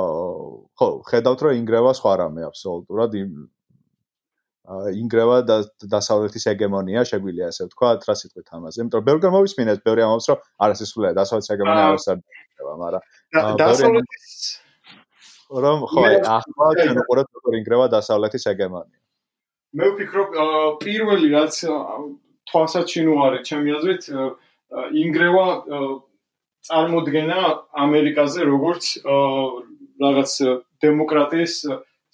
[0.78, 3.30] ხო, ხედავთ რომ ინგრევა სხვა რამე აბსოლუტურად იმ
[4.64, 5.56] ინგრევა და
[5.92, 8.76] დასავლეთის ჰეგემონია შეგვიძლია ასე ვთქვათ, რა სიტყვით ამაზე.
[8.80, 13.02] იმიტომ რომ ბევრი გამოვისმინეთ, ბევრი ამბობს, რომ არასესულია დასავლეთის ჰეგემონია არასარბია, მაგრამ
[13.60, 14.32] დასავლეთის
[15.64, 18.98] რომ ხო, ახლა ჩვენ უყურებთ როგორ ინგრევა დასავლეთის ჰეგემონია.
[19.74, 20.28] მე ვფიქრობ,
[20.80, 21.54] პირველი რაც
[22.48, 24.02] თვალსაჩინო არის ჩემი აზრით,
[25.04, 25.46] ინგრევა
[26.64, 27.40] წარმოქმნა
[27.84, 30.30] ამერიკაზე როგორც რაღაც
[30.80, 31.54] დემოკრატიის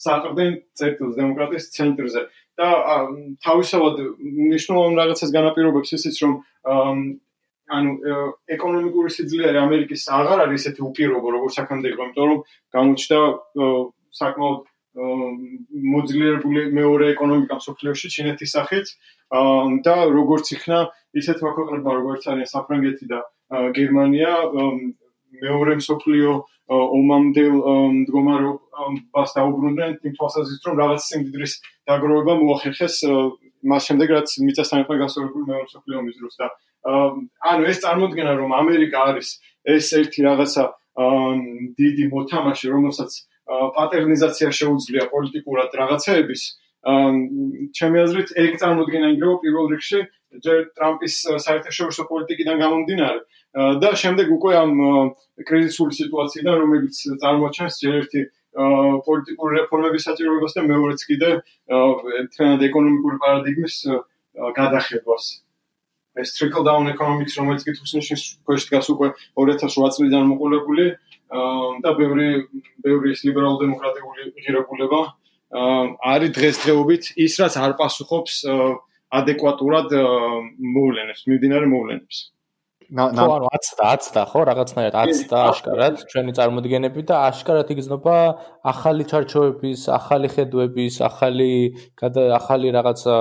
[0.00, 2.22] საყრდენ წერტილს დემოკრატიის ცენტრზე.
[2.60, 2.70] და
[3.46, 6.34] თავისავად მნიშვნელოვან რაღაცას განაპირობებს ისიც რომ
[7.70, 7.92] ანუ
[8.56, 12.40] ეკონომიკური სიძლიერე ამერიკის აღარ არის ესეთი უპირობო როგორც აქამდე იყო, იმიტომ რომ
[12.76, 13.20] გამოჩნდა
[14.20, 14.60] საკმაოდ
[15.94, 18.90] მოძლიერებული მეორე ეკონომიკა მსოფლიოში ჩინეთის სახით
[19.86, 20.78] და როგორც იქნა
[21.22, 23.20] ისეთმა ქვეყნებმა როგორც არის საფრანგეთი და
[23.78, 24.32] გერმანია
[25.46, 26.32] მეორე მსოფლიო
[26.70, 27.54] ომამდელ
[27.98, 31.54] მდგომარეობას დაუბრუნდნენ იმ თვალსაზრისით რომ რაღაც სიმდიდრის
[31.90, 32.96] დაგროვება მოახერხეს
[33.70, 36.46] მას შემდეგ რაც მიწასთან ერთად გასწორებული მეორე მსოფლიო ომის დროს და
[37.50, 39.28] ანუ ეს წარმოადგენა რომ ამერიკა არის
[39.74, 40.64] ეს ერთი რაღაცა
[41.80, 43.10] დიდი მოთამაშე რომელსაც
[43.50, 46.42] პატერნიზაცია შეუძლია პოლიტიკურად რაღაცეების
[47.76, 50.00] ჩემი აზრით ეგ წარმოადგენა ინგრევა პირველ რიგში
[50.46, 51.14] ჯერ ტრამპის
[51.44, 53.20] საერთაშორისო პოლიტიკიდან გამომდინარე
[53.54, 54.72] და შემდეგ უკვე ამ
[55.48, 58.20] კრიზისული სიტუაციიდან რომელიც წარმოჩენს ჯერ ერთი
[59.06, 61.30] პოლიტიკური რეფორმების საჭიროებას და მეორეც კიდე
[62.34, 63.76] თრენად ეკონომიკური პარადიგმის
[64.58, 65.24] გადახებას
[66.20, 70.86] ეს trickle down economics რომელიც კითხვის ნიშნის ქვეშ დგას უკვე 2008 წლიდან მოყოლებული
[71.82, 72.28] და ბევრი
[72.86, 75.00] ბევრი ლიბერალ დემოკრატიული ღირებულება
[75.50, 78.34] არის დღესდღეობით ის რაც არ პასუხობს
[79.10, 79.90] ადეკვატურად
[80.74, 82.18] მოვლენებს, მიმდინარე მოვლენებს.
[82.90, 87.68] ხო ანუ 10 და 10 და ხო რაღაცნაირად 10 და აშკარად ჩვენი წარმოდგენები და აშკარად
[87.70, 88.16] იგრძნობა
[88.72, 91.50] ახალი ჩარჩოების, ახალი ხედვების, ახალი
[92.40, 93.16] ახალი რაღაცა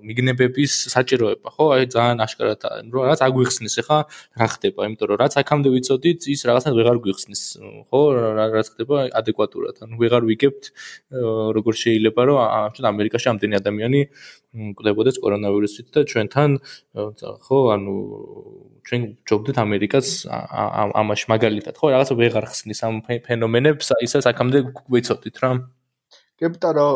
[0.00, 1.64] მიგნებების საჭიროება, ხო?
[1.76, 3.98] აი ძალიან აშკარად რომ რაც აგვიხსნის ახლა
[4.40, 7.42] რა ხდება, იმიტომ რომ რაც აქამდე ვიცოდით, ის რაღაცა ვეღარ გვიხსნის,
[7.92, 8.00] ხო?
[8.56, 9.76] რაც ხდება ადეკვატურად.
[9.84, 10.64] ანუ ვეღარ ვიგებთ
[11.60, 14.00] როგორ შეიძლება რომ ჩვენ ამერიკაში ამდენი ადამიანი
[14.50, 16.50] მკვდებოდეს კორონავირუსით და ჩვენთან
[17.44, 17.94] ხო, ანუ
[18.88, 21.92] ჩვენ ჯობდით ამერიკას ამაში მაგალითად, ხო?
[21.92, 24.58] რაღაცა ვეღარ ხსნის ამ ფენომენებს, ისაც აქამდე
[24.88, 25.50] გვიცოდით რა.
[26.40, 26.86] კეპტარო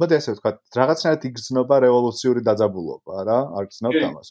[0.00, 3.38] მოდი ასე ვთქვა რაღაცნაირად იგრძნობა რევოლუციური დაძაბულობა რა?
[3.56, 4.28] არ გძნობთ ამას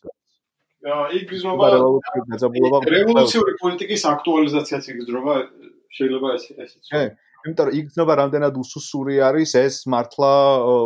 [0.82, 5.34] აა იგრძნობა რევოლუციური დაძაბულობა რევოლუციური პოლიტიკის აქტუალიზაციაც იგრძნობა
[5.98, 7.04] შეიძლება ეს ესეც კი.
[7.42, 10.34] იმიტომ რომ იგრძნობა რამდენად უსუსური არის ეს მართლა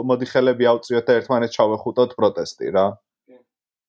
[0.09, 2.85] მოდი ხელები ავწიოთ და ერთმანეთს ჩავეხუტოთ პროტესტი რა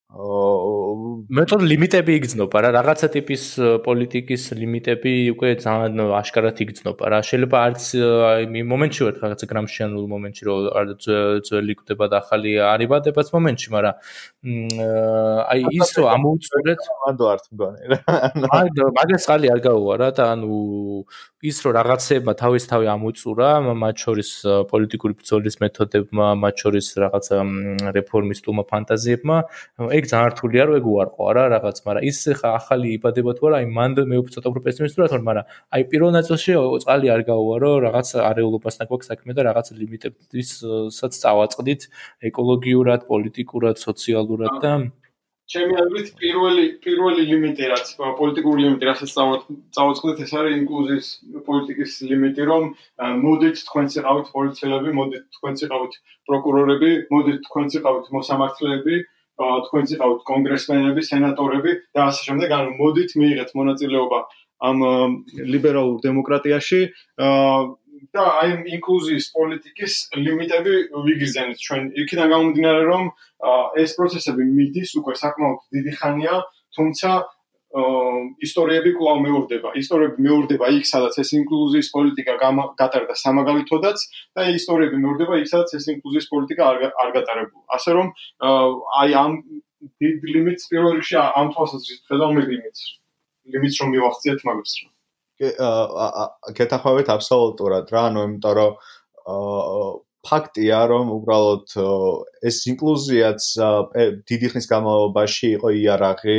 [0.07, 3.43] მეტოდ ლიმიტები იგრძნობა რა რაღაცა ტიპის
[3.83, 7.83] პოლიტიკის ლიმიტები უკვე ძალიან აშკარად იგრძნობა რა შეიძლება არც
[8.31, 10.87] აი მომენტში ვარ რაღაცა გრამშიანულ მომენტში რომ არ
[11.49, 13.97] ძველი კვდება და ახალი არიბადებაც მომენტში მაგრამ
[15.51, 17.99] აი ის რომ ამოუწურეთ მანდო არც მგონი რა
[19.03, 20.55] მაგას ხალი არ გაუვა რა და ანუ
[21.49, 23.49] ის რომ რაღაცეებმა თავის თავი ამოწურა
[23.83, 24.31] მათ შორის
[24.71, 27.27] პოლიტიკური ბრძოლის მეთოდებმა მათ შორის რაღაც
[27.97, 29.37] რეფორმისტულმა ფანტაზიებმა
[29.99, 31.45] ეგ ძალიან რთულია რომ ეგ უარყო არა?
[31.57, 35.23] რაღაც, მაგრამ ის ხა ახალი იბადება თუ არა, აი მან მე ცოტა უფრო პესიმისტურად ვარ,
[35.29, 41.83] მაგრამ აი პირველ ნაწილში წყალი არ გაუარო, რაღაც არეულობასთან გვაქვს საქმე და რაღაც ლიმიტებისაც წავაწყდით
[42.31, 44.73] ეკოლოგიურად, პოლიტიკურად, სოციალურად და
[45.53, 47.91] ჩემი აზრით პირველი პირველი ლიმიტი რაც
[48.21, 49.11] პოლიტიკური ლიმიტი რასაც
[49.77, 51.11] წავაწყდით ეს არის ინკლუზიის
[51.49, 52.65] პოლიტიკის ლიმიტი რომ
[53.27, 56.01] მოდით თქვენც იყავით პოლიციელები მოდით თქვენც იყავით
[56.31, 58.97] პროკურორები მოდით თქვენც იყავით მოსამართლეები
[59.37, 62.49] თქვენც იყავით კონგრესმენები სენატორები და ასე შემდეგ.
[62.57, 64.21] ანუ მოდით მიიღეთ მონაწილეობა
[64.65, 64.79] ამ
[65.37, 66.81] ლიბერალურ დემოკრატიაში
[68.15, 70.75] და აი ინკლუზიის პოლიტიკის ლიმიტები
[71.07, 71.59] ვიგიზენით.
[71.67, 73.05] ჩვენ იქიდან გამომდინარე რომ
[73.83, 76.35] ეს პროცესები მიდის უკვე საკმაოდ დიდი ხანია
[76.77, 77.11] თუმცა
[78.47, 79.69] ისტორიები კვლავ მეორდება.
[79.77, 82.35] ისტორიები მეორდება იქ სადაც ეს ინკლუზიის პოლიტიკა
[82.81, 83.99] გატარდა სამაგალითოდაც
[84.37, 87.65] და ისტორიები მეორდება იქ სადაც ეს ინკლუზიის პოლიტიკა არ არ გატარებულა.
[87.77, 88.07] ასე რომ
[89.03, 89.33] აი ამ
[90.01, 92.83] დიდ ლიმიტს პირველ რიგში ამ თვალსაზრისით ხედავ მე ლიმიტს.
[93.53, 94.96] ლიმიტს რომ მივახციეთ მაგას რა
[95.37, 98.73] გეთახვევით აბსოლუტურად რა, ანუ იმიტომ რომ
[100.27, 101.75] ფაქტია, რომ უბრალოდ
[102.51, 103.43] ეს ინკლუზიაც
[104.31, 106.39] დიდი ხნის განმავლობაში იყო იარაღი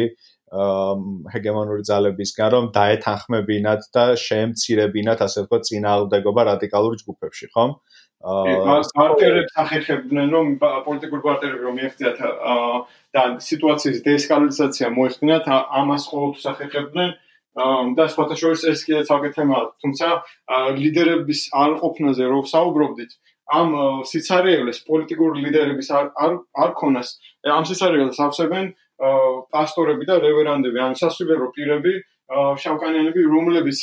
[1.33, 7.71] ჰეგემონური ძალებისგან, რომ დაეთანხმებინათ და შეემცირებინათ, ასე ვთქვათ, წინააღმდეგობა რადიკალურ ჯგუფებში, ხომ?
[8.17, 10.45] აა პარტიებს ახერხებდნენ, რომ
[10.87, 12.17] პოლიტიკურ პარტიებს რომ მიეღწიათ
[13.13, 17.09] და სიტუაციის დეესკალაცია მოეხდინათ, ამას ყოველთვის ახერხებდნენ.
[17.97, 20.07] და სხვათა შორის ეს კიდე ცალკე თემაა, თუმცა
[20.77, 23.11] ლიდერების არ ყოფნაზე რო საუბრობდით,
[23.47, 23.67] ამ
[24.05, 27.09] სიცარიელეს პოლიტიკური ლიდერების არ არ არ ქონას,
[27.47, 28.65] ამ სიცარიელეს ავსებენ
[29.53, 31.93] პასტორები და რევერანდები, ან სასულიერო პირები,
[32.61, 33.79] შავკანიანები, რომლებიც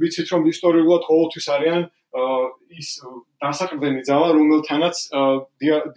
[0.00, 1.82] ვიცით რომ ისტორიულად ყოველთვის არიან
[2.76, 2.88] ის
[3.44, 4.96] დასაყრდენი ძალა, რომელთანაც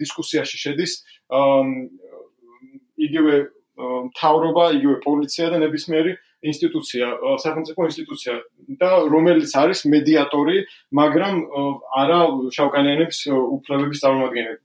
[0.00, 0.92] დისკუსიაში შედის
[3.00, 3.36] იგივე
[4.20, 7.06] თავრობა, იგივე პოლიცია და ნებისმიერი ინსტიტუცია,
[7.44, 8.34] სახელმწიფო ინსტიტუცია
[8.80, 10.56] და რომელიც არის მედიატორი,
[10.96, 11.34] მაგრამ
[12.02, 12.20] არა
[12.56, 14.60] შავკანიანების უფლებების წარმომადგენელი.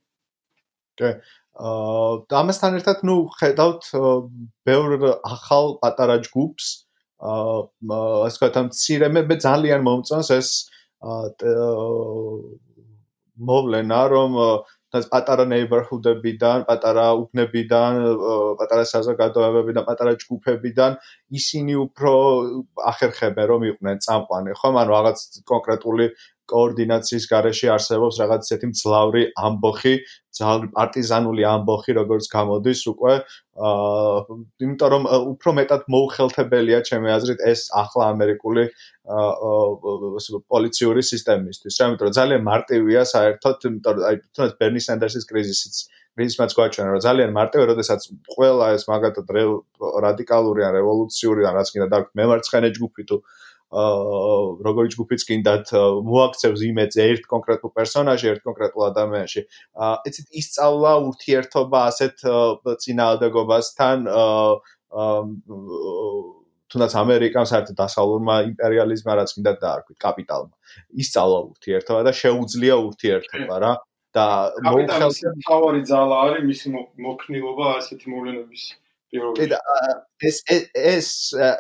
[1.02, 1.12] კი.
[1.56, 3.84] აა ამასთან ერთად, ნუ ხედავთ
[4.68, 4.90] ბევრ
[5.24, 6.66] ახალ პატარა ჯგუფს,
[7.20, 10.50] აა ასე ვთქვათ, ამ ცირე მე ძალიან მომწონს ეს
[11.04, 11.32] აა
[13.36, 14.32] მოვლენა, რომ
[14.96, 18.00] და პატარა neighborhood-ებიდან, პატარა უბნებიდან,
[18.60, 20.98] პატარა საზოგადოებებიდან, პატარა ჯგუფებიდან
[21.40, 22.14] ისინი უფრო
[22.94, 24.70] ახერხებენ რომ იყვნენ წამყვანი, ხო?
[24.82, 25.18] ანუ რაღაც
[25.52, 26.06] კონკრეტული
[26.52, 29.94] კოორდინაციის garaში არსებობს რაღაც ისეთი მძლავრი ამბოხი,
[30.36, 33.14] ძალიან პარტიზანული ამბოხი, როგორც გამოდის უკვე
[33.56, 38.64] აა იმიტომ რომ უფრო მეტად მოუხელთებელია ჩემი აზრით ეს ახლა ამერიკული
[39.18, 41.74] აა პოლიციური სისტემისთვის.
[41.80, 45.76] რა იმიტომ რომ ძალიან მარტივია საერთოდ, იმიტომ რომ აი თუნდაც ბერნი სანდერსის კრიზისიც
[46.16, 48.02] კრიზისმაც გვაჩვენა რომ ძალიან მარტივია, როდესაც
[48.36, 49.28] ყველა ეს მაგათად
[50.06, 53.18] რადიკალური ან რევოლუციური ან რაც კიდე და მემარცხენე ჯგუფი თუ
[53.76, 55.72] როგორი ჯგუფიც კიდათ
[56.08, 59.42] მოაქცევს იმედს ერთ კონკრეტულ პერსონაჟში, ერთ კონკრეტულ ადამიანში.
[59.76, 62.16] აა ეცით ისწავლა ურთიერთობა ასეთ
[62.86, 65.04] წინააღმდეგობასთან აა
[66.66, 70.56] თუნდაც ამერიკამ საერთოდ დასავლურმა იმპერიალიზმმა რაც კიდათ დაარქვით კაპიტალმა.
[71.04, 73.74] ისწავლა ურთიერთობა და შეუძლია ურთიერთობა რა
[74.16, 74.26] და
[74.64, 76.68] მოხელს თავი ძალა არის მისი
[77.06, 78.64] მოქნილობა ასეთი მოვლენების
[79.38, 79.60] კი და
[80.30, 81.10] ეს ეს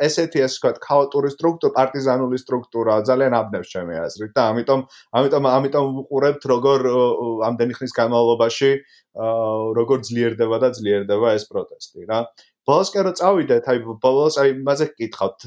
[0.07, 4.81] ესეთი ასე ვთქვათ ქაოტური სტრუქტურა, პარტიზანული სტრუქტურა ძალიან აბნევს ჩემი აზრით და ამიტომ
[5.19, 6.79] ამიტომ ამიტომ ვუყურებთ როგორ
[7.49, 8.71] ამდენი ხნის განმავლობაში
[9.79, 12.19] როგორ ძლიერდება და ძლიერდება ეს პროტესტი რა.
[12.65, 15.39] ბოლოს კი რა წავიდეთ, აი ბოლოს აი მასე გკითხავთ,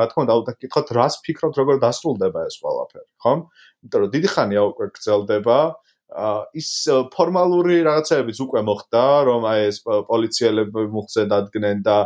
[0.00, 3.42] რა თქმა უნდა, უნდა გკითხოთ, რას ფიქრობთ, როგორ დასრულდება ეს ყველაფერი, ხომ?
[3.84, 5.58] იმიტომ რომ დიდი ხანია უკვე გრძელდება,
[6.54, 6.70] ის
[7.10, 11.96] ფორმალური რაღაცებიც უკვე მოხდა, რომ აი ეს პოლიციელები მუხზე დადგნენ და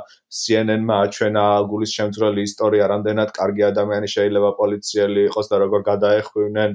[0.41, 6.71] CNN-მა აჩვენა გულის შემძრელი ისტორია, რამდენად კარგი ადამიანი შეიძლება პოლიციელი იყოს და როგორ გადაეხვინენ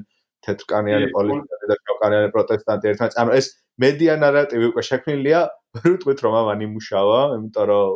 [0.46, 3.18] თეთრკანიანი პოლიციელი და შავკანიანი პროტესტანტი ერთმანეთს.
[3.18, 3.46] ანუ ეს
[3.82, 5.40] მედია ნარატივი უკვე შექმნილია,
[5.76, 7.90] ვერ ვიტყვით რომ ამან იმუშავა, იმიტომ რომ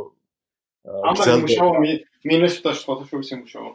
[1.11, 1.73] ამან იმუშავა
[2.31, 3.71] მინესოტაში ხო შეიძლება იმუშავა.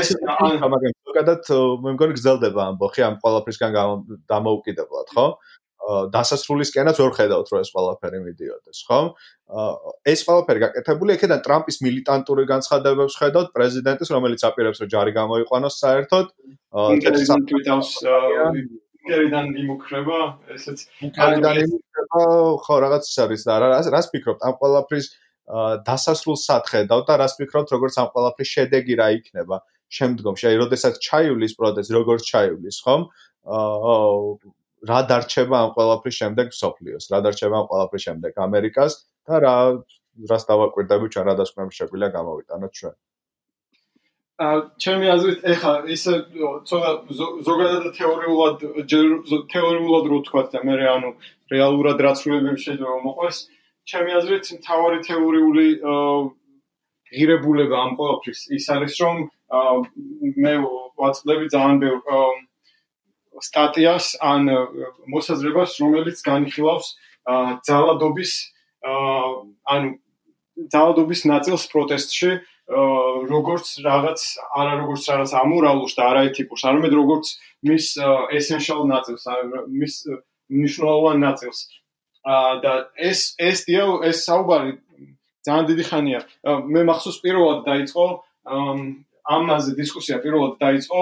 [0.00, 1.48] ეს მაგრამ ზოგადად
[1.84, 3.74] მე მგონი გრძელდება ამბოხი ამ ყველაფრისგან
[4.32, 5.26] დამოუკიდებლად, ხო?
[6.14, 9.00] დასასრულისკენაც ვერ ხედავთ რომ ეს ყველაფერი მიდიოდეს, ხო?
[10.06, 16.26] ეს ყველაფერი გაკეთებული იქიდან ტრამპის მილიტანტური განცხადებებს ხედავთ პრეზიდენტის, რომელიც აპირებს რომ ჯარი გამოიყვანოს საერთოდ.
[19.02, 20.18] კერიდან იმუქრება,
[20.54, 22.20] ესეც კერიდან იმუქრება,
[22.62, 25.06] ხო, რაღაც ის არის და რა რას ფიქრობთ ამ ყველაფრის
[25.82, 29.58] დასასრულ სათხედავ და რას ფიქრობთ როგორც ამ ყველაფრის შედეგი რა იქნება
[29.98, 33.06] შემდგომში აი როდესაც ჩაივლის პროტესტი როგორც ჩაივლის ხომ?
[33.58, 33.96] აა
[34.90, 38.92] რა დარჩება ამ ყველაფრის შემდეგ სოფლიოს რა დარჩება ამ ყველაფრის შემდეგ ამერიკას
[39.28, 39.56] და რა
[40.30, 42.94] რას დავაკვირდები ჩვენ რა დასკვნები შეგვიძლია გამოვიტანოთ ჩვენ?
[44.42, 44.48] ა
[44.82, 46.02] ჩემი აზრით ეხა ის
[46.68, 46.90] ცოტა
[47.46, 48.56] ზოგადად თეორიულად
[49.54, 51.10] თეორიულად რო თქვა და მე ანუ
[51.52, 53.38] რეალურად რაც შეიძლება შეიძლება მოყვეს
[53.92, 55.66] ჩემი აზრით მთავარი თეორიული
[57.12, 59.16] ღირებულება ამ ყოველთვის ის არის რომ
[59.52, 60.54] მე
[61.00, 62.00] ვაწყდები ძალიან ბევრ
[63.42, 64.48] სტატიას ან
[65.12, 66.88] მოსაზრებას რომელიც განიხილავს
[67.68, 68.32] ძალადობის
[69.74, 69.90] ანუ
[70.72, 72.32] ძალადობის ნაწილს პროტესტში
[73.32, 74.20] როგორც რაღაც
[74.62, 77.34] არა როგორც რაღაც ამორალურს და არაეთიკურს არამედ როგორც
[77.68, 77.86] მის
[78.38, 79.26] essential ნაწილს
[79.68, 79.94] მის
[80.52, 81.60] მნიშვნელოვან ნაწილს
[82.64, 84.78] და ეს ეს დიო ეს საუბარი
[85.42, 86.20] ძალიან დიდი ხანია.
[86.46, 88.04] მე მახსოვს პირველად დაიწყო
[89.22, 91.00] ამაზე დისკუსია პირველად დაიწყო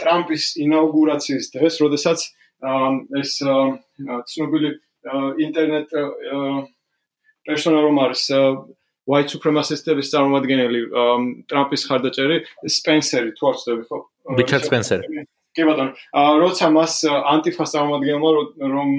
[0.00, 2.18] ტრამპის ინაუგურაციის დღეს, როდესაც
[3.20, 3.32] ეს
[4.32, 4.70] ცნობილი
[5.46, 5.88] ინტერნეტ
[7.48, 8.22] პერსონა რომ არის
[9.10, 10.80] white supremacist-ების წარმომადგენელი
[11.50, 12.36] ტრამპის ხარდაჭერი
[12.76, 13.98] სპენსერი თუ არ ვცდები ხო?
[14.38, 15.24] რიჩარდ სპენსერი.
[15.50, 15.92] კი ბატონო,
[16.38, 18.30] როცა მას ანტიფას წარმომადგენელმა
[18.76, 18.90] რომ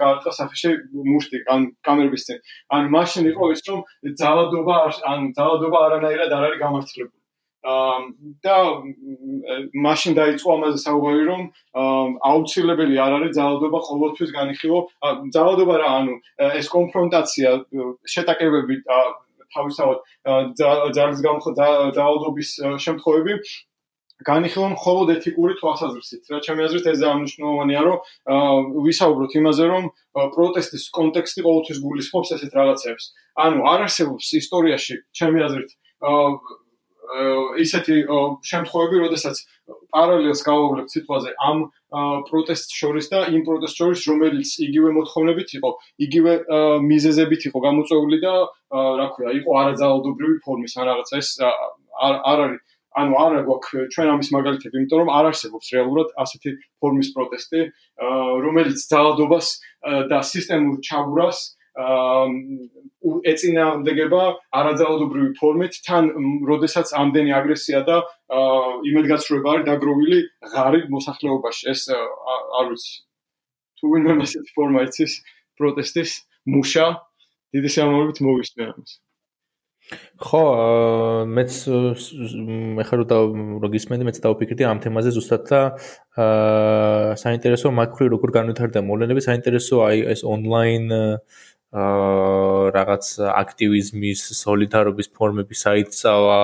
[0.00, 0.70] გაარტყა საფიში
[1.10, 2.38] მუშტი ან კამერების წინ.
[2.72, 3.80] ან მაშინ იყო ის რომ
[4.22, 4.76] ძალადობა
[5.12, 7.17] ან ძალადობა არანაირად არ არის გამართლებული.
[7.64, 8.56] და
[9.74, 11.42] მაშინ დაიწყო ამაზე საუბარი რომ
[12.30, 14.78] აუცილებელი არ არის ძალადობა ყოველთვის განიხილო.
[15.34, 16.14] ძალადობა რა, ანუ
[16.60, 17.48] ეს კონფრონტაცია,
[18.14, 18.74] შეტაკებები
[19.54, 19.98] თავისთავად
[20.94, 22.50] ძალის გამხდარობის
[22.84, 23.34] შემთხვევები
[24.26, 26.22] განიხილონ მხოლოდ ეთიკური თვალსაზრისით.
[26.26, 27.98] რა ჩემი აზრით ეს ძალიან მნიშვნელოვანია, რომ
[28.86, 29.84] ვისაუბროთ იმაზე, რომ
[30.34, 33.04] პროტესტის კონტექსტი ყოველთვის გულისხმობს ესეთ რაღაცებს.
[33.38, 35.70] ანუ არ არსებობს ისტორიაში, ჩემი აზრით,
[37.64, 37.94] ისეთი
[38.44, 39.36] შემთხვევები, როდესაც
[39.94, 41.58] პარალელს გავავლებთ სიტყვაზე ამ
[42.28, 45.70] პროტესტ შორის და იმ პროტესტ შორის, რომელიც იგივე მოთხოვნებით იყო,
[46.04, 46.32] იგივე
[46.84, 48.34] მიზეზებით იყო გამოწვეული და
[49.00, 52.60] რა ქვია, იყო არაძალადობრივი ფორმის ან რაღაცა ეს არ არის
[52.98, 56.50] ანუ არა გვაქვს ჩვენ ამის მაგალითები, იმიტომ რომ არ არსებობს რეალურად ასეთი
[56.82, 57.60] ფორმის პროტესტი,
[58.42, 59.46] რომელიც ძალადობას
[60.10, 61.38] და სისტემურ ჩაბურას
[61.78, 64.22] ეწინააღმდეგება
[64.60, 66.10] არაძალადობრივი ფორმით, თან
[66.50, 67.96] როდესაც ამდენი აგრესია და
[68.90, 70.18] იმედგაცრუება არის დაგროვილი
[70.54, 71.62] ღარიბ მოსახლეობაში.
[71.70, 72.94] ეს არ ვიცი.
[73.78, 75.12] თუ ვინმე ასეთი ფორმა იცის
[75.58, 76.10] პროტესტის
[76.50, 76.86] მუშა
[77.54, 78.92] დიდი შემოგვით მოვისმე ამას.
[80.20, 80.42] ხო,
[81.32, 81.52] მეც
[82.82, 83.04] ეხლა
[83.62, 85.60] რო გისმენდი, მეც დავფიქრდი ამ თემაზე ზუსტად და
[86.18, 91.08] აა საინტერესო მაკრო როგორ განვითარდა მოვლენები, საინტერესო აი ეს ონლაინ აა
[91.68, 96.38] რაღაც აქტივიზმის, სოლიდარობის ფორმები საერთსავა,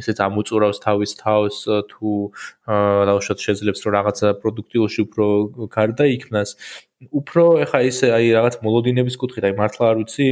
[0.00, 1.56] ესეც ამოწურავს თავის თავს
[1.92, 2.12] თუ
[2.72, 5.26] აა დაუშვათ შეძლებს რომ რაღაც პროდუქტიულში უფრო
[5.76, 6.56] გარდა იქნას.
[7.02, 10.26] უფრო ეხა ის აი რაღაც მოლოდინების კუთხით, აი მართლა არ ვიცი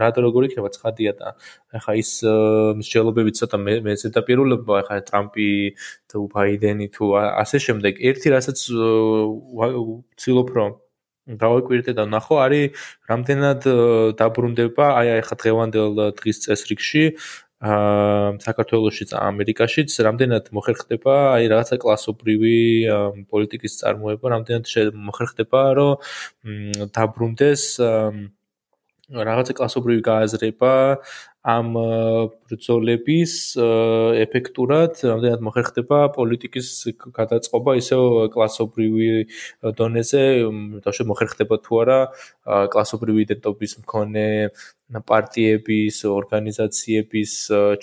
[0.00, 1.28] რა და როგორ იქნება ცხადია და
[1.78, 2.10] ეხა ის
[2.80, 5.48] მსჯელობები ცოტა მე ზედაპირულობა ეხა ტრამპი
[6.10, 10.72] თუ ბაიდენი თუ ასე შემდეგ ერთი რასაც ვცილობ რომ
[11.28, 13.68] დავაკვირდე და ნახო არის რამდენად
[14.16, 17.04] დაბრუნდება აი ეხა დღევანდელ დღის წესრიგში
[17.58, 22.58] აა საქართველოსშიც ამერიკაშიც რამდენად მოხერხდება აი რაღაცა კლასობრივი
[23.34, 25.98] პოლიტიკის წარმოება რამდენად მოხერხდება რომ
[26.94, 27.62] დაბრუნდეს
[29.10, 30.72] რაღაცა კლასობრივი გააზრება
[31.48, 31.68] ამ
[32.50, 33.32] ბრძოლების
[34.24, 36.68] ეფექტურად რამდენად მოხერხდება პოლიტიკის
[37.18, 37.76] გადაწყობა?
[37.80, 37.98] ისე
[38.34, 39.08] კლასობრივი
[39.80, 40.22] დონეზე
[40.84, 41.98] თავს მოხერხდება თუ არა
[42.74, 44.26] კლასობრივი იდენტობის მქონე
[45.08, 47.32] პარტიების ორგანიზაციების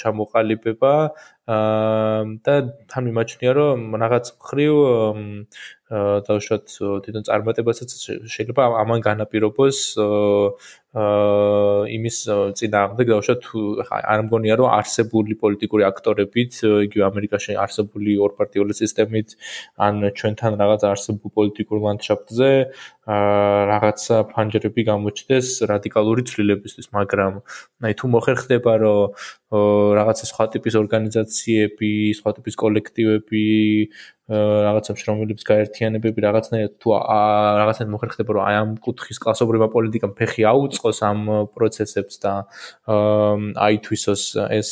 [0.02, 0.94] ჩამოყალიბება
[1.46, 2.54] და
[2.90, 4.78] თან მიმაჩნია რომ რაღაც ხრივ
[6.26, 6.66] დავუშვათ
[7.06, 7.90] თვითონ წარმატებასაც
[8.34, 12.18] შეიძლება ამან განაპირობოს აა იმის
[12.56, 19.36] წინააღმდეგ დავუშვათ თუ არ მგონია რომ არსებული პოლიტიკური აქტორებით იგივე ამერიკაში არსებული ორპარტიული სისტემით
[19.88, 22.52] ან ჩვენთან რაღაც არსებულ პოლიტიკურ ლანდშაფტზე
[23.76, 24.00] რაღაც
[24.32, 27.34] ფანჯრები გამოჩნდეს რადიკალური ცვლილებისთვის მაგრამ
[27.86, 29.12] აი თუ მოხერხდება რომ
[29.54, 33.44] რაღაცა სხვა ტიპის ორგანიზაციები, სხვა ტიპის კოლექტივები
[34.30, 36.94] რაღაცებს რომლებიც გაერთიანებები რაღაცნაირად თუ
[37.62, 41.20] რაღაცნაირად მოხერხდება რომ აი ამ კუთხის კლასობრივა პოლიტიკამ ფეხი აუწყოს ამ
[41.54, 42.34] პროცესებს და
[42.90, 44.72] აი თვისოს ეს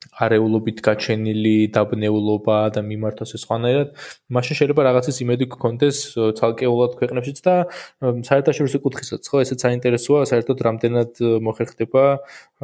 [0.00, 3.88] არეულობით გაჩენილი დაბნეულობა და მიმართოს ეს ხვანაირად,
[4.32, 5.98] მაშინ შეიძლება რაღაცის იმედი გქონდეს
[6.40, 7.54] ცალკეულად ქვეყნებშიც და
[8.00, 12.04] საერთაშორისო კუთხისაც, ხო, ესეც საინტერესოა, საერთოდ რამდენად მოხერხდება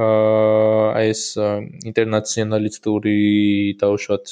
[0.00, 1.36] აა ეს
[1.92, 3.16] ინტერნაციონალისტური
[3.80, 4.26] და უშუალოდ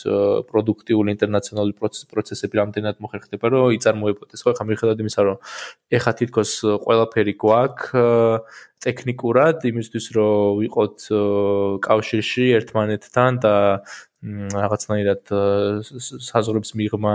[0.49, 1.77] პროდუქტიული ინტერნაციონალური
[2.09, 5.37] პროცესები რამდენად მოხერხდება, რომ იწარმოებოდეს, ხო, ხა მიხედავთ იმისა, რომ
[5.93, 6.53] ეხა თითქოს
[6.85, 11.07] ყველაფერი გვაქვს ტექნიკურად იმისთვის რომ ვიყოთ
[11.87, 13.55] კავშირში ერთმანეთთან და
[14.57, 15.35] რაღაცნაირად
[16.29, 17.15] საზღვრების მიღმა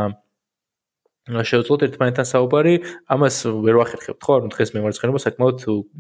[1.30, 2.74] შევძლოთ ერთმანეთთან საუბარი,
[3.14, 3.36] ამას
[3.66, 4.34] ვერ ვახერხებთ ხო?
[4.40, 5.58] ანუ დღეს მემარცხენეობა საკმაოდ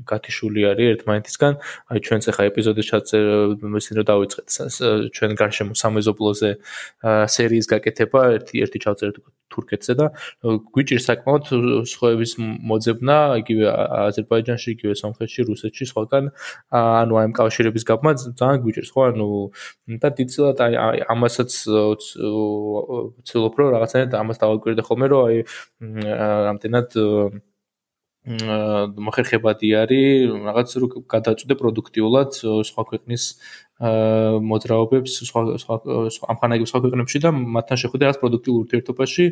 [0.09, 1.53] გათიშული არის ერთმანეთისგან.
[1.93, 3.25] აი ჩვენც ახლა ეპიზოდი ჩაწერ
[3.79, 4.47] ისინი რომ დავიწყეთ
[5.13, 6.49] ჩვენ გარშემო სამეზობლოზე
[7.29, 9.17] სერიის გაკეთება, ერთი ერთი ჩავწერეთ
[9.49, 10.05] თურქეთზე და
[10.45, 11.43] გვიჭირს საკმაოდ
[11.89, 13.65] სხვების მოძებნა, იგივე
[14.09, 16.29] აზერბაიჯანში, იგივე სომხეთში, რუსეთში, სხვაგან
[16.69, 19.01] ანუ აი ამ კავშირების გაბმა ძალიან გვიჭირს ხო?
[19.09, 19.27] ანუ
[20.01, 25.37] და დიდწილად აი ამასაც ვცდილობ რომ რაღაცნაირად ამას დავაკვირდე ხოლმე რომ აი
[26.49, 26.89] რამდენად
[28.27, 32.29] მოხერხებადი არის რაღაც რო გადაწყვეტე პროდუქტიულად
[32.69, 33.23] სხვა ქვეყნის
[34.49, 39.25] მოძრაობებს სხვა სხვა ამხანაგებს სხვა ქვეყნებში და მათთან შეხვედრა რაღაც პროდუქტიულ ურთიერთობაში.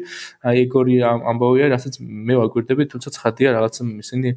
[0.48, 3.76] აი ეგორი ამბავი არის რასაც მე ვაკვირდები თუმცა ცხადია რაღაც
[4.08, 4.30] ისინი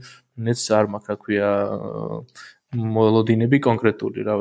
[0.45, 1.49] ნეც არ მაქვს რა ქვია
[2.75, 4.35] მოლოდინები კონკრეტული რა.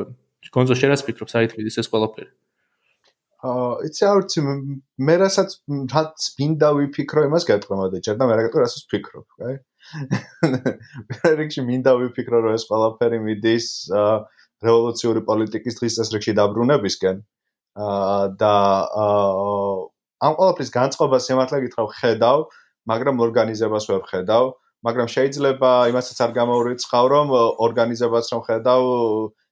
[0.50, 2.30] ვიცი შენ რას ფიქრობ მიდის ეს ყველაფერი.
[2.34, 2.49] აა
[3.40, 4.42] იცი არ ვიცი
[5.08, 5.54] მე რასაც
[5.94, 9.56] რაც მინდა ვიფიქრო იმას გეტყვი ჯერ და მე რა გეტყვი რასაც ვფიქრობ, კაი?
[11.40, 13.68] რეგში მინდა ვიფიქრო რომ ეს ყველაფერი მიდის
[14.60, 17.24] რევოლუციური პოლიტიკის დღის წესრიგში დაბრუნებისკენ.
[17.80, 18.56] და
[20.20, 22.40] ამ ყველაფრის განწყობას სიმართლე გითხრა ხედავ,
[22.92, 24.46] მაგრამ ორგანიზებას ვერ ხედავ,
[24.84, 27.28] მაგრამ შეიძლება იმასაც არ გამოვრიცხავ რომ
[27.68, 28.84] ორგანიზებას რომ ხედავ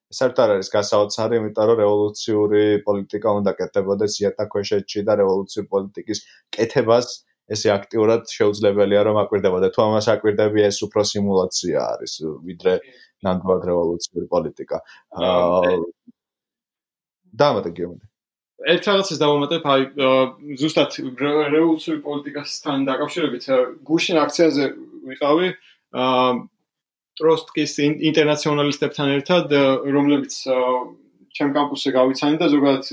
[0.07, 6.19] საერთოდ არ არის გასაოცარი, იმიტომ რომ რევოლუციური პოლიტიკა უნდა კეთებოდეს იატაკქვეშეთში და რევოლუციური პოლიტიკის
[6.55, 7.07] კეთებას
[7.51, 9.67] ესე აქტიურად შეუძლებელია რომ აკვირდებოდა.
[9.75, 12.13] თუ ამას აკვირდები, ეს უფრო სიმულაცია არის,
[12.47, 12.73] ვიდრე
[13.27, 14.77] ნამდვილად რევოლუციური პოლიტიკა.
[15.27, 15.71] აა
[17.41, 18.07] დამატე გიომეტრი.
[18.73, 19.81] ერთ რაღაცას დავამატებ, აი
[20.59, 20.91] ზუსტად
[21.55, 23.43] რევოლუციური პოლიტიკასთან დაკავშირებით
[23.87, 24.63] გუშინ აქციაზე
[25.11, 25.47] ვიყავი.
[26.03, 26.31] აა
[27.17, 27.73] ტროსტკის
[28.09, 29.53] ინტერნაციონალისტებთან ერთად,
[29.97, 30.33] რომლებიც
[31.37, 32.85] ჩემ კამპუსზე გავიცანი და ზოგადად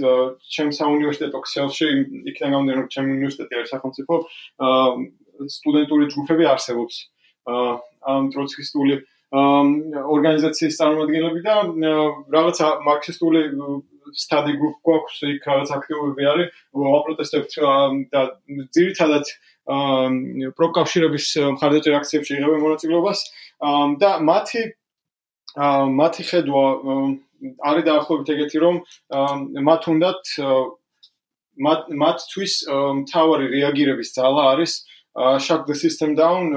[0.54, 1.88] ჩემ საუნივერსიტეტო ქსელში
[2.28, 4.14] იქიდან გამომდინარე რომ ჩემი უნივერსიტეტი არის სახელმწიფო
[5.56, 6.94] სტუდენტური ჯგუფები არსებობს.
[8.14, 8.94] ამ ტროცკისტული
[9.34, 11.54] ორგანიზაციის წარმომადგენლები და
[12.36, 13.40] რაღაცა მარქსისტული
[14.12, 17.52] study group გვაქვს იქ რაღაც აქტივობები არის ვაპროტესტებთ
[18.12, 18.20] და
[18.76, 19.24] ძირითადად
[20.58, 21.26] პროკავშირების
[21.56, 23.24] მხარდაჭერ აქციებში იღებენ მონაწილეობას
[24.02, 24.62] და მათი
[26.00, 26.64] მათი ხედვა
[27.70, 28.76] არის დაახლოებით ეგეთი რომ
[29.68, 30.22] მათ უნდათ
[31.64, 32.54] მათ მათთვის
[33.04, 34.72] მთავარი რეაგირების ძალა არის
[35.38, 36.50] shut the system down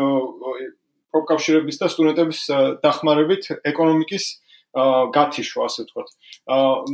[1.13, 2.41] პროკავშირების და სტუდენტების
[2.83, 4.25] დახმარებით ეკონომიკის
[5.15, 6.09] გათიშვა ასე ვთქვათ.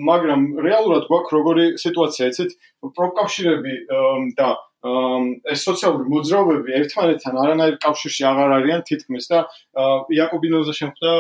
[0.10, 2.52] მაგრამ რეალურად გვაქვს როგორი სიტუაცია, იცით?
[2.96, 3.74] პროკავშირები
[4.38, 4.50] და
[4.84, 9.40] ეს სოციალური მოძრაობები ერთმანეთთან არანაირ კავშირში აღარ არიან თითქმის და
[10.12, 11.12] იაკობინოზე შემხვდა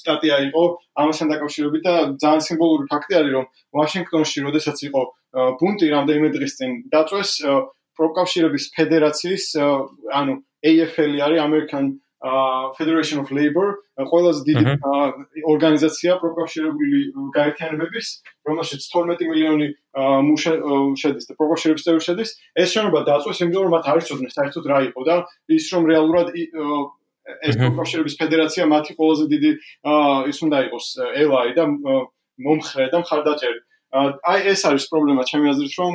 [0.00, 0.64] სტატია იყო
[1.04, 3.46] ამასთან დაკავშირებით და ძალიან სიმბოლური ფაქტი არის რომ
[3.80, 5.02] ვაშინგტონში როდესაც იყო
[5.62, 7.32] ბუნტი რამდენიმე დღის წინ დაწვეს
[7.96, 9.44] პროკავშირების ფედერაციის
[10.20, 10.34] ანუ
[10.68, 11.84] AFL-ი არის American
[12.76, 14.64] Federation of Labor ყველაზე დიდი
[15.52, 16.98] ორგანიზაცია პროკავშირებული
[17.34, 18.06] გაერთიანებების,
[18.46, 19.68] რომელშიც 12 მილიონი
[20.28, 20.52] მუშა
[21.02, 22.30] შედის და პროკავშირების წევრები შედის.
[22.62, 25.16] ეს შენობა დაწვეს, იმიტომ რომ მათ არ იცოდნენ საერთოდ რა იყო და
[25.50, 29.50] ის რომ რეალურად ეს პროკავშირების ფედერაცია მათი ყველაზე დიდი
[30.30, 30.86] ის უნდა იყოს
[31.22, 31.64] ელაი და
[32.38, 33.60] მომხრე და მხარდაჭერი.
[33.88, 35.92] აი ეს არის პრობლემა ჩემი აზრით რომ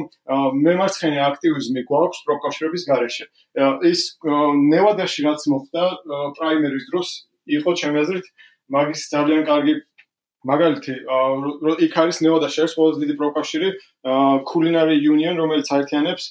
[0.66, 3.26] მემარცხენე აქტივიზმი გვაქვს პროკავშირების გარეშე.
[3.86, 4.02] ის
[4.74, 5.84] ნევადაში რაც მოხდა
[6.38, 7.10] პრაიმერის დროს
[7.48, 8.26] იყო ჩემი აზრით
[8.74, 9.74] მაგის ძალიან კარგი
[10.44, 10.94] მაგალითი
[11.88, 13.70] იქ არის ნევადაში არის ყველაზე დიდი პროკავშირი
[14.52, 16.26] კულინარი იუნიონ რომელიც აერთიანებს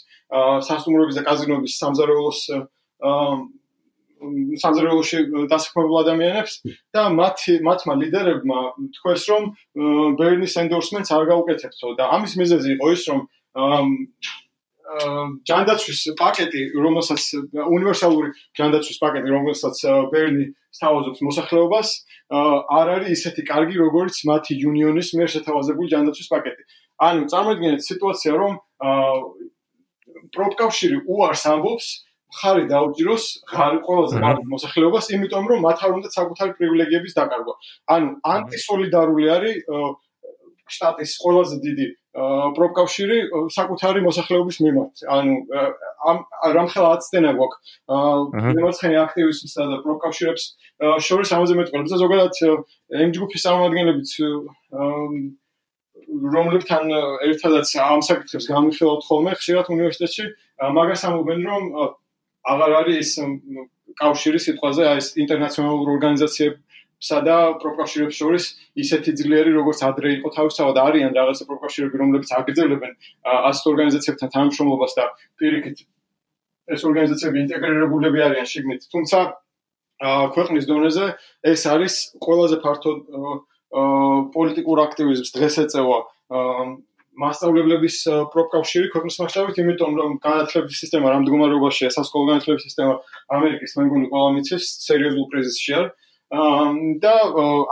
[0.69, 2.41] სასტუმროების და კაზინოების სამზარეულოს
[4.63, 5.19] სამზარეულოში
[5.51, 6.53] დასაქმებულ ადამიანებს
[6.95, 8.61] და მათ მათმა ლიდერებმა
[8.99, 9.49] თქვეს რომ
[10.21, 13.21] ბერნის ენდორსმენტს არ გაუკეთებთო და ამის მიზეზი იყო ის რომ
[15.49, 17.23] ჯანდაცვის პაკეტი რომელსაც
[17.63, 19.77] უნივერსალური ჯანდაცვის პაკეტი რომელსაც
[20.13, 21.89] ბერნი სთავაზობს მოსახლეობას
[22.79, 26.63] არ არის ისეთი კარგი როგორც მათი იუნიონის მიერ შეთავაზებული ჯანდაცვის პაკეტი
[27.09, 28.53] ანუ წარმოიდგინეთ სიტუაცია რომ
[30.37, 31.89] პროფკავშირი უარს ამბობს
[32.33, 37.55] ხარი დაუჭიროს ხარი ყველაზე მაგ მოსახლეობას, იმიტომ რომ მათ არ უნდა საკუთარი პრივილეგიების დაკარგვა.
[37.95, 39.57] ანუ ანტისოლიდარული არის
[40.73, 43.19] შტატის ყველაზე დიდი პროფკავშირი
[43.57, 44.95] საკუთარი მოსახლეობის მიმართ.
[45.09, 45.35] ანუ
[46.05, 46.19] ამ
[46.57, 47.69] რამხელა აცდენა გვაქვს?
[48.53, 50.45] მემარცხენე აქტივისტებსა და პროფკავშირებს
[51.09, 52.35] შორის ამაზე მეტყველებს და ზოგადად
[53.01, 54.11] იმ ჯგუფის წარმომადგენლებიც
[56.37, 56.85] რომლებთან
[57.33, 60.25] ერთადაც ამ საკითხებს გამიხილავთ ხოლმე ხშირად უნივერსიტეტში
[60.77, 61.63] მაგას ამობენ რომ
[62.53, 63.11] აღარ არის
[63.97, 66.72] კავშირი სიტყვაზე აი ეს ინტერნაციონალურ ორგანიზაციებსა
[67.03, 68.45] და პროკავშირებს შორის
[68.79, 72.93] ისეთი ძლიერი როგორც ადრე იყო თავისთავად არიან რაღაცა პროკავშირები რომლებიც აგრძელებენ
[73.51, 75.05] ასეთ ორგანიზაციებთან თანამშრომლობას და
[75.43, 75.79] პირიქით
[76.73, 78.87] ეს ორგანიზაციები ინტეგრირებულები არიან შიგნით.
[78.93, 79.19] თუმცა
[80.35, 81.07] ქვეყნის დონეზე
[81.53, 82.91] ეს არის ყველაზე ფართო
[84.35, 85.99] პოლიტიკურ აქტივიზმს დღეს ეწევა
[87.23, 87.97] მასშტაბლების
[88.33, 92.95] პროფკავშირი ქვეყნის მასშტაბით, იმიტომ რომ განათლების სისტემა რამ მდგომარეობაშია, სასკოლო განათლების სისტემა
[93.37, 95.93] ამერიკის მე მგონი ყველა მიცეს სერიოზულ კრიზისში არის.
[96.33, 97.15] და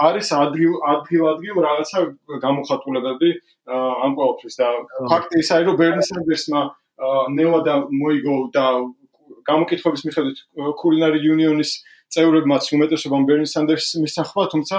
[0.07, 2.01] არის ადგილ ადგილ-ადგილ რაღაცა
[2.45, 3.31] გამოხატულებები
[3.73, 4.69] ამ ყოველთვის და
[5.13, 6.61] ფაქტი ისაა რომ ბერნი სანდერსმა
[7.37, 8.67] ნევა და მოიგო და
[9.49, 10.39] გამოკითხების მიხედვით
[10.83, 11.73] კულინარი იუნიონის
[12.15, 14.77] წევრებმაც უმეტესობამ ბერნი სანდერსის მისახვა, თუმცა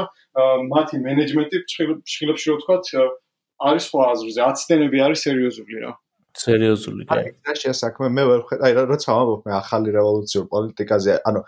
[0.72, 2.92] მათი მენეჯმენტი ფშილებში რო ვთქვათ
[3.72, 5.92] არის სხვა აზრზე, აცდენები არის სერიოზული რა.
[6.38, 7.16] სერიოზული კი.
[7.52, 11.42] აი, ეს საქმე მე ვერ ხედავ, აი, როცა ვამბობ მე ახალი რევოლუციურ პოლიტიკაზე, ანუ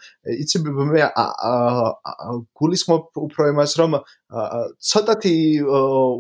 [0.44, 1.08] იცი მე
[2.60, 3.98] გულისხმობ უფრო იმას, რომ
[4.92, 5.36] ცოტათი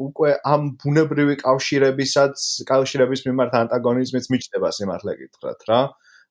[0.07, 2.35] უკვე ამ ბუნებრივი კავშირებისაც,
[2.71, 5.81] კავშირების მიმართ ანტაგონიზმიც მიჩნდება სიმართლე გითხრათ რა.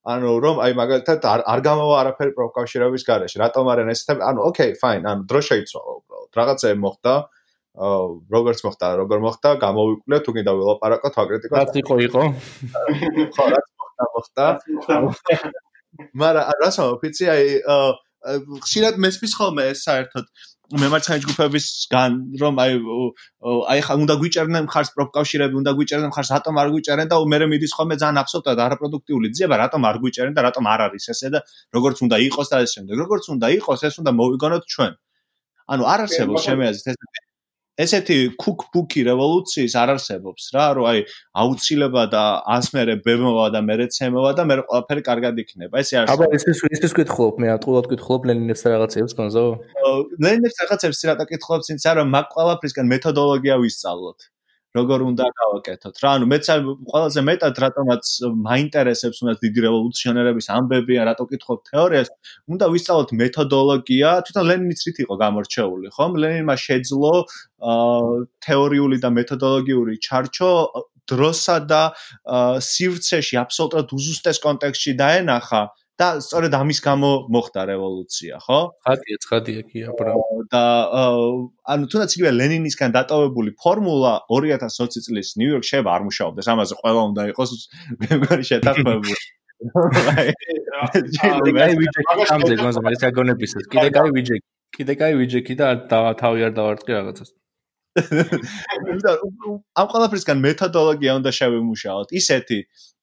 [0.02, 3.38] ანუ რომ აი მაგალითად არ არ გამოვა არაფერი პროკავშირების გარეშე.
[3.38, 4.22] რატომ არიან ესეთები?
[4.26, 6.30] ანუ ოკეი, ფაინ, ანუ დრო შეიცვალა უბრალოდ.
[6.38, 7.14] რაღაცა მოხდა.
[7.72, 11.58] როგორც მოხდა, როგორ მოხდა, გამოვიკვლიო თუ კიდე ველაპარაკოთ აკრიტიკოს.
[11.58, 12.22] რაც იყო იყო.
[13.32, 14.46] ხო, რაც მოხდა, მოხდა.
[16.12, 17.44] მაგრამ რასო, ფიცი აი
[18.22, 20.26] ხშირად მესმის ხოლმე ეს საერთოდ
[20.72, 22.76] მემარცხენე ჯგუფებისგან რომ აი
[23.72, 27.74] აი ხა უნდა გვიჭერდნენ მხარს პროფკავშირები უნდა გვიჭერდნენ მხარს რატომ არ გვიჭერენ და მე მიდის
[27.76, 31.42] ხოლმე ძალიან აბსოლუტურად არაპროდუქტიული ძიება რატომ არ გვიჭერენ და რატომ არ არის ესე და
[31.76, 34.92] როგორც უნდა იყოს და ეს შემდეგ როგორც უნდა იყოს ეს უნდა მოვიგონოთ ჩვენ
[35.72, 36.96] ანუ არ არსებობს ჩემი აზრით ეს
[37.80, 40.98] ესეთი კუკბუკი რევოლუციის არ არსებობს რა, რომ აი
[41.42, 42.24] აუცილებლად და
[42.56, 45.80] ასმერე ბემოვა და მერეცემოვა და მე ყველაფერი კარგად იქნება.
[45.80, 46.12] ესე არის.
[46.12, 49.44] აბა ეს ის ის კითხულობ, მე ატყუად კითხულობ ლენინებს რაღაცებს კონზო.
[50.20, 54.31] ლენინებს რაღაცებს რატო კითხულობ, თუმცა რომ მაგ ყველაფრისგან მეთოდოლოგია ვისწავლოთ.
[54.76, 56.10] როგორ უნდა გავაკეთოთ რა?
[56.16, 56.46] ანუ მეც
[56.92, 58.04] ყველაზე მეტად რატომაც
[58.48, 62.08] მაინტერესებს უნდა დიდი რევოლუციონერების ამბები ან რატო კითხობ თეორიას
[62.52, 66.12] უნდა ვისწავლოთ მეთოდოლოგია თვითონ ლენინიც რით იყო გამორჩეული ხომ?
[66.24, 67.14] ლენინმა შეძლო
[68.48, 70.50] თეორიული და მეთოდოლოგიური ჩარჩო
[71.12, 71.82] დროსა და
[72.64, 75.62] სივრცეში აბსოლუტურად უზუსტეს კონტექსტში დაენახა
[76.00, 78.60] და სწორედ ამის გამო მოხდა რევოლუცია, ხო?
[78.86, 80.24] ხადია, ხადია კი, აბრაო.
[80.52, 80.62] და
[81.72, 87.22] ანუ თუნდაც იგივე ლენინისგან დატოვებული ფორმულა 2020 წლის ნიუ-იორკში შეიძლება არ მუშაობდეს, ამაზე ყველა უნდა
[87.32, 87.50] იყოს
[88.02, 89.20] მეგარი შეთანხმებული.
[91.62, 93.64] აი ვიჯექი ამზე გონზო მე საგონებისაც.
[93.72, 94.46] კიდე კაი ვიჯექი.
[94.76, 95.66] კიდე კაი ვიჯექი და
[96.18, 97.30] თავი არ დავარტყი რაღაცას.
[99.80, 102.08] ამ ყველაფრისგან მეთოდოლოგია უნდა შევიმუშაოთ.
[102.20, 102.58] ისეთი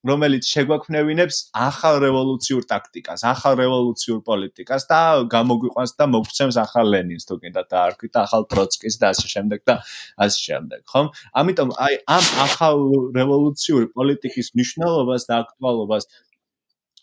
[0.09, 4.99] რომელიც შეგვაქმნევინებს ახალ რევოლუციურ ტაქტიკას, ახალ რევოლუციურ პოლიტიკას და
[5.33, 9.59] გამოგვიყვანს და მოგცემს ახალ ლენინს თუ კიდე და არ ქვით ახალ ტროცკის და ასე შემდეგ
[9.67, 9.75] და
[10.23, 11.07] ასე შემდეგ, ხომ?
[11.35, 12.77] ამიტომ აი ამ ახალ
[13.19, 16.03] რევოლუციური პოლიტიკის მნიშვნელობას და აქტუალობას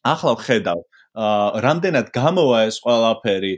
[0.07, 0.81] ახლა ვხედავ.
[1.17, 3.53] რამდენად გამოვა ეს ყველაფერი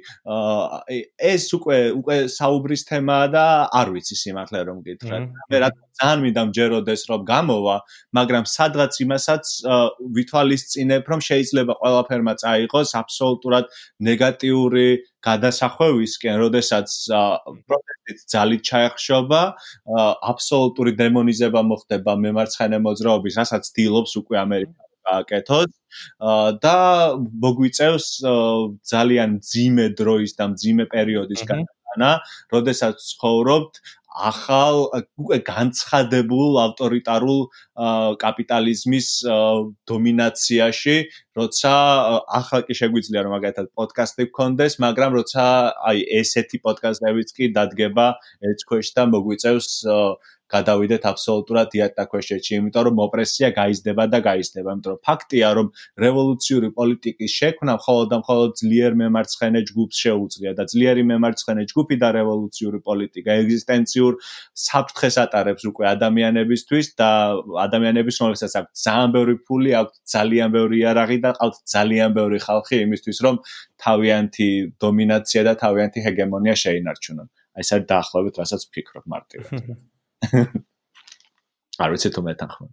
[1.18, 3.44] ეს უკვე უკვე საუბრის თემაა და
[3.74, 5.24] არ ვიცი სიმართლე რომ გითხრათ.
[5.50, 7.76] მე რა ძალიან მინდა მჯეროდეს რომ გამოვა,
[8.14, 9.44] მაგრამ სადღაც იმასაც
[10.14, 13.64] ვითვალისწინებ რომ შეიძლება ყველაფერმა წაიღოს აბსოლუტურად
[14.06, 16.88] ნეგატიური გადასახვევისკენ, როდესაც
[17.66, 19.40] პროტესტით ძალით ჩაეხშობა,
[20.30, 25.70] აბსოლუტური დემონიზება მოხდება მემარცხენე მოძრაობის, რასაც დილობს უკვე ამერიკა გააკეთოთ
[26.64, 26.76] და
[27.44, 28.06] მოგვიწევს
[28.92, 32.10] ძალიან ძიმე დროის და ძიმე პერიოდის განანა,
[32.52, 33.82] როდესაც ცხოვრობთ
[34.18, 34.76] ახალ
[35.20, 37.40] უკვე განცხადებულ ავტორიტარულ
[38.22, 39.08] კაპიტალიზმის
[39.90, 40.96] დომინაციაში,
[41.38, 41.72] როცა
[42.40, 45.44] ახლა კი შეგვიძლია რომ მაგათად პოდკასტი გქონდეს, მაგრამ როცა
[45.92, 48.06] აი ესეთი პოდკასტებიც კი დადგება
[48.42, 49.68] ერთ ქვეშ და მოგვიწევს
[50.52, 55.66] გადავიდეთ აბსოლუტურად დიატაქვეშეთში, იმიტომ რომ ოპრესია გაიზრდება და გაიზრდება, იმიტომ რომ ფაქტია, რომ
[56.04, 62.08] რევოლუციური პოლიტიკის შექმნა მხოლოდ და მხოლოდ ძლიერ მემარცხენე ჯგუფს შეუძლია და ძლიერი მემარცხენე ჯგუფი და
[62.18, 64.12] რევოლუციური პოლიტიკა ეგზისტენციურ
[64.68, 67.10] საფრთხეს ატარებს უკვე ადამიანებისთვის და
[67.68, 72.76] ადამიანების რომელსაც აქვს ძალიან ბევრი ფული, აქვს ძალიან ბევრი იარაღი და ყავთ ძალიან ბევრი ხალხი
[72.88, 73.36] იმისთვის, რომ
[73.84, 74.48] თავიანთი
[74.82, 77.28] დომინაცია და თავიანთი ჰეგემონია შეინარჩუნონ.
[77.58, 79.50] აი ეს არის დაახლოებით რასაც ვფიქრობ მარტივად.
[81.82, 82.70] არ ვიცი თუ მეთანხმებ.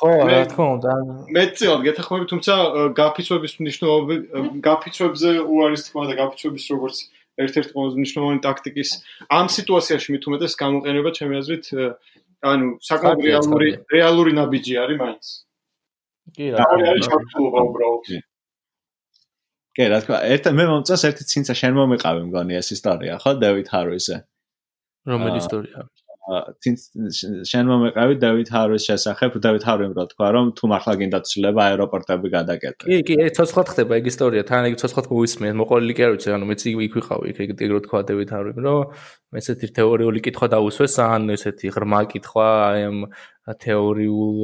[0.00, 0.92] ხო, რა თქმა უნდა.
[1.34, 2.54] მეცილად გეთახმები, თუმცა
[2.98, 4.14] გაფიცვების მნიშვნელობა
[4.66, 6.96] გაფიცვებზე უარის თქმა და გაფიცვების როგორც
[7.40, 8.90] ერთ-ერთი ყველაზე მნიშვნელოვანი ტაქტიკის
[9.38, 11.64] ამ სიტუაციაში მით უმეტეს გამოყენება ჩემი აზრით
[12.50, 15.24] ანუ საკმაოდ რეალური რეალური ნაბიჯი არის მაინც.
[16.36, 16.64] კი რა.
[16.64, 18.04] არის ჩართულობა უბრალოდ.
[19.76, 23.68] კი რა თქმა, ერთ მე მომწონს ერთი ცინცა შენ მომიყავი მგონი ეს ისტორია, ხო, დევიდ
[23.72, 24.16] ჰარვისზე.
[25.08, 25.88] რომელი ისტორია?
[26.30, 32.28] შენ მომეყავი დავით ჰარვის შესახებ, დავით ჰარვიმ რა თქვა, რომ თუ მართლა გინდა ცვლილება აეროპორტები
[32.30, 32.84] გადაკეთო.
[32.86, 36.28] კი, კი, ეს ცოცხლად ხდება ეგ ისტორია, თან ეგ ცოცხლად მოვისმენ, მოყოლილი კი არ ვიცი,
[36.36, 38.78] ანუ მეც იქ ვიყავი, იქ ეგ რო თქვა დავით ჰარვიმ, რომ
[39.30, 42.46] ესეთი თეორიული კითხვა დაუსვეს, ან ესეთი ღრმა კითხვა
[42.86, 42.96] ამ
[43.62, 44.38] თეორიულ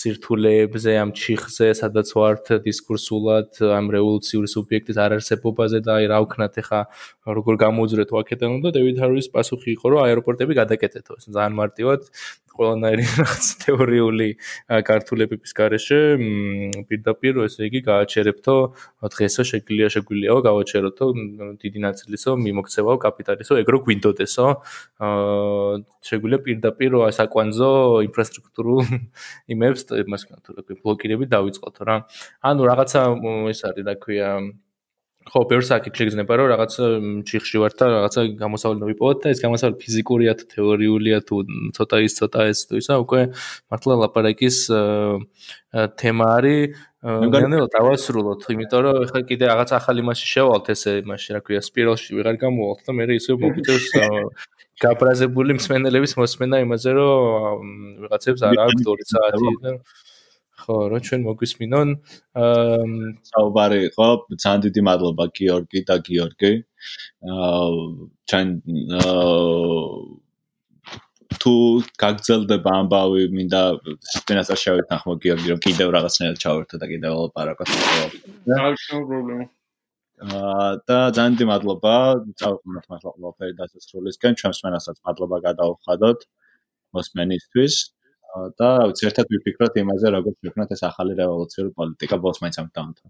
[0.00, 6.80] სირთულეებზე, ამ ჩიხზე, სადაც ვართ დისკურსულად, ამ რევოლუციური სუბიექტის არარსებობაზე და აი რა ვქნათ ახლა
[7.26, 11.12] როგორ გამოუძრეთ ვაკეთებთ და დევიდ ჰარვის პასუხი იყო, რომ აეროპორტები გადაკეთეთო.
[11.26, 12.00] ძალიან მარტივად
[12.60, 14.28] ყველანაირი რაღაც თეორიული
[14.88, 15.98] კართულებების garaშე
[16.90, 18.56] პირდაპირ ესე იგი გააჩერებთო
[19.14, 21.06] დღესო შეგვიძლია შეგვიძლიაო გავაჩეროთო
[21.62, 23.80] დიდი ნაწილისო მიმოქცევაო კაპიტალისო ეგრო
[24.10, 24.46] გვინდოდესო
[25.00, 27.70] აა შეგვიძლია პირდაპირ ასაკვანძო
[28.08, 28.80] ინფრასტრუქტურულ
[29.54, 31.96] იმებს თქვა თუ ქვია ბლოკირები დავიწყოთო რა.
[32.42, 33.00] ანუ რაღაცა
[33.54, 34.28] ეს არის რა ქვია
[35.28, 36.72] ხო, ბევრს აქ შეგრძნება, რომ რაღაც
[37.28, 41.36] ჩიხში ვარ და რაღაცა გამოსავალი მოვიპოვოთ და ეს გამოსავალი ფიზიკურია თუ თეორიულია თუ
[41.76, 43.20] ცოტა ის ცოტა ეს თუ ისა, უკვე
[43.68, 44.56] მართლა ლაპარაკის
[46.00, 46.72] თემა არის.
[47.00, 52.10] ნელ დავასრულოთ, იმიტომ რომ ეხლა კიდე რაღაც ახალი მასში შევალთ ესე მასში, რა ქვია, სპირალში
[52.16, 53.86] ვიღარ გამოვალთ და მე ისე მოგიწევს
[54.84, 57.72] გაბრაზებული მსმენელების მოსმენა იმაზე, რომ
[58.04, 59.72] ვიღაცებს არ აქვს 2 საათი და
[60.60, 61.88] ხო, რა ჩვენ მოგვისმინონ.
[62.44, 62.84] აა
[63.30, 64.08] საუბარი იყო,
[64.42, 66.52] ძალიან დიდი მადლობა გიორგი და გიორგი.
[67.34, 67.68] აა
[68.28, 68.48] ჩვენ
[71.40, 71.52] თუ
[72.02, 73.60] გაგძელდება ამბავი, მინდა
[74.16, 77.68] სპინასა შევეთანხმო გიორგი, რომ კიდევ რაღაცნაირად ჩავერთო და კიდევ ვალაპარაკოთ.
[78.66, 79.46] არ შევ პრობლემა.
[80.20, 81.94] აა და ძალიან დიდი მადლობა,
[82.40, 86.18] წავყვნოთ მართლა ყველაფერი დასასრულისკენ, ჩვენს მენასაც მადლობა გადავხადოთ
[86.96, 87.74] მოსმენისთვის.
[88.60, 93.08] და ვიცი ერთად ვიფიქროთ იმაზე როგორ შექმნათ ეს ახალი რევოლუციური პოლიტიკა ბოლოს მაინც ამ დამთავრდა.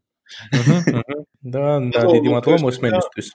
[1.55, 1.65] და
[1.95, 3.29] და დიდი მადლობა მოსმენისთვის.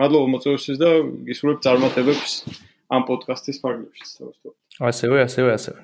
[0.00, 0.90] მადლობა მოწვევისთვის და
[1.30, 2.32] გისურვებ წარმატებებს
[2.92, 4.56] ამ პოდკასტის ფარგლებშიც თავისთავად.
[4.90, 5.80] ასევე, ასევე, ასევე.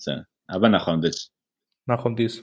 [0.00, 0.14] ზა,
[0.50, 1.18] აბა ნახვამდის.
[1.86, 2.34] ნახვამდის.